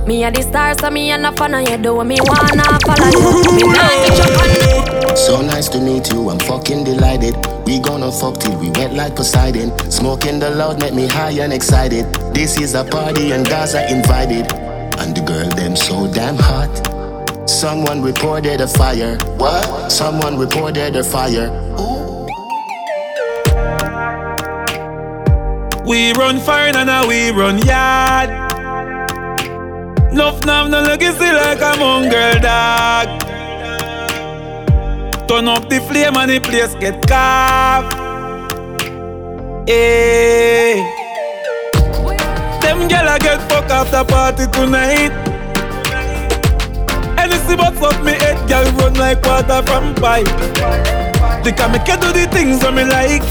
Me 0.06 0.24
a 0.24 0.32
the 0.32 0.42
star, 0.42 0.74
so 0.80 0.90
me 0.90 1.12
a 1.12 1.18
no 1.18 1.32
fan 1.34 1.54
of 1.54 1.70
you. 1.70 1.78
Do 1.78 2.04
me 2.04 2.18
wanna 2.22 2.64
follow 2.86 3.10
you. 3.10 3.54
Me 3.56 3.64
nah 3.64 3.90
get 4.06 5.08
your 5.08 5.16
So 5.16 5.42
nice 5.42 5.70
to 5.70 5.80
meet 5.80 6.12
you, 6.12 6.30
I'm 6.30 6.40
fucking 6.40 6.84
delighted. 6.84 7.36
We 7.66 7.80
gonna 7.80 8.12
fuck 8.12 8.40
till 8.40 8.58
we 8.58 8.70
wet 8.72 8.94
like 8.94 9.16
Poseidon. 9.16 9.78
Smoking 9.92 10.40
the 10.40 10.50
loud 10.50 10.80
make 10.80 10.94
me 10.94 11.08
high 11.08 11.32
and 11.32 11.54
excited. 11.54 12.06
This 12.34 12.60
is 12.60 12.74
a 12.74 12.84
party 12.84 13.32
and 13.32 13.48
guys 13.48 13.76
are 13.76 13.88
invited. 13.88 14.52
And 15.00 15.16
the 15.16 15.22
girl 15.22 15.50
them 15.50 15.76
so 15.76 16.12
damn 16.12 16.38
hot. 16.38 16.99
Someone 17.60 18.02
reported 18.02 18.62
a 18.62 18.68
fire. 18.70 19.18
What? 19.36 19.92
Someone 19.92 20.38
reported 20.38 20.96
a 20.96 21.04
fire. 21.04 21.52
We 25.86 26.14
run 26.14 26.40
fire 26.40 26.72
and 26.74 26.88
now 26.88 27.06
we 27.06 27.32
run 27.32 27.58
yard. 27.58 28.30
Nuff 30.14 30.46
nav 30.46 30.70
no 30.70 30.80
legacy 30.80 31.34
like 31.34 31.60
a 31.60 31.78
mongrel 31.78 32.40
dog. 32.40 33.08
Turn 35.28 35.50
up 35.50 35.68
the 35.68 35.82
flame 35.82 36.16
and 36.16 36.32
the 36.32 36.40
place 36.40 36.74
get 36.76 37.06
carved. 37.06 37.94
Eh. 39.68 40.76
Hey. 40.76 40.76
Them 42.62 42.88
gyal 42.88 43.20
get 43.20 43.42
fuck 43.50 43.70
after 43.70 44.06
party 44.06 44.48
tonight. 44.54 45.39
Anything 47.30 47.58
but 47.62 47.78
fuck 47.78 48.02
me 48.02 48.18
head, 48.18 48.42
gyal 48.50 48.66
run 48.82 48.96
like 48.96 49.22
water 49.22 49.62
from 49.70 49.94
pipe. 50.02 50.26
They 51.46 51.54
can 51.54 51.70
make 51.70 51.86
you 51.86 51.94
do 52.02 52.10
the 52.10 52.26
things 52.34 52.58
that 52.66 52.74
me 52.74 52.90
like. 52.90 53.22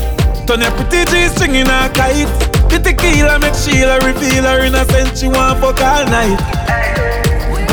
Turn 0.47 0.63
your 0.63 0.71
pretty 0.79 1.03
G 1.11 1.27
string 1.35 1.59
in 1.59 1.67
a 1.67 1.91
kite. 1.91 2.31
The 2.71 2.79
tequila 2.79 3.43
make 3.43 3.59
Sheila 3.59 3.99
reveal 4.07 4.47
her 4.47 4.63
innocence. 4.63 5.19
She 5.19 5.27
want 5.27 5.59
fuck 5.59 5.83
all 5.83 6.07
night. 6.07 6.39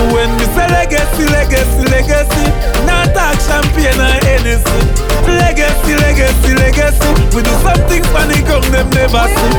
When 0.09 0.33
me 0.41 0.49
say 0.57 0.65
legacy, 0.65 1.29
legacy, 1.29 1.85
legacy, 1.93 2.45
not 2.89 3.13
talk 3.13 3.37
champagne 3.45 3.93
or 4.01 4.17
Hennessy. 4.25 4.81
Legacy, 5.29 5.93
legacy, 5.93 6.51
legacy. 6.57 7.11
We 7.37 7.45
do 7.45 7.53
something 7.61 8.01
funny, 8.09 8.41
come 8.49 8.65
them 8.73 8.89
never 8.97 9.29
see. 9.29 9.53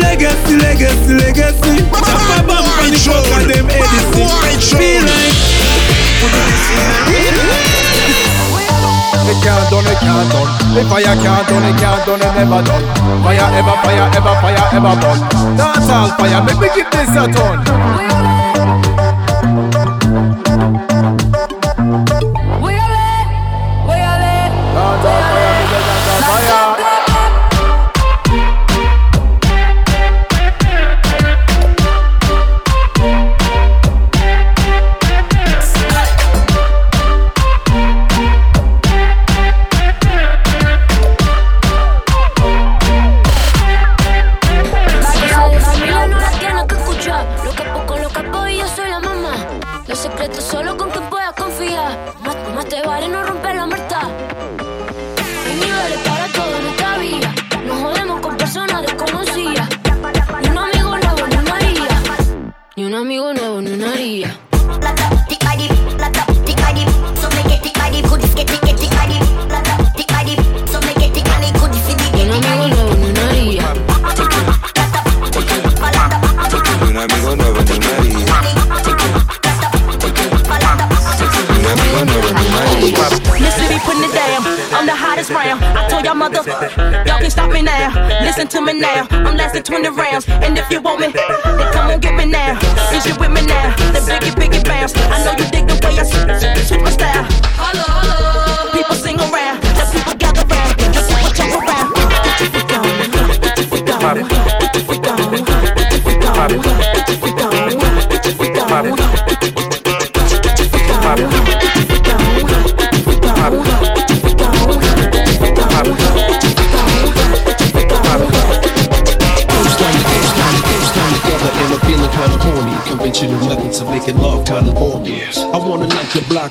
Legacy, 0.00 0.56
legacy, 0.64 1.12
legacy. 1.12 1.76
Jump 1.92 2.24
a 2.32 2.40
bump 2.40 2.72
on 2.80 2.88
the 2.88 3.00
fuck 3.04 3.20
of 3.36 3.44
them 3.52 3.68
Edison. 3.68 4.80
Feel 4.80 5.04
like. 5.04 5.65
They 9.26 9.34
can't 9.42 9.68
done, 9.70 9.86
it 9.86 9.98
can't 9.98 10.30
done. 10.30 10.48
The 10.74 10.82
fire 10.88 11.16
can't 11.18 11.48
done, 11.48 11.64
it 11.64 11.76
can't 11.80 12.06
done, 12.06 12.22
it 12.22 12.32
never 12.38 12.62
done. 12.62 12.84
Fire 13.22 13.48
ever, 13.58 13.76
fire 13.82 14.08
ever, 14.16 14.34
fire 14.40 14.66
ever 14.72 14.94
burn. 15.00 15.18
Dance 15.56 15.90
all 15.90 16.08
fire, 16.16 16.40
make 16.44 16.58
me 16.60 16.68
give 16.74 16.90
this 16.90 17.10
a 17.16 17.26
turn. 17.26 17.58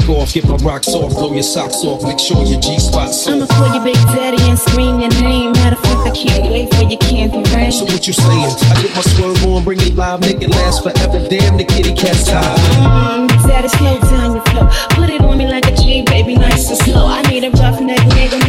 Off, 0.10 0.34
get 0.34 0.46
my 0.48 0.56
rocks 0.58 0.90
off, 0.90 1.12
blow 1.14 1.34
your 1.34 1.44
socks 1.44 1.84
off, 1.84 2.04
make 2.04 2.20
sure 2.20 2.44
your 2.44 2.60
G 2.60 2.80
spot's 2.80 3.28
I'ma 3.28 3.44
off. 3.44 3.50
call 3.50 3.74
you 3.76 3.84
Big 3.84 3.96
Daddy 4.16 4.42
and 4.50 4.58
scream 4.60 5.00
your 5.00 5.10
name. 5.22 5.52
Matter 5.54 5.76
of 5.76 5.82
fact, 5.84 6.08
I 6.08 6.12
can't 6.12 6.52
wait 6.52 6.74
for 6.74 6.84
your 6.84 7.00
candy 7.00 7.42
rain. 7.56 7.72
So 7.72 7.86
what 7.86 8.06
you 8.08 8.14
saying? 8.14 8.52
I 8.72 8.82
get 8.82 8.96
my 8.96 9.02
swerve 9.02 9.46
on, 9.46 9.64
bring 9.64 9.80
it 9.82 9.96
live, 9.96 10.22
make 10.22 10.42
it 10.42 10.50
last 10.50 10.84
forever. 10.84 11.28
Damn, 11.28 11.58
the 11.58 11.66
kitty 11.66 11.94
cat's 11.94 12.26
tired. 12.26 12.60
Mm, 12.82 13.28
Daddy, 13.48 13.68
slow 13.70 14.00
down 14.00 14.36
your 14.36 14.46
flow. 14.46 14.68
Put 14.96 15.10
it 15.10 15.22
on 15.22 15.38
me 15.38 15.48
like 15.48 15.66
a 15.68 15.76
G, 15.76 16.04
baby, 16.04 16.36
nice 16.36 16.70
and 16.70 16.78
slow. 16.80 17.08
I 17.08 17.22
need 17.24 17.44
a 17.44 17.52
rough 17.52 17.80
neck 17.82 18.00
nigga, 18.16 18.40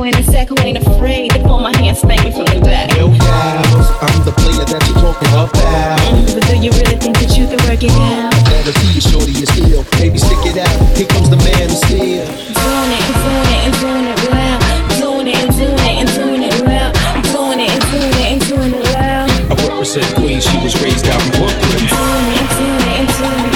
Manzingo, 0.00 0.06
and 0.06 0.16
a 0.16 0.46
who 0.46 0.58
ain't 0.66 0.78
afraid 0.78 1.30
to 1.32 1.38
pull 1.40 1.60
my 1.60 1.76
hand, 1.76 1.96
spank 1.96 2.24
me 2.24 2.30
from 2.32 2.46
the 2.46 2.60
back. 2.64 2.90
Yo, 2.96 3.08
pals, 3.08 3.88
I'm 4.02 4.24
the 4.24 4.32
player 4.32 4.64
that 4.66 4.82
you're 4.88 4.98
talking 4.98 5.28
about. 5.30 5.98
Mm, 6.10 6.34
But 6.34 6.46
do 6.48 6.56
you 6.58 6.70
really 6.72 6.96
think 6.98 7.16
that 7.18 7.36
you 7.36 7.46
can 7.46 7.58
work 7.68 7.82
it 7.82 7.92
out? 7.92 8.32
That'll 8.44 8.72
see 8.72 8.94
you, 8.94 9.00
shorty, 9.00 9.32
you 9.32 9.46
still. 9.46 9.84
Baby, 10.00 10.18
stick 10.18 10.42
it 10.50 10.58
out. 10.58 10.74
Here 10.96 11.06
comes 11.06 11.30
the 11.30 11.36
man 11.38 11.68
who's 11.68 11.78
still. 11.86 12.26
Doing 12.26 12.90
it 12.90 13.06
doing 13.22 13.50
it 13.54 13.60
and 13.66 13.74
doing 13.78 14.06
it 14.10 14.20
well. 14.30 14.58
Doing 14.98 15.28
it 15.28 15.38
and 15.38 15.52
doing 15.54 15.78
it 15.78 15.96
and 16.02 16.08
doing 16.10 16.42
it 16.42 16.58
well. 16.66 16.90
Doing 17.30 17.60
it 17.62 17.70
and 17.70 17.84
doing 17.90 18.14
it 18.18 18.28
and 18.34 18.40
doing 18.48 18.72
it 18.74 18.84
well. 18.98 19.24
I 19.50 19.54
represent 19.68 20.08
Queens, 20.18 20.44
she 20.44 20.56
was 20.58 20.74
raised 20.82 21.06
out 21.06 21.20
in 21.22 21.30
Brooklyn. 21.38 21.86
Doing 21.86 22.28
it 22.34 22.46
doing 22.58 22.82
it 22.82 22.98
and 22.98 23.08
doing 23.14 23.46
it 23.46 23.53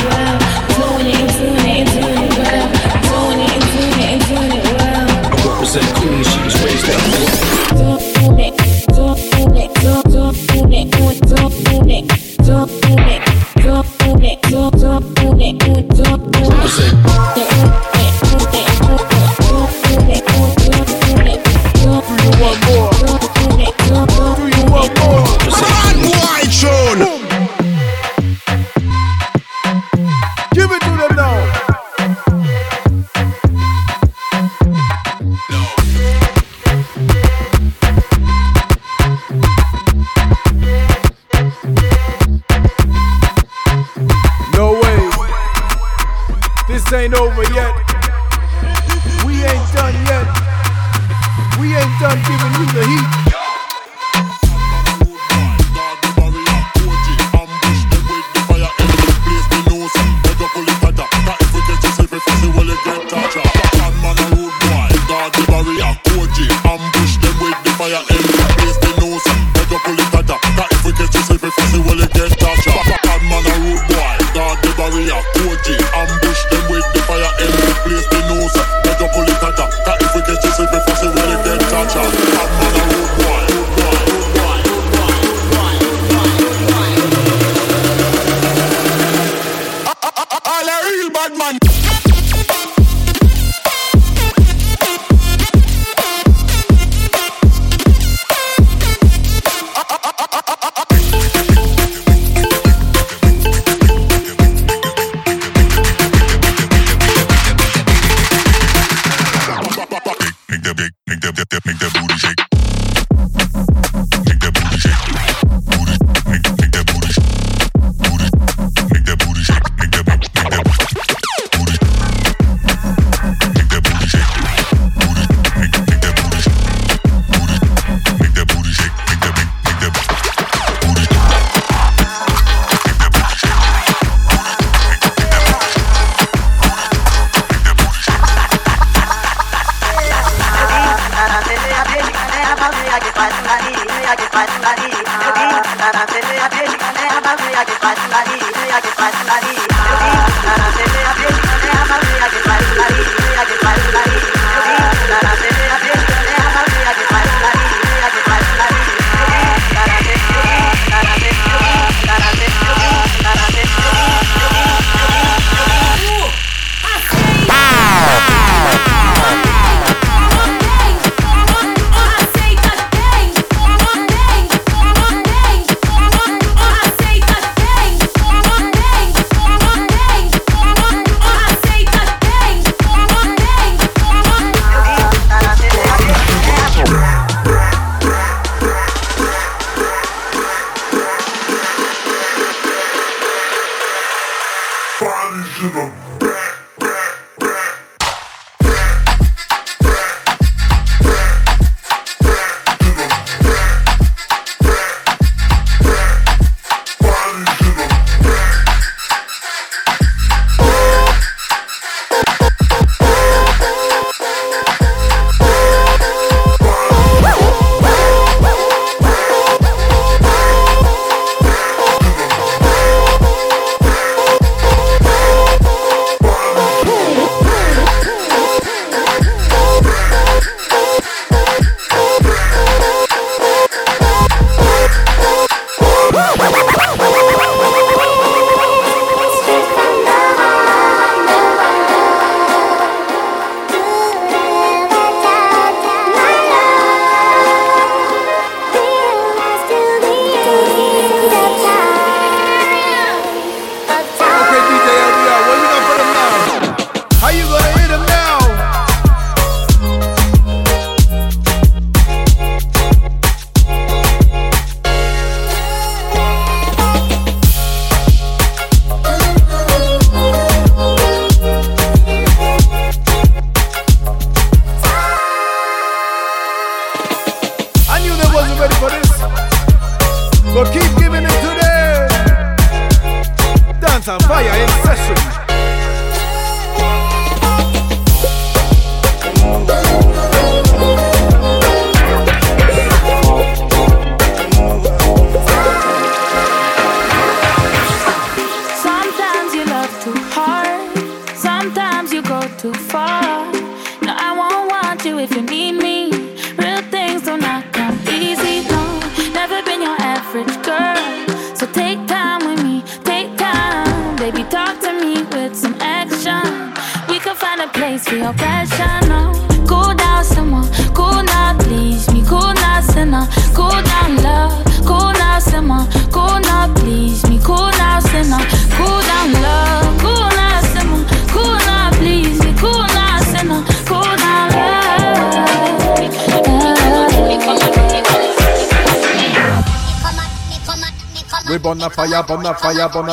and 5.81 5.97
queen, 5.97 6.25
she 6.25 6.41
was 6.43 6.63
raised 6.65 6.89
up. 6.91 7.28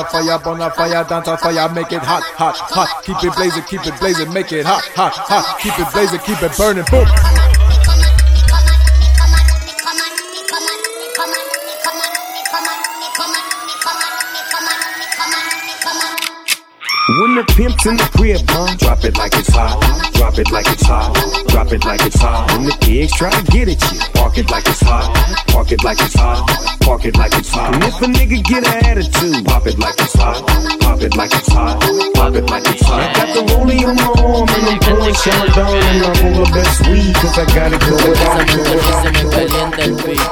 Fire, 0.05 0.39
burn 0.39 0.61
a 0.61 0.69
fire, 0.71 1.03
burn 1.03 1.23
a 1.23 1.23
fire, 1.23 1.23
dance 1.23 1.41
fire, 1.41 1.73
make 1.73 1.91
it 1.91 2.01
hot, 2.01 2.23
hot, 2.35 2.57
hot. 2.57 3.03
Keep 3.03 3.23
it 3.23 3.35
blazing, 3.35 3.63
keep 3.63 3.85
it 3.85 3.99
blazing, 3.99 4.33
make 4.33 4.51
it 4.51 4.65
hot, 4.65 4.83
hot, 4.95 5.13
hot. 5.13 5.59
Keep 5.59 5.79
it 5.79 5.91
blazing, 5.93 6.19
keep 6.19 6.41
it 6.41 6.57
burning, 6.57 6.85
boom. 6.91 7.07
When 17.21 17.35
the 17.35 17.43
pimp's 17.55 17.85
in 17.85 17.97
the 17.97 18.09
crib, 18.17 18.41
huh? 18.49 18.75
Drop 18.77 19.03
it 19.05 19.17
like 19.17 19.33
it's 19.35 19.49
hot. 19.49 20.14
Drop 20.35 20.47
it 20.47 20.51
like 20.51 20.67
it's 20.67 20.83
hot. 20.83 21.15
Drop 21.47 21.71
it 21.71 21.85
like 21.85 22.05
it's 22.05 22.19
hot. 22.19 22.51
When 22.51 22.65
the 22.65 22.75
pigs 22.81 23.15
try 23.15 23.31
to 23.31 23.51
get 23.53 23.69
at 23.69 23.79
you, 23.79 23.99
park 24.19 24.37
it 24.37 24.51
like 24.51 24.67
it's 24.67 24.81
hot. 24.81 25.07
Park 25.47 25.71
it 25.71 25.81
like 25.81 25.97
it's 26.01 26.13
hot. 26.13 26.43
Park 26.81 27.05
it 27.05 27.15
like 27.15 27.31
it's 27.37 27.49
hot. 27.53 27.73
And 27.73 27.81
if 27.85 28.01
a 28.01 28.05
nigga 28.05 28.43
get 28.43 28.67
an 28.67 28.83
attitude, 28.83 29.45
pop 29.45 29.65
it 29.65 29.79
like 29.79 29.95
it's 29.97 30.13
hot. 30.13 30.45
Pop 30.81 31.01
it 31.01 31.15
like 31.15 31.31
it's 31.31 31.47
hot. 31.47 31.79
Pop 32.15 32.35
it 32.35 32.49
like 32.49 32.67
it's 32.67 32.83
hot. 32.83 32.99
I 32.99 33.13
got 33.15 33.33
the 33.33 33.43
rollie 33.53 33.87
on 33.87 33.95
my 33.95 34.11
arm 34.27 34.49
and 34.51 34.75
I'm 34.75 34.79
pouring 34.83 35.15
Chandon 35.15 35.71
and 35.71 36.03
I'm 36.03 36.35
the 36.35 36.51
best 36.51 36.83
weed 36.91 37.15
cause 37.15 37.39
I 37.39 37.45
got 37.55 37.71
it 37.71 37.79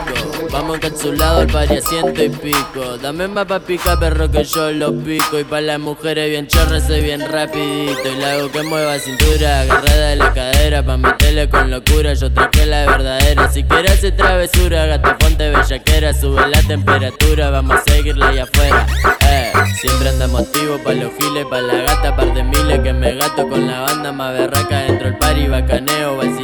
going. 0.04 0.13
Vamos 0.54 0.76
encapsulados 0.76 1.42
al 1.42 1.48
pari 1.48 1.78
a 1.78 1.82
ciento 1.82 2.24
y 2.24 2.30
pico. 2.30 3.00
Dame 3.02 3.28
más 3.28 3.48
pa' 3.48 3.60
pica, 3.60 4.00
perro, 4.00 4.30
que 4.30 4.44
yo 4.44 4.70
lo 4.70 4.94
pico. 4.94 5.40
Y 5.40 5.44
pa' 5.44 5.62
las 5.62 5.80
mujeres 5.80 6.30
bien 6.30 6.46
chorras 6.48 6.86
soy 6.86 7.02
bien 7.02 7.22
rapidito. 7.28 8.08
Y 8.08 8.16
la 8.18 8.36
que 8.52 8.62
mueva 8.62 9.00
cintura, 9.00 9.62
agarrada 9.62 10.10
de 10.10 10.16
la 10.16 10.32
cadera. 10.32 10.86
Pa' 10.86 10.98
meterle 10.98 11.50
con 11.50 11.72
locura, 11.72 12.14
yo 12.14 12.32
traje 12.32 12.68
la 12.68 12.86
verdadera. 12.86 13.52
Si 13.52 13.64
quieres 13.64 13.94
hacer 13.94 14.16
travesura, 14.16 14.86
gata 14.86 15.18
ponte 15.18 15.50
bellaquera. 15.50 16.14
Sube 16.14 16.48
la 16.48 16.62
temperatura, 16.62 17.50
vamos 17.50 17.78
a 17.78 17.92
seguirla 17.92 18.28
allá 18.28 18.44
afuera. 18.44 18.86
Eh, 19.28 19.52
siempre 19.82 20.10
andamos 20.10 20.42
activos 20.42 20.80
pa' 20.82 20.94
los 20.94 21.12
giles, 21.20 21.48
pa' 21.50 21.62
la 21.62 21.82
gata, 21.82 22.16
par 22.16 22.32
de 22.32 22.44
miles. 22.44 22.80
Que 22.82 22.94
me 22.94 23.16
gato 23.16 23.50
con 23.50 23.66
la 23.66 23.80
banda 23.82 24.12
más 24.12 24.38
berraca 24.38 24.82
dentro 24.82 25.08
del 25.08 25.18
pari. 25.18 25.48
Bacaneo, 25.48 26.16
vacileo, 26.16 26.43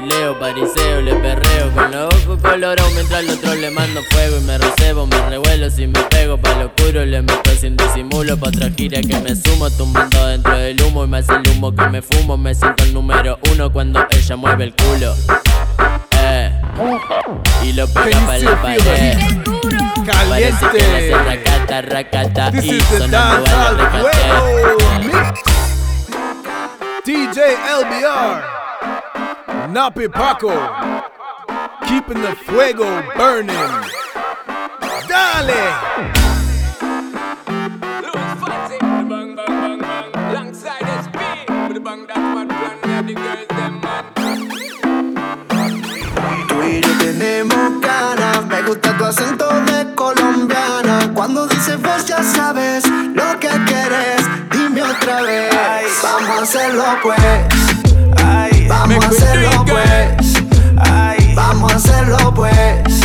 los 2.59 2.93
mientras 2.93 3.21
el 3.21 3.29
otro 3.29 3.55
le 3.55 3.71
mando 3.71 4.01
fuego 4.11 4.37
y 4.37 4.41
me 4.41 4.57
recebo, 4.57 5.07
me 5.07 5.29
revuelo 5.29 5.69
si 5.69 5.87
me 5.87 5.99
pego 6.03 6.37
pa' 6.37 6.55
lo 6.55 6.65
oscuro 6.65 7.05
le 7.05 7.21
meto 7.21 7.51
sin 7.51 7.77
disimulo 7.77 8.37
pa' 8.37 8.49
otra 8.49 8.69
gira 8.75 8.99
que 9.01 9.17
me 9.19 9.33
sumo 9.35 9.69
tumbando 9.69 10.27
dentro 10.27 10.57
del 10.57 10.81
humo 10.81 11.05
y 11.05 11.07
me 11.07 11.19
hace 11.19 11.33
el 11.33 11.47
humo 11.49 11.73
que 11.73 11.87
me 11.87 12.01
fumo 12.01 12.35
me 12.37 12.53
siento 12.53 12.83
el 12.83 12.93
número 12.93 13.39
uno 13.51 13.71
cuando 13.71 14.05
ella 14.09 14.35
mueve 14.35 14.65
el 14.65 14.73
culo. 14.73 15.15
Eh, 16.21 16.51
y 17.63 17.73
lo 17.73 17.87
pega 17.87 18.19
pa' 18.25 18.37
la 18.37 18.61
pared. 18.61 19.17
Parece 20.29 20.65
que 20.71 20.77
le 20.77 20.97
hace 20.97 21.23
racata, 21.23 21.81
racata 21.81 22.51
y 22.61 22.81
sonando 22.81 23.45
a 23.45 23.71
la 23.71 25.33
DJ 27.05 27.55
LBR 27.81 28.59
Napi 29.71 30.09
Paco 30.09 30.51
Keeping 31.89 32.21
the 32.21 32.35
fuego 32.45 32.85
burning. 33.17 33.57
Dale. 35.09 35.63
Tú 46.47 46.63
y 46.63 46.79
yo 46.79 46.97
tenemos 46.99 47.81
ganas, 47.81 48.45
me 48.45 48.61
gusta 48.61 48.95
tu 48.95 49.05
acento 49.05 49.49
de 49.61 49.95
colombiana. 49.95 51.11
Cuando 51.15 51.47
dices 51.47 51.81
vos 51.81 52.05
ya 52.05 52.21
sabes 52.21 52.83
lo 52.87 53.39
que 53.39 53.49
quieres, 53.65 54.21
dime 54.51 54.83
otra 54.83 55.23
vez. 55.23 55.55
Ay, 55.55 55.85
vamos 56.03 56.29
a 56.29 56.43
hacerlo 56.43 56.83
pues, 57.01 57.19
Ay, 58.23 58.67
vamos 58.67 59.03
a 59.03 59.07
hacerlo 59.07 59.65
pues. 59.65 60.38
Vamos 61.39 61.71
a 61.71 61.75
hacerlo 61.77 62.33
pues. 62.35 63.01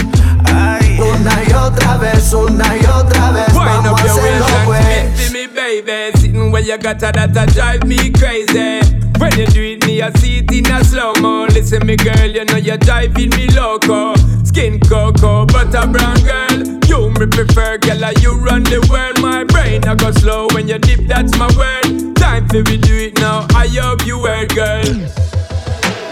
Una 0.99 1.43
y 1.49 1.53
otra 1.53 1.97
vez, 1.99 2.33
una 2.33 2.77
y 2.77 2.85
otra 2.85 3.31
vez. 3.31 3.55
Vamos 3.55 4.01
a 4.01 4.05
hacerlo 4.05 4.47
pues. 4.65 5.31
me, 5.33 5.47
baby. 5.47 6.19
Sitting 6.19 6.51
where 6.51 6.61
you 6.61 6.77
got 6.77 6.99
that, 6.99 7.15
that 7.15 7.55
drive 7.55 7.85
me 7.85 8.11
crazy. 8.11 8.81
When 9.21 9.39
you 9.39 9.47
do 9.47 9.63
it, 9.63 9.87
me, 9.87 10.03
I 10.03 10.11
see 10.19 10.39
it 10.39 10.51
in 10.53 10.67
a 10.67 10.83
slow 10.83 11.13
mo. 11.21 11.47
Listen, 11.47 11.87
me 11.87 11.95
girl, 11.95 12.27
you 12.27 12.45
know 12.45 12.57
you're 12.57 12.77
driving 12.77 13.31
me 13.31 13.47
loco. 13.51 14.17
Skin 14.43 14.81
cocoa, 14.81 15.47
butter 15.47 15.87
brown 15.87 16.19
girl. 16.25 16.59
You 16.89 17.11
me 17.11 17.27
prefer, 17.27 17.79
girl, 17.79 17.99
like 17.99 18.21
you 18.21 18.35
run 18.35 18.65
the 18.65 18.85
world. 18.91 19.23
My 19.23 19.45
brain 19.45 19.85
I 19.85 19.95
go 19.95 20.11
slow 20.11 20.49
when 20.55 20.67
you 20.67 20.79
dip, 20.79 21.07
that's 21.07 21.39
my 21.39 21.47
word. 21.57 22.17
Time 22.17 22.49
for 22.49 22.65
we 22.69 22.79
do 22.79 22.95
it 22.97 23.15
now. 23.21 23.47
I 23.55 23.69
hope 23.69 24.05
you 24.05 24.27
heard, 24.27 24.53
girl. 24.57 25.34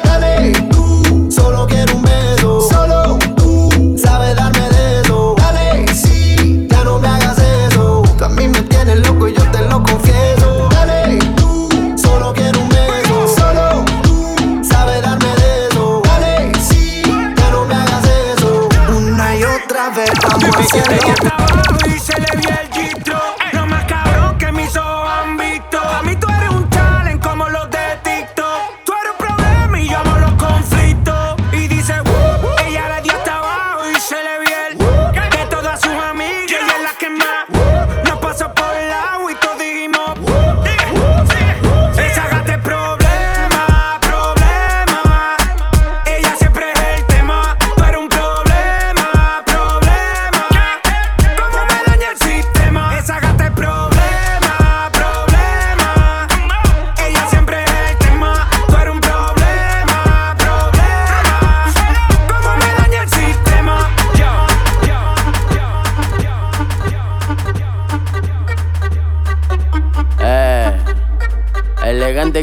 Dale, 0.05 0.53
tú, 0.71 1.29
solo 1.31 1.67
quiero 1.67 1.97
un 1.97 2.03
beso. 2.03 2.61
Solo 2.61 3.19
tú 3.37 3.97
sabes 3.97 4.37
darme 4.37 4.69
de 4.71 5.01
eso. 5.01 5.35
Dale, 5.39 5.87
sí, 5.95 6.67
ya 6.71 6.85
no 6.85 6.99
me 6.99 7.09
hagas 7.09 7.39
eso. 7.39 8.03
Tú 8.17 8.25
a 8.25 8.29
mí 8.29 8.49
me 8.49 8.63
tienes 8.63 9.07
loco 9.07 9.29
y 9.29 9.35
yo 9.35 9.43
te 9.51 9.61
lo 9.69 9.83
confieso. 9.83 10.69
Dale, 10.71 11.19
tú, 11.37 11.69
solo 11.97 12.33
quiero 12.33 12.61
un 12.61 12.69
beso. 12.69 13.29
Solo 13.37 13.85
tú 14.03 14.35
sabes 14.63 15.03
darme 15.03 15.35
de 15.37 15.67
eso. 15.69 16.03
Dale, 16.05 16.53
sí, 16.61 17.03
ya 17.37 17.51
no 17.51 17.65
me 17.65 17.75
hagas 17.75 18.05
eso. 18.37 18.69
Una 18.97 19.37
y 19.37 19.45
otra 19.45 19.91
vez 19.91 20.11
vamos 20.29 20.57
a 20.57 20.61
hacerlo. 20.61 21.15
Y 21.87 21.99
se 21.99 22.19
le 22.21 22.72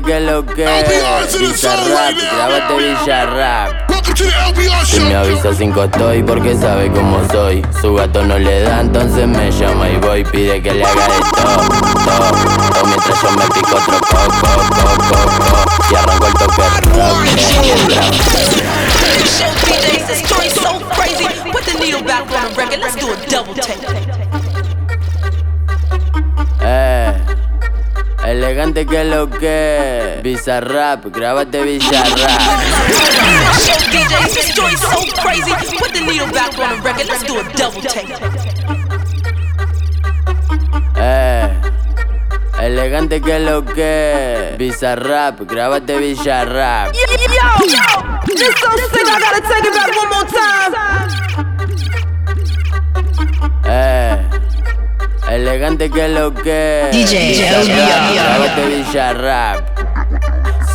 que 0.02 0.20
lo 0.20 0.45
que 0.45 0.66
Bizarrap, 1.39 2.16
grábate 2.16 2.74
Bizarrap 2.76 3.91
Si 4.84 5.00
me 5.00 5.16
avisa 5.16 5.54
cinco 5.54 5.84
estoy 5.84 6.24
porque 6.24 6.56
sabe 6.56 6.91
cómo 6.91 7.20
soy. 7.32 7.66
Su 7.82 7.95
gato 7.95 8.24
no 8.24 8.38
le 8.38 8.62
da, 8.62 8.82
entonces 8.82 9.28
me 9.28 9.52
llama 9.52 9.89
y 9.89 9.97
voy. 9.97 10.24
Pide 10.26 10.62
que 10.62 10.74
le 10.74 10.86
haga 10.86 11.08
de 11.08 11.20
todo, 11.20 11.58
todo, 12.06 12.30
todo 12.76 12.86
Mientras 12.86 13.22
yo 13.22 13.32
me 13.32 13.45
pico 13.47 13.76
otro 13.76 14.00
coco, 14.00 14.47
coco, 14.70 15.10
coco 15.10 15.91
Y 15.91 15.95
arranco 15.95 16.28
el 16.28 16.34
toque 16.34 16.62
rock 16.97 17.26
Show 19.26 19.52
DJs, 19.66 20.08
the 20.08 20.16
story's 20.16 20.54
so 20.54 20.80
crazy. 20.95 21.26
Put 21.52 21.64
the 21.66 21.80
needle 21.80 22.04
back 22.04 22.24
on 22.32 22.52
the 22.52 22.58
record. 22.58 22.80
Let's 22.80 22.95
do 22.95 23.12
a 23.12 23.16
double 23.30 23.54
take. 23.54 24.39
Elegante 28.50 28.86
que 28.88 29.04
lo 29.04 29.30
que 29.30 30.20
Bizarrap, 30.24 31.06
grábate 31.06 31.62
Bizarrap 31.62 32.39
DJs, 33.91 34.34
the 34.34 34.41
story's 34.41 34.82
so 34.82 35.02
crazy. 35.22 35.52
Put 35.78 35.93
the 35.93 36.00
needle 36.02 36.32
back 36.32 36.58
on 36.58 36.70
the 36.70 36.82
record. 36.84 37.08
Let's 37.08 37.24
do 37.24 37.39
a 37.39 37.43
double 37.54 37.82
take. 37.82 38.10
Eh, 40.95 41.62
elegante 42.62 43.22
que 43.22 43.39
lo 43.39 43.64
que 43.64 44.56
Bizarrap, 44.58 45.41
grábate 45.41 45.97
Bizarrap 45.97 46.93
Yo, 46.93 47.02
yo, 47.68 47.86
this 48.26 48.41
so 48.60 48.70
sick. 48.91 49.08
I 49.08 49.20
gotta 49.20 49.41
take 49.47 49.66
it 49.66 49.74
back 49.74 49.95
one 49.95 50.10
more 50.10 50.26
time. 50.26 50.74
Eh, 53.66 54.29
elegante 55.36 55.90
que 55.90 56.08
lo 56.10 56.34
que 56.34 56.90
DJ 56.92 57.36
Bizarrap 58.68 59.60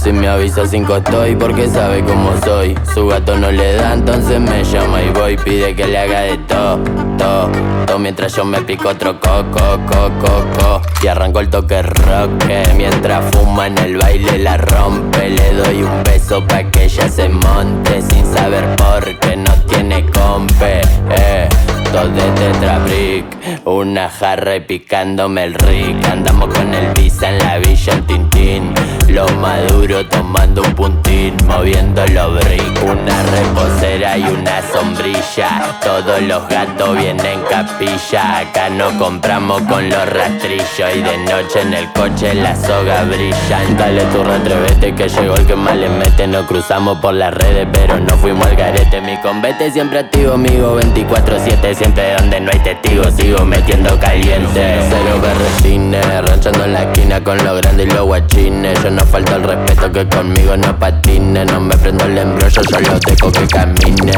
Si 0.02 0.12
me 0.12 0.28
avisa 0.28 0.66
cinco 0.66 0.96
estoy 0.96 1.34
porque 1.34 1.68
sabe 1.68 2.04
cómo 2.04 2.32
soy. 2.44 2.78
Su 2.92 3.06
gato 3.08 3.36
no 3.36 3.50
le 3.50 3.74
da, 3.74 3.94
entonces 3.94 4.38
me 4.38 4.62
llama 4.62 5.02
y 5.02 5.10
voy. 5.10 5.36
Pide 5.36 5.74
que 5.74 5.86
le 5.86 5.98
haga 5.98 6.20
de 6.20 6.38
todo, 6.38 6.78
todo, 7.18 7.50
todo 7.86 7.98
Mientras 7.98 8.34
yo 8.36 8.44
me 8.44 8.60
pico 8.62 8.90
otro 8.90 9.18
coco, 9.18 9.78
coco, 9.86 10.12
coco. 10.20 10.82
Y 11.02 11.06
arranco 11.06 11.40
el 11.40 11.48
toque 11.48 11.82
rock 11.82 12.46
que 12.46 12.62
Mientras 12.76 13.24
fuma 13.34 13.66
en 13.66 13.78
el 13.78 13.96
baile 13.96 14.38
la 14.38 14.56
rompe. 14.58 15.30
Le 15.30 15.54
doy 15.54 15.82
un 15.82 16.02
beso 16.04 16.46
pa' 16.46 16.64
que 16.64 16.84
ella 16.84 17.08
se 17.08 17.28
monte 17.28 18.02
Sin 18.02 18.24
saber 18.34 18.76
por 18.76 19.04
qué 19.20 19.36
no 19.36 19.52
tiene 19.66 20.04
compe 20.10 20.80
eh. 21.10 21.48
Dos 21.94 22.12
de 22.12 22.22
Tetra 22.32 22.80
Brick, 22.80 23.24
una 23.66 24.08
jarra 24.08 24.56
y 24.56 24.60
picándome 24.60 25.44
el 25.44 25.54
rick. 25.54 26.04
Andamos 26.10 26.52
con 26.52 26.74
el 26.74 26.92
visa 26.92 27.30
en 27.30 27.38
la 27.38 27.58
villa, 27.58 27.92
el 27.92 28.02
tintín. 28.04 28.74
Lo 29.14 29.28
maduro 29.36 30.04
tomando 30.08 30.60
un 30.60 30.74
puntín, 30.74 31.36
moviendo 31.46 32.04
los 32.08 32.34
brick. 32.34 32.82
Una 32.82 33.22
reposera 33.22 34.18
y 34.18 34.24
una 34.24 34.60
sombrilla. 34.72 35.78
Todos 35.84 36.20
los 36.22 36.48
gatos 36.48 36.98
vienen 36.98 37.40
capilla. 37.48 38.38
Acá 38.38 38.68
no 38.70 38.90
compramos 38.98 39.62
con 39.62 39.88
los 39.88 40.08
rastrillos. 40.08 40.96
Y 40.96 41.00
de 41.00 41.16
noche 41.18 41.60
en 41.62 41.74
el 41.74 41.92
coche 41.92 42.34
las 42.34 42.60
sogas 42.66 43.06
brillan. 43.06 43.76
Dale 43.78 44.02
tu 44.06 44.24
retrevete 44.24 44.94
que 44.96 45.08
llegó 45.08 45.36
el 45.36 45.46
que 45.46 45.54
más 45.54 45.76
le 45.76 45.88
mete. 45.90 46.26
Nos 46.26 46.46
cruzamos 46.46 46.98
por 46.98 47.14
las 47.14 47.32
redes, 47.32 47.68
pero 47.72 48.00
no 48.00 48.16
fuimos 48.16 48.44
al 48.48 48.56
garete. 48.56 49.00
Mi 49.00 49.16
convete 49.18 49.70
siempre 49.70 50.00
activo, 50.00 50.32
amigo 50.32 50.80
24-7. 50.80 51.72
Siempre 51.76 52.16
donde 52.18 52.40
no 52.40 52.50
hay 52.52 52.58
testigos, 52.58 53.14
sigo 53.14 53.44
metiendo 53.44 53.96
caliente. 54.00 54.80
Cero 54.88 55.20
berretines, 55.22 56.28
ranchando 56.28 56.64
en 56.64 56.72
la 56.72 56.82
esquina 56.82 57.22
con 57.22 57.38
los 57.44 57.62
grandes 57.62 57.86
y 57.86 57.90
los 57.90 58.06
guachines. 58.06 58.82
Yo 58.82 58.90
no 58.90 59.03
falto 59.06 59.36
el 59.36 59.42
respeto 59.42 59.92
que 59.92 60.08
conmigo 60.08 60.56
no 60.56 60.78
patine. 60.78 61.44
No 61.44 61.60
me 61.60 61.76
prendo 61.76 62.04
el 62.04 62.18
embrollo, 62.18 62.62
solo 62.64 62.98
dejo 63.06 63.32
que 63.32 63.46
camine. 63.46 64.12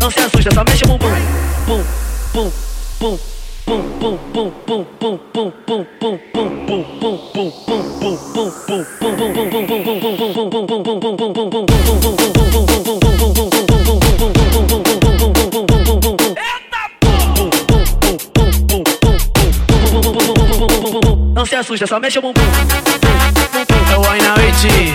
Não 0.00 0.10
se 0.10 0.20
assusta, 0.20 0.54
só 0.54 0.64
mexe 0.64 0.84
o 0.84 0.88
bumbum. 0.88 1.08
Bum, 1.66 1.84
bum, 2.32 2.52
bum, 3.00 3.18
Não 21.34 21.44
se 21.44 21.56
assusta, 21.56 21.86
só 21.88 21.98
mexe 21.98 22.20
o 22.20 22.22
bumbum. 22.22 22.40
É 23.90 23.96
o 23.96 24.00
Guaynabitchi. 24.00 24.94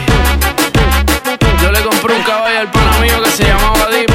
Yo 1.61 1.71
le 1.71 1.81
compré 1.81 2.13
un 2.13 2.23
caballo 2.23 2.59
al 2.59 2.71
pana 2.71 2.99
mío 2.99 3.21
que 3.21 3.31
se 3.31 3.43
llamaba 3.43 3.89
Deep. 3.91 4.10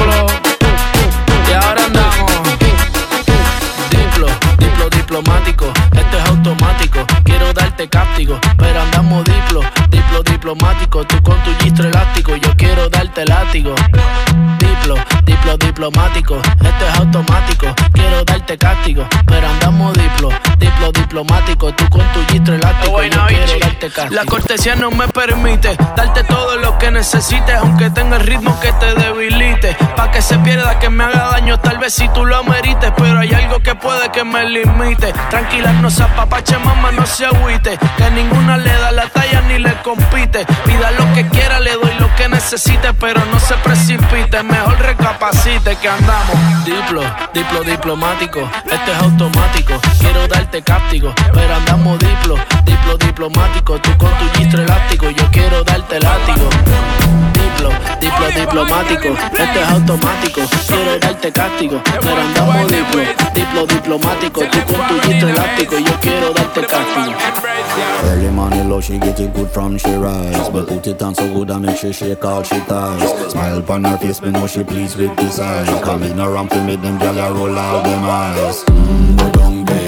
diplomático, 5.17 5.65
esto 5.93 6.17
es 6.17 6.29
automático. 6.29 6.99
Quiero 7.23 7.51
darte 7.51 7.89
cáptico, 7.89 8.39
pero 8.57 8.81
andamos 8.81 9.23
diplo, 9.25 9.61
diplo 9.89 10.21
diplomático. 10.23 11.05
Tú 11.05 11.21
con 11.23 11.41
tu 11.43 11.51
gistro 11.63 11.87
elástico, 11.87 12.35
yo 12.35 12.55
quiero 12.55 12.87
darte 12.89 13.25
látigo. 13.25 13.73
Diplo, 14.87 15.03
diplo, 15.25 15.57
diplomático, 15.57 16.37
esto 16.37 16.87
es 16.87 16.99
automático, 16.99 17.67
quiero 17.91 18.23
darte 18.23 18.57
castigo, 18.57 19.05
pero 19.25 19.45
andamos 19.49 19.93
diplo, 19.97 20.29
diplo, 20.57 20.93
diplomático, 20.93 21.73
tú 21.73 21.89
con 21.89 22.01
tu 22.13 22.25
gistro 22.31 22.55
elástico, 22.55 23.03
yo 23.03 23.25
quiero 23.27 23.59
darte 23.59 23.89
castigo. 23.89 24.15
La 24.15 24.23
cortesía 24.23 24.75
no 24.75 24.89
me 24.91 25.09
permite 25.09 25.75
darte 25.93 26.23
todo 26.23 26.55
lo 26.55 26.77
que 26.77 26.89
necesites, 26.89 27.55
aunque 27.55 27.89
tenga 27.89 28.15
el 28.15 28.21
ritmo 28.23 28.57
que 28.61 28.71
te 28.71 28.93
debilite, 28.95 29.75
pa' 29.97 30.09
que 30.09 30.21
se 30.21 30.37
pierda, 30.39 30.79
que 30.79 30.89
me 30.89 31.03
haga 31.03 31.31
daño, 31.31 31.59
tal 31.59 31.79
vez 31.79 31.93
si 31.93 32.07
tú 32.13 32.25
lo 32.25 32.37
amerites, 32.37 32.93
pero 32.95 33.19
hay 33.19 33.33
algo 33.33 33.59
que 33.59 33.75
puede 33.75 34.09
que 34.09 34.23
me 34.23 34.49
limite. 34.49 35.11
Tranquila, 35.29 35.73
no 35.73 35.89
se 35.89 36.03
apapache, 36.03 36.57
mamá, 36.59 36.93
no 36.93 37.05
se 37.05 37.25
agüite, 37.25 37.77
que 37.97 38.11
ninguna 38.11 38.55
le 38.55 38.71
da 38.71 38.93
la 38.93 39.09
talla 39.09 39.41
ni 39.41 39.59
le 39.59 39.73
compite. 39.81 40.45
Pida 40.65 40.91
lo 40.91 41.13
que 41.13 41.27
quiera, 41.27 41.59
le 41.59 41.73
doy 41.73 41.93
lo 41.99 42.15
que 42.15 42.29
necesite, 42.29 42.93
pero 42.93 43.21
no 43.25 43.37
se 43.37 43.55
precipite, 43.55 44.43
mejor 44.43 44.76
recapacite 44.77 45.75
que 45.77 45.89
andamos. 45.89 46.65
Diplo, 46.65 47.01
diplo 47.33 47.63
diplomático, 47.63 48.49
este 48.65 48.91
es 48.91 48.97
automático, 48.99 49.73
quiero 49.99 50.27
darte 50.27 50.61
cáptico, 50.61 51.13
pero 51.33 51.55
andamos 51.55 51.99
diplo, 51.99 52.35
diplo 52.65 52.97
diplomático, 52.97 53.79
tú 53.79 53.97
con 53.97 54.09
tu 54.17 54.37
gistro 54.37 54.61
elástico, 54.61 55.09
yo 55.09 55.29
quiero 55.31 55.63
darte 55.63 55.99
látigo. 55.99 56.49
Diplo, 57.57 57.69
diplo 57.99 58.41
diplomático, 58.41 59.07
este 59.31 59.61
es 59.61 59.69
automático, 59.69 60.41
quiero 60.67 60.99
darte 60.99 61.31
cáptico, 61.31 61.81
pero 62.01 62.21
andamos 62.21 62.67
diplo, 62.67 63.01
diplo 63.33 63.65
diplomático, 63.65 64.41
tú 64.41 64.59
con 64.73 64.87
tu 64.87 65.07
gistro 65.07 65.29
elástico, 65.29 65.77
yo 65.79 65.91
quiero 65.99 66.33
darte 66.33 66.61
cáptico. 66.61 67.17
Early 68.05 68.29
morning 68.29 68.69
low, 68.69 68.79
she 68.79 68.99
get 68.99 69.19
it 69.19 69.33
good 69.33 69.49
from 69.49 69.77
she 69.77 69.89
rise 69.95 70.49
But 70.51 70.67
put 70.67 70.85
it 70.87 71.01
on 71.01 71.15
so 71.15 71.27
good 71.33 71.49
I 71.51 71.57
make 71.57 71.77
she 71.77 71.91
shake 71.91 72.23
all 72.23 72.43
she 72.43 72.59
ties. 72.61 73.31
Smile 73.31 73.57
upon 73.59 73.83
her 73.85 73.97
face, 73.97 74.21
me 74.21 74.31
know 74.31 74.45
she 74.47 74.63
pleased 74.63 74.97
with 74.97 75.15
this 75.17 75.39
eye 75.39 75.65
Come 75.83 76.03
in 76.03 76.19
around 76.19 76.49
to 76.51 76.63
make 76.63 76.81
them 76.81 76.97
gyal 76.99 77.33
roll 77.35 77.57
out 77.57 77.83
them 77.83 78.03
eyes. 78.03 78.63
Mm, 78.65 79.17
Go 79.17 79.31
down 79.31 79.65
there, 79.65 79.86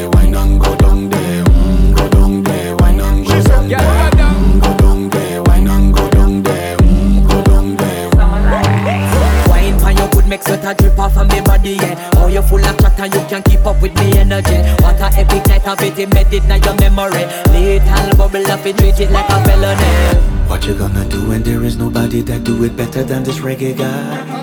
make 10.40 10.60
sweat 10.60 10.78
a 10.78 10.82
drip 10.82 11.00
off 11.00 11.18
of 11.18 11.28
me 11.28 11.42
body, 11.42 11.72
yeah. 11.72 12.12
Oh, 12.16 12.28
you 12.28 12.42
full 12.42 12.64
of 12.64 12.78
chat 12.80 13.00
and 13.00 13.14
you 13.14 13.22
can't 13.28 13.46
keep 13.46 13.66
up 13.66 13.82
with 13.82 13.94
me 13.96 14.18
energy. 14.18 14.58
What 14.82 15.00
a 15.00 15.10
epic 15.18 15.48
night 15.48 15.68
of 15.68 15.82
it, 15.82 15.98
embedded 16.00 16.44
in 16.44 16.64
your 16.64 16.76
memory. 16.76 17.26
Little 17.52 18.16
bubble 18.18 18.52
up 18.52 18.66
it, 18.66 18.78
treat 18.78 19.00
it 19.00 19.12
like 19.12 19.30
a 19.30 19.44
felony. 19.44 20.48
What 20.48 20.66
you 20.66 20.76
gonna 20.76 21.06
do 21.06 21.30
when 21.30 21.44
there 21.44 21.64
is 21.64 21.78
nobody 21.78 22.22
that 22.22 22.44
do 22.44 22.64
it 22.64 22.76
better 22.76 23.04
than 23.04 23.24
this 23.24 23.40
reggae 23.40 23.78
guy? 23.78 24.40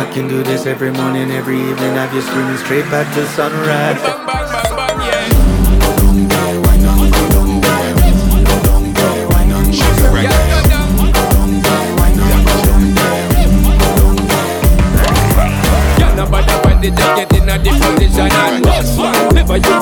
I 0.00 0.10
can 0.12 0.28
do 0.28 0.42
this 0.42 0.66
every 0.66 0.90
morning, 0.90 1.30
every 1.30 1.58
evening. 1.58 1.94
Have 1.94 2.12
you 2.14 2.20
screaming 2.22 2.56
straight 2.56 2.88
back 2.90 3.12
to 3.14 3.26
sunrise. 3.28 4.41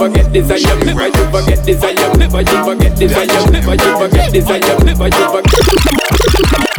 This 0.00 0.50
I 0.50 0.56
am, 0.56 0.80
never 0.80 1.08
you 1.08 1.12
forget 1.12 1.68
am, 1.68 2.18
never 2.18 2.40
you 2.40 2.64
forget 2.64 3.02
am, 3.02 3.52
never 3.52 3.74
you 3.74 3.92
forget 3.98 4.34
am, 4.48 4.86
never 4.86 5.08
you 5.08 5.26
forget 5.28 6.69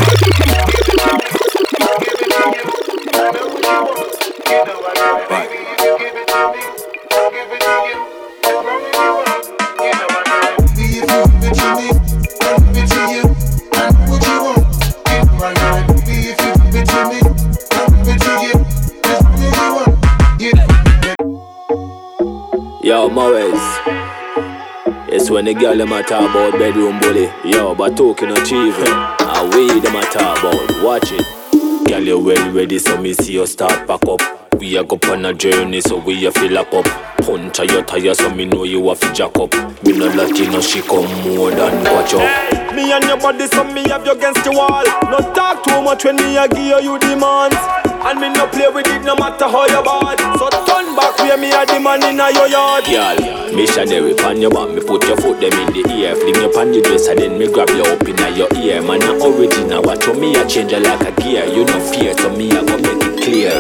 the 25.54 25.60
girl 25.60 25.78
them 25.78 25.92
a 25.92 26.02
talk 26.04 26.30
about 26.30 26.54
bedroom 26.54 27.00
bully. 27.00 27.30
Yo, 27.44 27.76
but 27.76 27.98
talking 27.98 28.32
achieving. 28.32 28.88
Eh? 28.88 29.16
I 29.20 29.50
we 29.54 29.80
them 29.80 29.96
a 29.96 30.02
talk 30.02 30.40
about. 30.40 30.84
Watch 30.84 31.12
it. 31.12 31.88
Girl, 31.88 32.02
you 32.02 32.20
well 32.20 32.52
ready, 32.52 32.80
so 32.80 32.98
me 33.02 33.14
see 33.14 33.34
you 33.34 33.46
start 33.46 33.88
pack 33.88 34.08
up. 34.08 34.22
We 34.60 34.78
a 34.78 34.84
go 34.84 34.98
on 35.12 35.26
a 35.26 35.34
journey, 35.34 35.82
so 35.82 35.98
we 35.98 36.26
a 36.26 36.32
fill 36.32 36.58
up 36.58 36.74
up. 36.74 36.86
Punch 37.26 37.60
a 37.60 37.66
your 37.66 37.84
tire, 37.84 38.14
so 38.14 38.30
me 38.34 38.46
know 38.46 38.64
you 38.64 38.90
a 38.90 38.96
fi 38.96 39.12
jack 39.14 39.38
up. 39.40 39.54
Me 39.84 39.98
no 39.98 40.08
lucky, 40.14 40.48
no 40.48 40.62
she 40.62 40.82
come 40.82 41.10
more 41.36 41.52
than 41.52 41.84
watch 41.94 42.14
up. 42.14 42.76
Me 42.76 42.92
and 42.92 43.04
your 43.04 43.18
body, 43.18 43.48
so 43.48 43.64
me 43.64 43.88
have 43.90 44.06
you 44.06 44.14
against 44.14 44.44
the 44.46 44.52
wall. 44.52 44.86
No 45.12 45.20
talk 45.34 45.64
too 45.64 45.82
much 45.82 46.06
when 46.06 46.16
me 46.16 46.38
a 46.38 46.48
give 46.48 46.84
you 46.84 46.98
demands. 47.00 47.81
And 48.04 48.20
me 48.20 48.30
no 48.30 48.48
play 48.48 48.68
with 48.68 48.88
it 48.88 49.04
no 49.04 49.16
matter 49.16 49.46
how 49.48 49.66
you 49.70 49.82
bad. 49.84 50.18
So 50.38 50.50
turn 50.66 50.96
back 50.96 51.18
where 51.20 51.38
me 51.38 51.52
a 51.54 51.66
the 51.66 51.80
man 51.80 52.04
in 52.04 52.20
a 52.20 52.32
your 52.34 52.48
yard. 52.48 52.86
Girl, 52.86 53.18
missionary 53.56 54.14
pan 54.16 54.42
your 54.42 54.50
back, 54.52 54.70
me 54.70 54.82
put 54.82 55.06
your 55.08 55.18
foot 55.18 55.40
them 55.40 55.54
in 55.54 55.70
the 55.74 55.82
ear. 55.94 56.16
Fling 56.16 56.36
your 56.42 56.52
pan 56.52 56.74
your 56.74 56.84
dress 56.84 57.08
and 57.08 57.20
then 57.20 57.38
me 57.38 57.48
grab 57.48 57.70
you 57.70 57.84
up 57.84 58.02
in 58.04 58.18
your 58.36 58.50
ear. 58.58 58.82
Man, 58.82 59.04
a 59.06 59.14
original, 59.22 59.84
watch 59.84 60.06
how 60.06 60.14
me 60.14 60.36
a 60.36 60.46
change 60.48 60.74
like 60.74 61.06
a 61.06 61.12
gear. 61.22 61.46
You 61.46 61.64
no 61.66 61.80
fear, 61.80 62.14
so 62.18 62.30
me 62.36 62.50
a 62.52 62.66
go 62.66 62.76
make 62.82 63.06
it 63.06 63.22
clear. 63.22 63.54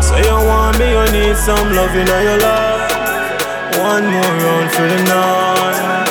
So 0.00 0.16
you 0.16 0.38
want 0.46 0.78
me, 0.78 0.86
you 0.94 1.04
need 1.10 1.36
some 1.36 1.74
love 1.74 1.94
in 1.94 2.06
your 2.06 2.38
life. 2.38 2.94
One 3.78 4.06
more 4.06 4.34
round 4.38 4.70
for 4.70 4.86
the 4.86 5.00
night. 5.10 6.08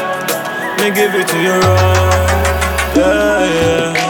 Me 0.84 0.92
give 0.92 1.16
it 1.16 1.28
to 1.28 1.38
you 1.42 1.56
right. 1.58 2.96
Yeah, 2.96 3.94
yeah. 3.96 4.09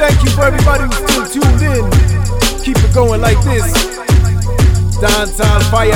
Thank 0.00 0.24
you 0.24 0.30
for 0.30 0.44
everybody 0.44 0.84
who's 0.84 0.96
still 0.96 1.26
tuned 1.28 1.60
in. 1.60 1.84
Keep 2.64 2.78
it 2.78 2.94
going 2.94 3.20
like 3.20 3.36
this. 3.44 3.68
Dance 4.96 5.38
on 5.40 5.60
fire. 5.68 5.92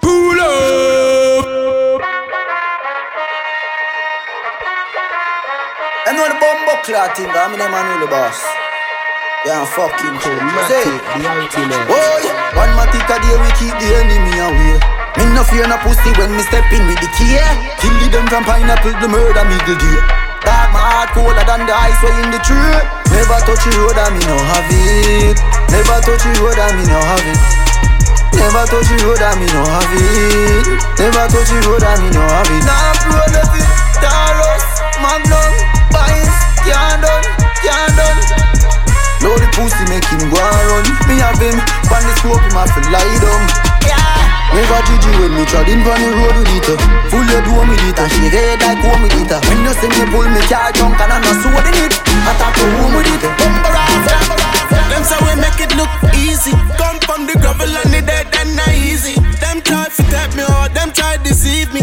Pull 0.00 0.40
up. 0.40 2.00
I 6.06 6.16
know 6.16 6.24
the 6.24 6.40
bumbo 6.40 6.80
clot 6.84 7.16
thing, 7.18 7.28
I'm 7.28 7.52
the 7.52 7.68
man 7.68 8.00
with 8.00 8.08
the 8.08 8.10
boss. 8.10 8.40
Yeah, 9.44 9.60
I'm 9.60 9.66
fucking 9.76 10.16
cool. 10.24 10.40
Say, 10.72 10.88
oh, 11.92 12.16
yeah. 12.24 12.56
one 12.56 12.72
matic 12.80 13.12
a 13.12 13.20
day 13.20 13.36
we 13.36 13.50
keep 13.60 13.76
the 13.76 13.92
enemy 14.00 14.40
away. 14.40 14.93
Me 15.18 15.24
no 15.30 15.42
fear 15.46 15.66
no 15.70 15.78
pussy 15.82 16.10
when 16.18 16.34
me 16.34 16.42
step 16.42 16.66
in 16.74 16.86
with 16.90 16.98
the 16.98 17.08
key. 17.14 17.38
Kill 17.78 17.94
the 18.02 18.06
them 18.10 18.26
from 18.26 18.42
pineapple, 18.42 18.94
the 18.98 19.06
murder 19.06 19.44
middle 19.46 19.78
gear. 19.78 20.02
Dark 20.42 20.68
my 20.74 20.82
heart 20.82 21.10
colder 21.14 21.44
than 21.46 21.64
the 21.64 21.74
ice 21.74 21.98
way 22.02 22.14
in 22.18 22.34
the 22.34 22.40
tree. 22.42 22.78
Never 23.14 23.38
touch 23.46 23.62
the 23.62 23.70
road 23.78 23.94
and 23.94 24.12
me 24.18 24.22
no 24.26 24.36
have 24.36 24.68
it. 24.68 25.38
Never 25.70 25.98
touch 26.02 26.22
the 26.26 26.34
road 26.42 26.58
and 26.58 26.74
me 26.76 26.84
no 26.90 26.98
have 26.98 27.26
it. 27.30 27.40
Never 28.34 28.66
touch 28.66 28.90
the 28.90 28.96
road 29.06 29.22
and 29.22 29.38
me 29.38 29.46
no 29.54 29.62
have 29.62 29.94
it. 29.94 30.66
Never 30.98 31.24
touch 31.30 31.48
the 31.48 31.58
road 31.64 31.86
and 31.86 31.98
me 32.02 32.08
no 32.10 32.22
have 32.22 32.50
it. 32.50 32.62
Nah, 32.66 32.92
pro 33.06 33.22
love 33.32 33.54
it. 33.54 33.68
Taros, 34.02 34.66
Magnum, 34.98 35.52
Pines, 35.94 36.36
can't 36.66 36.98
done, 37.00 37.24
can't 37.62 37.94
done. 37.94 38.20
The 39.24 39.48
pussy 39.56 39.84
make 39.88 40.04
him 40.10 40.30
go 40.30 40.36
and 40.36 40.66
run. 40.68 40.86
Me 41.08 41.22
have 41.22 41.38
him, 41.38 41.56
pan 41.88 42.02
the 42.02 42.12
scope 42.18 42.42
him 42.42 42.54
have 42.58 42.70
to 42.74 42.80
lie 42.90 43.18
down. 43.22 43.42
Yeah. 43.86 44.03
Never 44.54 44.80
Gigi 44.86 45.10
when 45.18 45.34
me 45.34 45.44
trod 45.50 45.66
in 45.66 45.82
on 45.82 45.98
the 45.98 46.10
road 46.14 46.36
with 46.38 46.54
it. 46.54 46.78
Full 47.10 47.26
your 47.26 47.42
door 47.42 47.66
with 47.66 47.82
it, 47.82 47.98
and 47.98 48.10
she 48.14 48.30
red 48.30 48.62
like 48.62 48.78
home 48.86 49.02
with 49.02 49.18
it. 49.18 49.30
When 49.50 49.58
you 49.66 49.74
see 49.74 49.90
me 49.90 50.06
pull 50.14 50.28
me 50.30 50.40
car 50.46 50.70
junk 50.70 50.94
and 50.94 51.10
I'm 51.10 51.22
not 51.26 51.42
sword 51.42 51.66
in 51.66 51.90
it. 51.90 51.94
I 51.98 52.32
talk 52.38 52.54
to 52.54 52.66
home 52.78 52.94
with 52.94 53.10
it. 53.10 53.22
Bumper 53.34 53.74
ass, 53.74 54.06
bumper 54.06 54.38
ass. 54.46 54.63
Them 54.90 55.02
say 55.04 55.18
we 55.26 55.34
make 55.40 55.60
it 55.60 55.72
look 55.76 55.92
easy. 56.16 56.52
Come 56.80 56.98
from 57.06 57.26
the 57.26 57.34
gravel 57.40 57.70
and 57.70 57.90
the 57.94 58.02
dead 58.02 58.28
and 58.40 58.56
not 58.56 58.74
easy. 58.74 59.14
Them 59.42 59.62
try 59.62 59.88
to 59.88 60.02
tap 60.10 60.34
me 60.36 60.44
out, 60.48 60.74
them 60.74 60.92
try 60.92 61.16
to 61.16 61.22
deceive 61.22 61.72
me. 61.72 61.82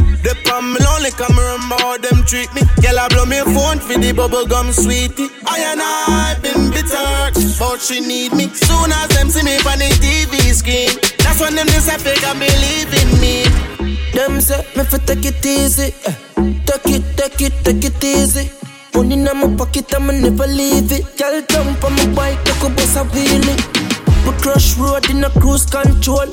only 1.01 1.11
come 1.17 1.35
remember 1.35 1.75
how 1.81 1.97
them 1.97 2.23
treat 2.25 2.53
me. 2.53 2.61
Girl, 2.81 2.99
I 2.99 3.07
blow 3.09 3.25
me 3.25 3.39
phone 3.53 3.79
for 3.79 3.97
the 3.97 4.13
bubble 4.13 4.45
gum 4.45 4.71
sweetie. 4.71 5.29
I 5.45 5.57
and 5.73 5.81
I 5.81 6.37
been 6.41 6.69
bitter, 6.69 7.33
but 7.59 7.81
she 7.81 7.99
need 8.01 8.33
me. 8.33 8.47
Soon 8.53 8.91
as 8.91 9.09
them 9.09 9.29
see 9.29 9.43
me 9.43 9.57
on 9.65 9.79
the 9.79 9.89
TV 9.97 10.53
screen, 10.53 10.93
that's 11.19 11.41
when 11.41 11.55
them 11.55 11.65
disappear 11.67 12.13
and 12.29 12.39
believe 12.39 12.91
in 13.01 13.09
me. 13.19 13.35
Them 14.13 14.41
say 14.41 14.61
me 14.75 14.83
fi 14.83 14.97
take 14.99 15.25
it 15.25 15.45
easy, 15.45 15.93
eh. 16.05 16.15
take 16.65 16.93
it, 16.95 17.03
take 17.17 17.41
it, 17.41 17.53
take 17.65 17.85
it 17.85 18.03
easy. 18.03 18.51
Money 18.93 19.13
in 19.13 19.23
my 19.23 19.55
pocket, 19.57 19.93
I'ma 19.95 20.11
never 20.13 20.47
leave 20.47 20.91
it. 20.91 21.17
Girl, 21.17 21.41
jump 21.49 21.83
on 21.83 21.95
my 21.95 22.05
bike, 22.13 22.43
take 22.43 22.63
a 22.63 22.69
bus 22.69 22.95
a 22.95 23.03
wheelie. 23.05 23.57
We 24.25 24.31
crush 24.41 24.77
road 24.77 25.09
in 25.09 25.23
a 25.23 25.29
cruise 25.29 25.65
control. 25.65 26.27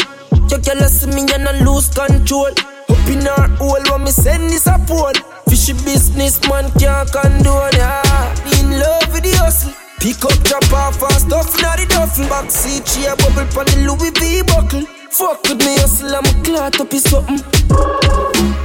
Your 0.51 0.61
girl 0.61 0.89
see 0.89 1.07
me 1.07 1.23
and 1.33 1.49
I 1.49 1.59
lose 1.65 1.89
control. 1.89 2.51
Up 2.89 3.09
in 3.09 3.23
her 3.23 3.49
hole 3.57 3.85
when 3.91 4.05
me 4.05 4.11
send 4.11 4.51
this 4.51 4.67
a 4.67 4.79
pole. 4.87 5.15
Fishy 5.49 5.73
business 5.85 6.41
man 6.49 6.71
can't 6.79 7.11
condone 7.13 7.73
yeah. 7.75 8.35
In 8.59 8.79
love 8.79 9.13
with 9.13 9.23
the 9.23 9.37
hustle. 9.39 9.73
Pick 10.01 10.25
up, 10.25 10.39
drop 10.45 10.73
off 10.73 11.03
and 11.03 11.13
stuff 11.15 11.55
in 11.55 11.89
the 11.89 11.95
duffel. 11.95 12.25
Backseat, 12.27 12.87
she 12.87 13.07
a 13.07 13.17
bubble 13.17 13.47
pon 13.55 13.67
the 13.67 13.87
Louis 13.87 14.11
V 14.11 14.43
buckle. 14.43 14.98
Fuck 15.11 15.43
with 15.45 15.59
me 15.59 15.75
hustle, 15.79 16.15
I'm 16.15 16.25
a 16.25 16.45
clot 16.45 16.81
up 16.81 16.93
is 16.93 17.03
something. 17.05 17.41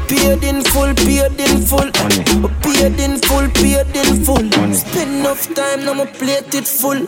Paid 0.07 0.43
in 0.43 0.61
full, 0.61 0.93
paid 0.93 1.39
in 1.39 1.61
full. 1.63 1.89
Paid 2.61 2.99
in 2.99 3.17
full, 3.23 3.47
paid 3.49 3.95
in 3.95 4.23
full. 4.23 4.43
Spend 4.73 5.19
enough 5.19 5.47
time, 5.55 5.85
now 5.85 5.93
my 5.93 6.05
plate 6.05 6.53
it 6.53 6.67
full. 6.67 6.99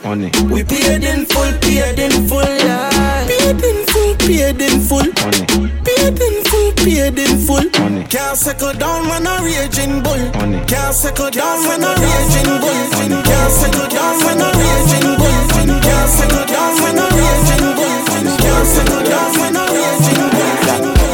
We 0.50 0.64
paid 0.64 1.04
in 1.04 1.26
full, 1.26 1.52
paid 1.60 2.00
in 2.00 2.28
full. 2.28 2.44
Yeah. 2.44 3.28
Paid 3.28 3.64
in 3.64 3.86
full, 3.88 4.16
paid 4.16 4.62
in 4.62 4.80
full. 4.80 5.12
Paid 5.84 6.22
in 6.22 6.44
full, 6.46 6.72
paid 6.80 7.20
in 7.20 7.38
full. 7.46 7.70
Can't 8.10 8.38
settle 8.38 8.74
down 8.74 9.08
when 9.10 9.28
I 9.28 9.44
raging 9.44 10.02
bull. 10.02 10.32
Can't 10.66 10.96
settle 10.96 11.30
down 11.30 11.60
when 11.68 11.84
I 11.84 11.94
raging 11.94 12.56
bull. 12.64 13.24
Can't 13.24 13.52
settle 13.52 13.88
down 13.90 14.16
when 14.26 14.42
I 14.42 14.50
raging 14.58 15.18
bull. 15.20 15.82
Can't 15.84 16.10
settle 16.10 16.46
down 16.48 16.82
when 16.82 17.00
I 17.00 17.05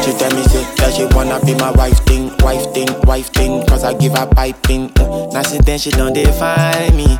She 0.04 0.12
tell 0.18 0.34
me 0.34 0.42
say 0.44 0.64
that 0.76 0.92
she 0.96 1.04
wanna 1.14 1.38
be 1.44 1.54
my 1.54 1.70
wife 1.72 1.98
thing, 2.06 2.36
wife 2.38 2.72
thing, 2.74 2.88
wife 3.02 3.28
thing, 3.32 3.64
cause 3.66 3.84
I 3.84 3.94
give 3.94 4.12
her 4.12 4.26
piping. 4.26 4.88
Mm. 4.90 5.32
Now 5.32 5.42
since 5.42 5.64
then 5.64 5.78
she 5.78 5.90
don't 5.90 6.12
define 6.12 6.96
me. 6.96 7.18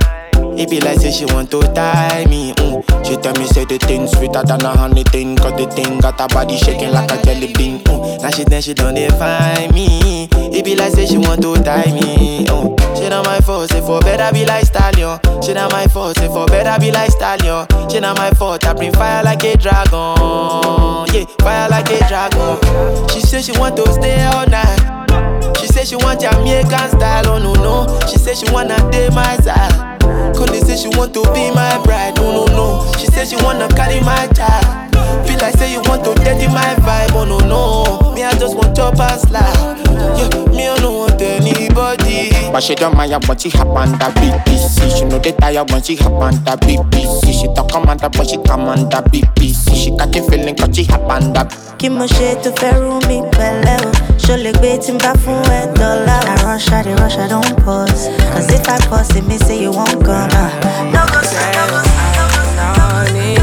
It 0.58 0.70
be 0.70 0.80
like 0.80 0.98
say 1.00 1.10
she 1.10 1.24
want 1.26 1.50
to 1.50 1.60
tie 1.74 2.26
me. 2.28 2.52
Mm. 2.54 2.82
She 3.06 3.16
tell 3.16 3.34
me 3.34 3.46
say 3.46 3.64
the 3.64 3.78
thing 3.78 4.06
sweeter 4.06 4.42
than 4.42 4.62
a 4.64 4.76
honey 4.76 5.02
thing, 5.04 5.36
cause 5.36 5.52
the 5.58 5.66
thing 5.70 5.98
got 6.00 6.20
her 6.20 6.28
body 6.28 6.56
shaking 6.56 6.92
like 6.92 7.10
a 7.10 7.22
jelly 7.24 7.52
bean. 7.54 7.80
Mm. 7.84 8.22
Now 8.22 8.30
she 8.30 8.44
then 8.44 8.62
she 8.62 8.74
don't 8.74 8.94
define 8.94 9.72
me. 9.72 10.28
It 10.32 10.64
be 10.64 10.76
like 10.76 10.92
say 10.92 11.06
she 11.06 11.18
want 11.18 11.42
to 11.42 11.54
tie 11.62 11.90
me. 11.92 12.44
Mm. 12.46 12.96
She 12.96 13.08
not 13.08 13.24
my 13.24 13.40
fault, 13.40 13.70
say 13.70 13.80
for 13.80 14.00
better 14.00 14.32
be 14.32 14.44
like 14.44 14.64
stallion. 14.66 15.18
She 15.42 15.52
not 15.54 15.72
my 15.72 15.86
fault, 15.86 16.16
say 16.18 16.28
for 16.28 16.46
better 16.46 16.78
be 16.80 16.92
like 16.92 17.10
stallion. 17.10 17.66
She 17.90 18.00
not 18.00 18.16
my 18.16 18.30
fault, 18.30 18.64
I 18.66 18.74
bring 18.74 18.92
fire 18.92 19.22
like 19.24 19.42
a 19.44 19.56
dragon. 19.56 21.06
Yeah, 21.12 21.24
fire 21.40 21.68
like 21.68 21.90
a 21.90 21.98
dragon. 22.08 23.08
She 23.08 23.20
say 23.20 23.42
she 23.42 23.52
want 23.58 23.76
to 23.76 23.92
stay 23.92 24.22
all 24.26 24.46
night. 24.46 25.58
She 25.58 25.66
say 25.66 25.84
she 25.84 25.96
want 25.96 26.20
Jamaican 26.20 26.90
style, 26.90 27.26
oh 27.28 27.38
no 27.38 27.54
no. 27.54 28.00
She 28.06 28.18
say 28.18 28.34
she 28.34 28.50
wanna 28.52 28.76
date 28.90 29.12
my 29.12 29.36
side. 29.38 29.91
Cause 30.34 30.50
say 30.66 30.76
she 30.76 30.88
want 30.96 31.14
to 31.14 31.22
be 31.32 31.50
my 31.50 31.80
bride, 31.84 32.16
no 32.16 32.46
no 32.46 32.46
no. 32.46 32.92
She 32.98 33.06
say 33.06 33.24
she 33.24 33.36
wanna 33.44 33.68
carry 33.68 34.00
my 34.00 34.26
child. 34.28 34.81
Feel 35.26 35.38
like 35.38 35.54
say 35.58 35.72
you 35.72 35.80
want 35.86 36.04
to 36.04 36.14
dirty 36.22 36.46
my 36.48 36.74
vibe, 36.84 37.12
oh 37.14 37.24
no 37.24 37.38
no. 37.38 38.12
Me 38.14 38.22
I 38.24 38.32
just 38.38 38.56
want 38.56 38.76
chop 38.76 38.98
and 39.00 39.20
slide. 39.20 39.78
Yeah, 40.18 40.28
me 40.50 40.68
I 40.68 40.76
don't 40.78 40.96
want 40.96 41.20
anybody. 41.22 42.30
But 42.52 42.62
she 42.62 42.74
don't 42.74 42.96
mind 42.96 43.12
when 43.26 43.38
she 43.38 43.50
hop 43.50 43.68
on 43.68 43.92
the 43.92 44.08
BBC. 44.20 44.98
She 44.98 45.04
know 45.04 45.18
they 45.18 45.32
tired 45.32 45.70
when 45.70 45.82
she 45.82 45.96
hop 45.96 46.12
on 46.12 46.34
the 46.44 46.56
BBC. 46.60 47.32
She 47.32 47.46
talk 47.54 47.70
commander 47.70 48.08
but 48.10 48.28
she 48.28 48.36
come 48.42 48.62
on 48.68 48.88
the 48.90 49.00
BBC. 49.10 49.74
She 49.74 49.90
got 49.96 50.12
the 50.12 50.20
feeling 50.30 50.54
cause 50.56 50.76
she 50.76 50.84
hop 50.84 51.02
on 51.10 51.32
the 51.32 51.42
kí 51.82 51.88
mo 51.90 52.06
ṣe 52.06 52.36
tó 52.42 52.50
fẹ́ 52.54 52.78
rú 52.78 53.00
mi 53.08 53.18
pẹ̀lẹ́ 53.34 53.82
o 53.82 53.90
ṣo 54.22 54.34
lè 54.38 54.52
gbé 54.54 54.78
tí 54.78 54.92
n 54.94 54.98
bá 55.02 55.10
fún 55.18 55.42
ẹ 55.50 55.66
dọ́là 55.74 56.16
o. 56.22 56.26
na 56.28 56.34
rush 56.46 56.70
i 56.70 56.82
dey 56.86 56.94
rush 57.02 57.18
i 57.18 57.26
don 57.26 57.42
pause 57.66 58.06
cause 58.30 58.54
if 58.54 58.68
i 58.70 58.78
pause 58.86 59.10
it 59.18 59.26
mean 59.26 59.40
say 59.40 59.58
you 59.58 59.72
wan 59.74 59.90
come. 60.06 60.30
Uh. 60.30 60.46
no 60.94 61.02
go 61.10 61.18
slow 61.26 61.50
no 61.58 61.62
go 61.74 61.80
slow 61.82 62.06
no 62.14 62.24
go 62.30 62.42
slow. 62.54 62.70
I 63.02 63.41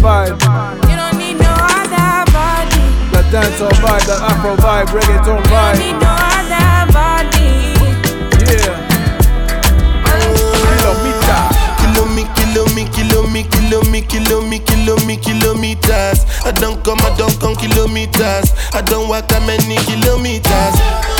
vibe? 0.00 0.40
You 0.88 0.96
don't 0.96 1.16
need 1.20 1.36
no 1.36 1.52
other 1.52 2.24
body. 2.32 2.84
That 3.12 3.28
dancehall 3.30 3.76
vibe, 3.84 4.04
that 4.08 4.20
Afro 4.24 4.56
vibe, 4.56 4.88
reggaeton 4.96 5.38
You 5.38 5.52
don't 5.52 5.78
need 5.78 5.96
no 6.00 6.10
other 6.10 6.88
body. 6.96 7.76
Yeah. 8.48 8.80
Kilometer. 10.80 11.40
Kilo 11.80 12.04
me, 12.16 12.24
kilo 12.34 12.64
me, 12.74 12.84
kilo 12.88 13.20
me, 13.28 13.42
kilo 13.44 13.82
me, 13.84 14.00
kilo 14.02 14.40
me, 14.40 14.58
kilo 14.58 14.96
me, 15.06 15.16
kilometers. 15.16 16.24
I 16.44 16.52
don't 16.52 16.82
come, 16.82 17.00
I 17.00 17.14
don't 17.16 17.38
come 17.38 17.54
kilometers. 17.54 18.52
I 18.72 18.80
don't 18.82 19.08
walk 19.08 19.28
that 19.28 19.44
many 19.46 19.76
kilometers. 19.84 21.19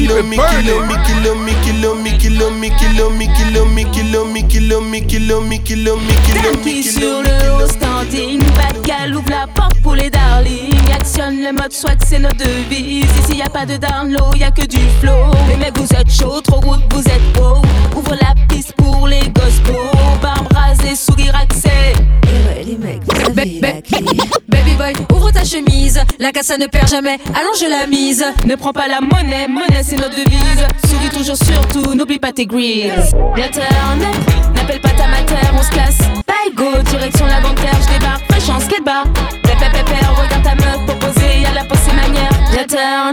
kilo 0.00 0.22
me, 0.22 0.36
kilo 0.36 0.86
me, 0.86 0.96
kilo 1.04 1.34
me, 1.34 1.52
kilo 1.62 1.94
me, 1.94 2.18
kilo 2.18 2.50
me, 2.50 2.70
kilo 2.70 3.10
me, 3.10 3.24
kilo 3.26 3.64
me, 3.64 3.82
kilo 3.84 4.24
me, 4.24 4.42
kilo 4.42 4.80
me, 4.80 5.00
kilo 5.02 5.40
me, 5.40 5.58
kilo 5.58 5.96
me, 5.96 6.08
T'appuies 6.42 6.82
sur 6.84 7.22
le 7.22 7.50
haut 7.52 7.68
standing, 7.68 8.40
bad 8.56 8.80
gal 8.86 9.14
ouvre 9.14 9.28
la 9.28 9.46
porte 9.46 9.80
pour 9.82 9.94
les 9.94 10.08
darlings. 10.08 10.90
Actionne 10.92 11.42
le 11.42 11.52
mode 11.52 11.72
swag, 11.72 11.98
c'est 12.06 12.18
notre 12.18 12.38
devise. 12.38 13.10
Ici 13.20 13.38
y 13.38 13.42
a 13.42 13.50
pas 13.50 13.66
de 13.66 13.76
down 13.76 14.10
low, 14.10 14.34
y 14.36 14.42
a 14.42 14.50
que 14.50 14.66
du 14.66 14.80
flow. 15.00 15.32
Les 15.48 15.56
mecs 15.56 15.76
vous 15.76 15.92
êtes 15.94 16.10
chaud, 16.10 16.40
trop 16.40 16.60
good, 16.60 16.80
vous 16.94 17.04
êtes 17.04 17.32
beau. 17.34 17.60
Ouvre 17.94 18.16
la 18.20 18.34
piste 18.48 18.72
pour 18.76 19.06
les 19.06 19.28
gospel. 19.28 19.74
Barbe 20.22 20.48
rasée, 20.54 20.96
sourire 20.96 21.34
accès. 21.36 21.94
Baby 22.76 24.74
boy, 24.76 24.92
ouvre 25.12 25.32
ta 25.32 25.44
chemise. 25.44 26.00
La 26.18 26.30
casse 26.30 26.46
ça 26.46 26.58
ne 26.58 26.66
perd 26.66 26.88
jamais, 26.88 27.18
allonge 27.34 27.68
la 27.68 27.86
mise. 27.86 28.24
Ne 28.46 28.54
prends 28.54 28.72
pas 28.72 28.86
la 28.86 29.00
monnaie, 29.00 29.48
monnaie 29.48 29.82
c'est 29.82 29.96
notre 29.96 30.14
devise. 30.14 30.66
Souris 30.86 31.10
toujours 31.10 31.36
surtout, 31.36 31.94
n'oublie 31.94 32.18
pas 32.18 32.32
tes 32.32 32.46
grilles. 32.46 32.92
Viens 33.34 33.50
n'appelle 34.54 34.80
pas 34.80 34.90
ta 34.90 35.08
mater, 35.08 35.34
on 35.58 35.62
se 35.62 35.70
casse. 35.70 35.98
Bye 36.26 36.54
go, 36.54 36.70
direction 36.90 37.26
la 37.26 37.40
bancaire, 37.40 37.76
je 37.82 37.98
débarque, 37.98 38.24
fraîche 38.30 38.48
en 38.48 38.60
skatebar. 38.60 39.04
Pépé 39.42 39.66
pépé, 39.72 39.96
regarde 40.16 40.42
ta 40.44 40.54
meuf 40.54 40.86
proposée, 40.86 41.40
y'a 41.42 41.52
la 41.52 41.64
pensée 41.64 41.92
manière. 41.92 42.30
Viens 42.52 43.12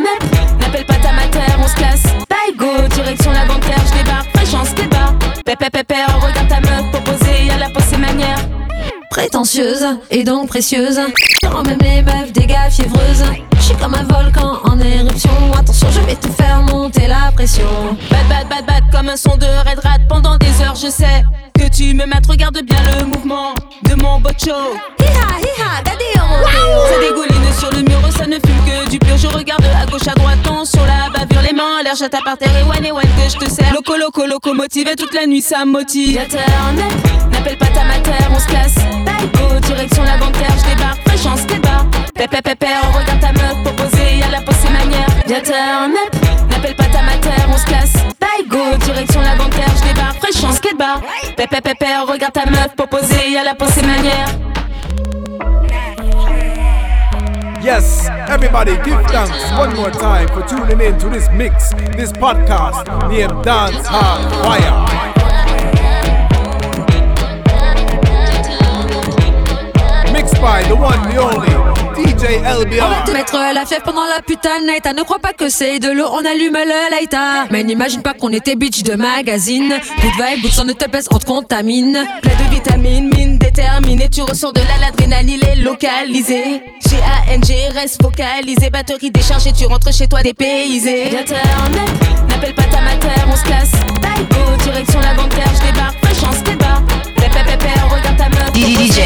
n'appelle 0.59 0.85
pas 0.85 0.95
ta 0.95 1.13
mater, 1.13 1.53
on 1.59 1.67
se 1.67 1.75
casse. 1.75 2.03
Bye 2.29 2.55
go, 2.55 2.87
direction 2.93 3.31
la 3.31 3.45
bancaire, 3.45 3.81
je 3.87 4.03
débarque, 4.03 4.29
fraîche 4.35 4.53
en 4.53 4.65
skatebar. 4.65 5.15
Pépé 5.45 5.69
pépé, 5.71 5.95
regarde 6.21 6.47
ta 6.47 6.59
meuf 6.59 6.66
prétentieuse 9.17 9.83
et 10.11 10.23
donc 10.23 10.47
précieuse. 10.47 10.99
Rends 11.43 11.63
même 11.63 11.79
les 11.81 12.03
meufs 12.03 12.31
des 12.33 12.45
gars 12.45 12.69
fiévreuses. 12.69 13.23
Je 13.55 13.61
suis 13.63 13.75
comme 13.75 13.95
un 13.95 14.03
volcan 14.03 14.59
en 14.63 14.79
éruption. 14.79 15.31
Attention, 15.57 15.87
je 15.89 16.01
vais 16.01 16.15
te 16.15 16.27
faire 16.27 16.61
monter 16.61 17.07
la 17.07 17.31
pression. 17.33 17.65
Bad, 18.11 18.27
bad, 18.29 18.47
bad, 18.47 18.65
bad, 18.67 18.83
comme 18.91 19.09
un 19.09 19.17
son 19.17 19.35
de 19.35 19.47
Red 19.67 19.79
Rat 19.79 20.05
pendant 20.07 20.37
des 20.37 20.61
heures, 20.61 20.75
je 20.75 20.91
sais 20.91 21.23
que 21.57 21.67
tu 21.67 21.95
me 21.95 22.05
mates. 22.05 22.27
Regarde 22.27 22.59
bien 22.61 22.77
le 22.95 23.05
mouvement 23.05 23.55
de 23.89 23.95
mon 23.95 24.19
bocho. 24.19 24.53
Hiha, 24.99 25.27
hiha, 25.41 25.83
Ça 25.83 26.99
dégouline 27.01 27.53
sur 27.59 27.71
le 27.71 27.81
mur, 27.81 27.99
ça 28.15 28.27
ne 28.27 28.35
fume 28.35 28.65
que 28.67 28.87
du 28.91 28.99
pur. 28.99 29.17
Je 29.17 29.27
regarde 29.27 29.63
à 29.81 29.87
gauche, 29.87 30.07
à 30.07 30.13
droite, 30.13 30.37
non, 30.45 30.63
sur 30.63 30.85
la 30.85 31.09
bavure, 31.09 31.41
les 31.41 31.53
mains 31.53 31.79
en 31.79 31.83
l'air, 31.83 31.95
j'attends 31.95 32.21
par 32.23 32.37
terre 32.37 32.55
et 32.55 32.61
one 32.61 32.85
et 32.85 32.91
one 32.91 33.01
que 33.01 33.33
je 33.33 33.37
te 33.37 33.49
sers. 33.49 33.66
Loco, 33.77 33.95
loco, 33.95 34.25
loco, 34.25 34.53
motivé 34.55 34.95
toute 34.95 35.13
la 35.13 35.27
nuit, 35.27 35.39
ça 35.39 35.63
me 35.63 35.73
motive. 35.73 36.19
N'appelle 37.31 37.57
pas 37.59 37.67
ta 37.67 37.83
mater, 37.83 38.25
on 38.35 38.39
se 38.39 38.47
casse. 38.47 38.73
Go, 38.73 39.59
direction 39.67 40.03
la 40.03 40.17
bancaire, 40.17 40.51
je 40.57 40.73
débarque, 40.73 41.07
fraîche 41.07 41.25
en 41.27 41.37
skatebar. 41.37 41.85
Pépé, 42.15 42.41
pépé, 42.41 42.65
on 42.83 42.97
regarde 42.97 43.19
ta 43.21 43.31
meuf 43.33 43.63
proposée, 43.63 44.17
y'a 44.17 44.31
la 44.31 44.41
pensée 44.41 44.69
manière. 44.71 45.05
Viens 45.27 45.41
n'appelle 46.49 46.75
pas 46.75 46.85
ta 46.85 47.03
mater, 47.03 47.43
on 47.53 47.57
se 47.59 47.65
casse. 47.67 47.93
Go, 48.47 48.57
direction 48.83 49.21
la 49.21 49.35
bancaire, 49.35 49.69
je 49.77 49.93
débarque, 49.93 50.17
fraîche 50.23 50.43
en 50.43 50.53
skatebar. 50.53 51.01
Pépé, 51.35 51.61
pépé, 51.61 51.85
on 52.01 52.11
regarde 52.11 52.33
ta 52.33 52.49
meuf 52.49 52.75
proposée, 52.75 53.29
y'a 53.31 53.43
la 53.43 53.53
pensée 53.53 53.83
manière. 53.83 54.29
Yes, 57.67 58.07
everybody 58.29 58.77
give 58.77 59.05
thanks 59.07 59.51
one 59.51 59.75
more 59.75 59.91
time 59.91 60.29
for 60.29 60.41
tuning 60.47 60.79
in 60.79 60.97
to 60.99 61.09
this 61.09 61.29
mix, 61.33 61.73
this 61.97 62.13
podcast 62.13 62.87
named 63.09 63.43
Dance 63.43 63.85
Hard 63.85 64.31
Fire. 64.41 64.71
Mixed 70.13 70.39
by 70.39 70.63
the 70.63 70.77
one, 70.77 71.09
the 71.09 71.17
only 71.17 71.76
DJ 71.97 72.41
LBR. 72.43 72.83
On 72.83 72.89
va 72.89 73.01
te 73.05 73.11
mettre 73.11 73.37
la 73.53 73.65
fièvre 73.65 73.83
pendant 73.83 74.05
la 74.05 74.21
putain 74.21 74.61
de 74.61 74.67
night. 74.67 74.85
Ne 74.95 75.03
crois 75.03 75.19
pas 75.19 75.33
que 75.33 75.49
c'est 75.49 75.79
de 75.79 75.89
l'eau, 75.89 76.07
on 76.11 76.23
allume 76.25 76.53
le 76.53 76.91
lighter. 76.91 77.47
Mais 77.49 77.63
n'imagine 77.63 78.01
pas 78.01 78.13
qu'on 78.13 78.31
était 78.31 78.55
bitch 78.55 78.83
de 78.83 78.93
magazine. 78.93 79.69
Good 80.01 80.11
vibe, 80.13 80.41
good 80.43 80.51
son 80.51 80.65
de 80.65 80.73
te 80.73 80.87
pèse, 80.87 81.07
on 81.11 81.17
te 81.17 81.25
contamine. 81.25 82.05
Plein 82.21 82.35
de 82.35 82.49
vitamines, 82.51 83.09
mine 83.15 83.37
déterminée. 83.37 84.09
Tu 84.09 84.21
ressors 84.21 84.53
de 84.53 84.59
là, 84.59 84.77
l'adrénaline 84.81 85.41
est 85.43 85.55
localisée. 85.55 86.61
G-A-N-G, 86.87 87.69
reste 87.73 88.01
focalisé. 88.01 88.69
Batterie 88.69 89.11
déchargée, 89.11 89.51
tu 89.51 89.65
rentres 89.65 89.93
chez 89.93 90.07
toi 90.07 90.21
dépaysé. 90.21 91.09
N'appelle 92.29 92.53
pas 92.53 92.63
ta 92.63 92.81
mater, 92.81 93.07
on 93.31 93.35
se 93.35 93.43
casse. 93.43 93.71
Go, 94.29 94.63
direction 94.63 94.99
la 94.99 95.13
bancaire, 95.13 95.51
je 95.55 95.71
débarque, 95.71 95.97
fraîche 96.03 96.23
en 96.23 96.31
skatebar. 96.31 96.81
Pépé, 97.15 97.43
pépé, 97.45 97.69
regarde 97.89 98.17
ta 98.17 98.29
meuf. 98.29 98.53
DJ 98.55 98.97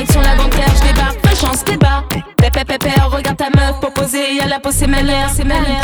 direction 0.00 0.22
la 0.22 0.34
bancaire, 0.34 0.72
je 0.76 0.88
débarque, 0.88 1.26
fraîche 1.26 1.44
en 1.44 1.54
skatebar. 1.54 2.04
Pépé, 2.36 2.64
pépé, 2.64 2.90
regarde 3.10 3.36
ta 3.36 3.50
meuf, 3.50 3.80
proposée, 3.80 4.36
y'a 4.36 4.46
la 4.46 4.58
peau, 4.58 4.70
c'est 4.72 4.86
ma 4.86 5.02
l'air, 5.02 5.28
c'est 5.34 5.44
ma 5.44 5.60
l'air. 5.60 5.82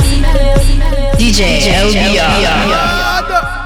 DJ 1.18 1.40
LBR. 1.40 3.65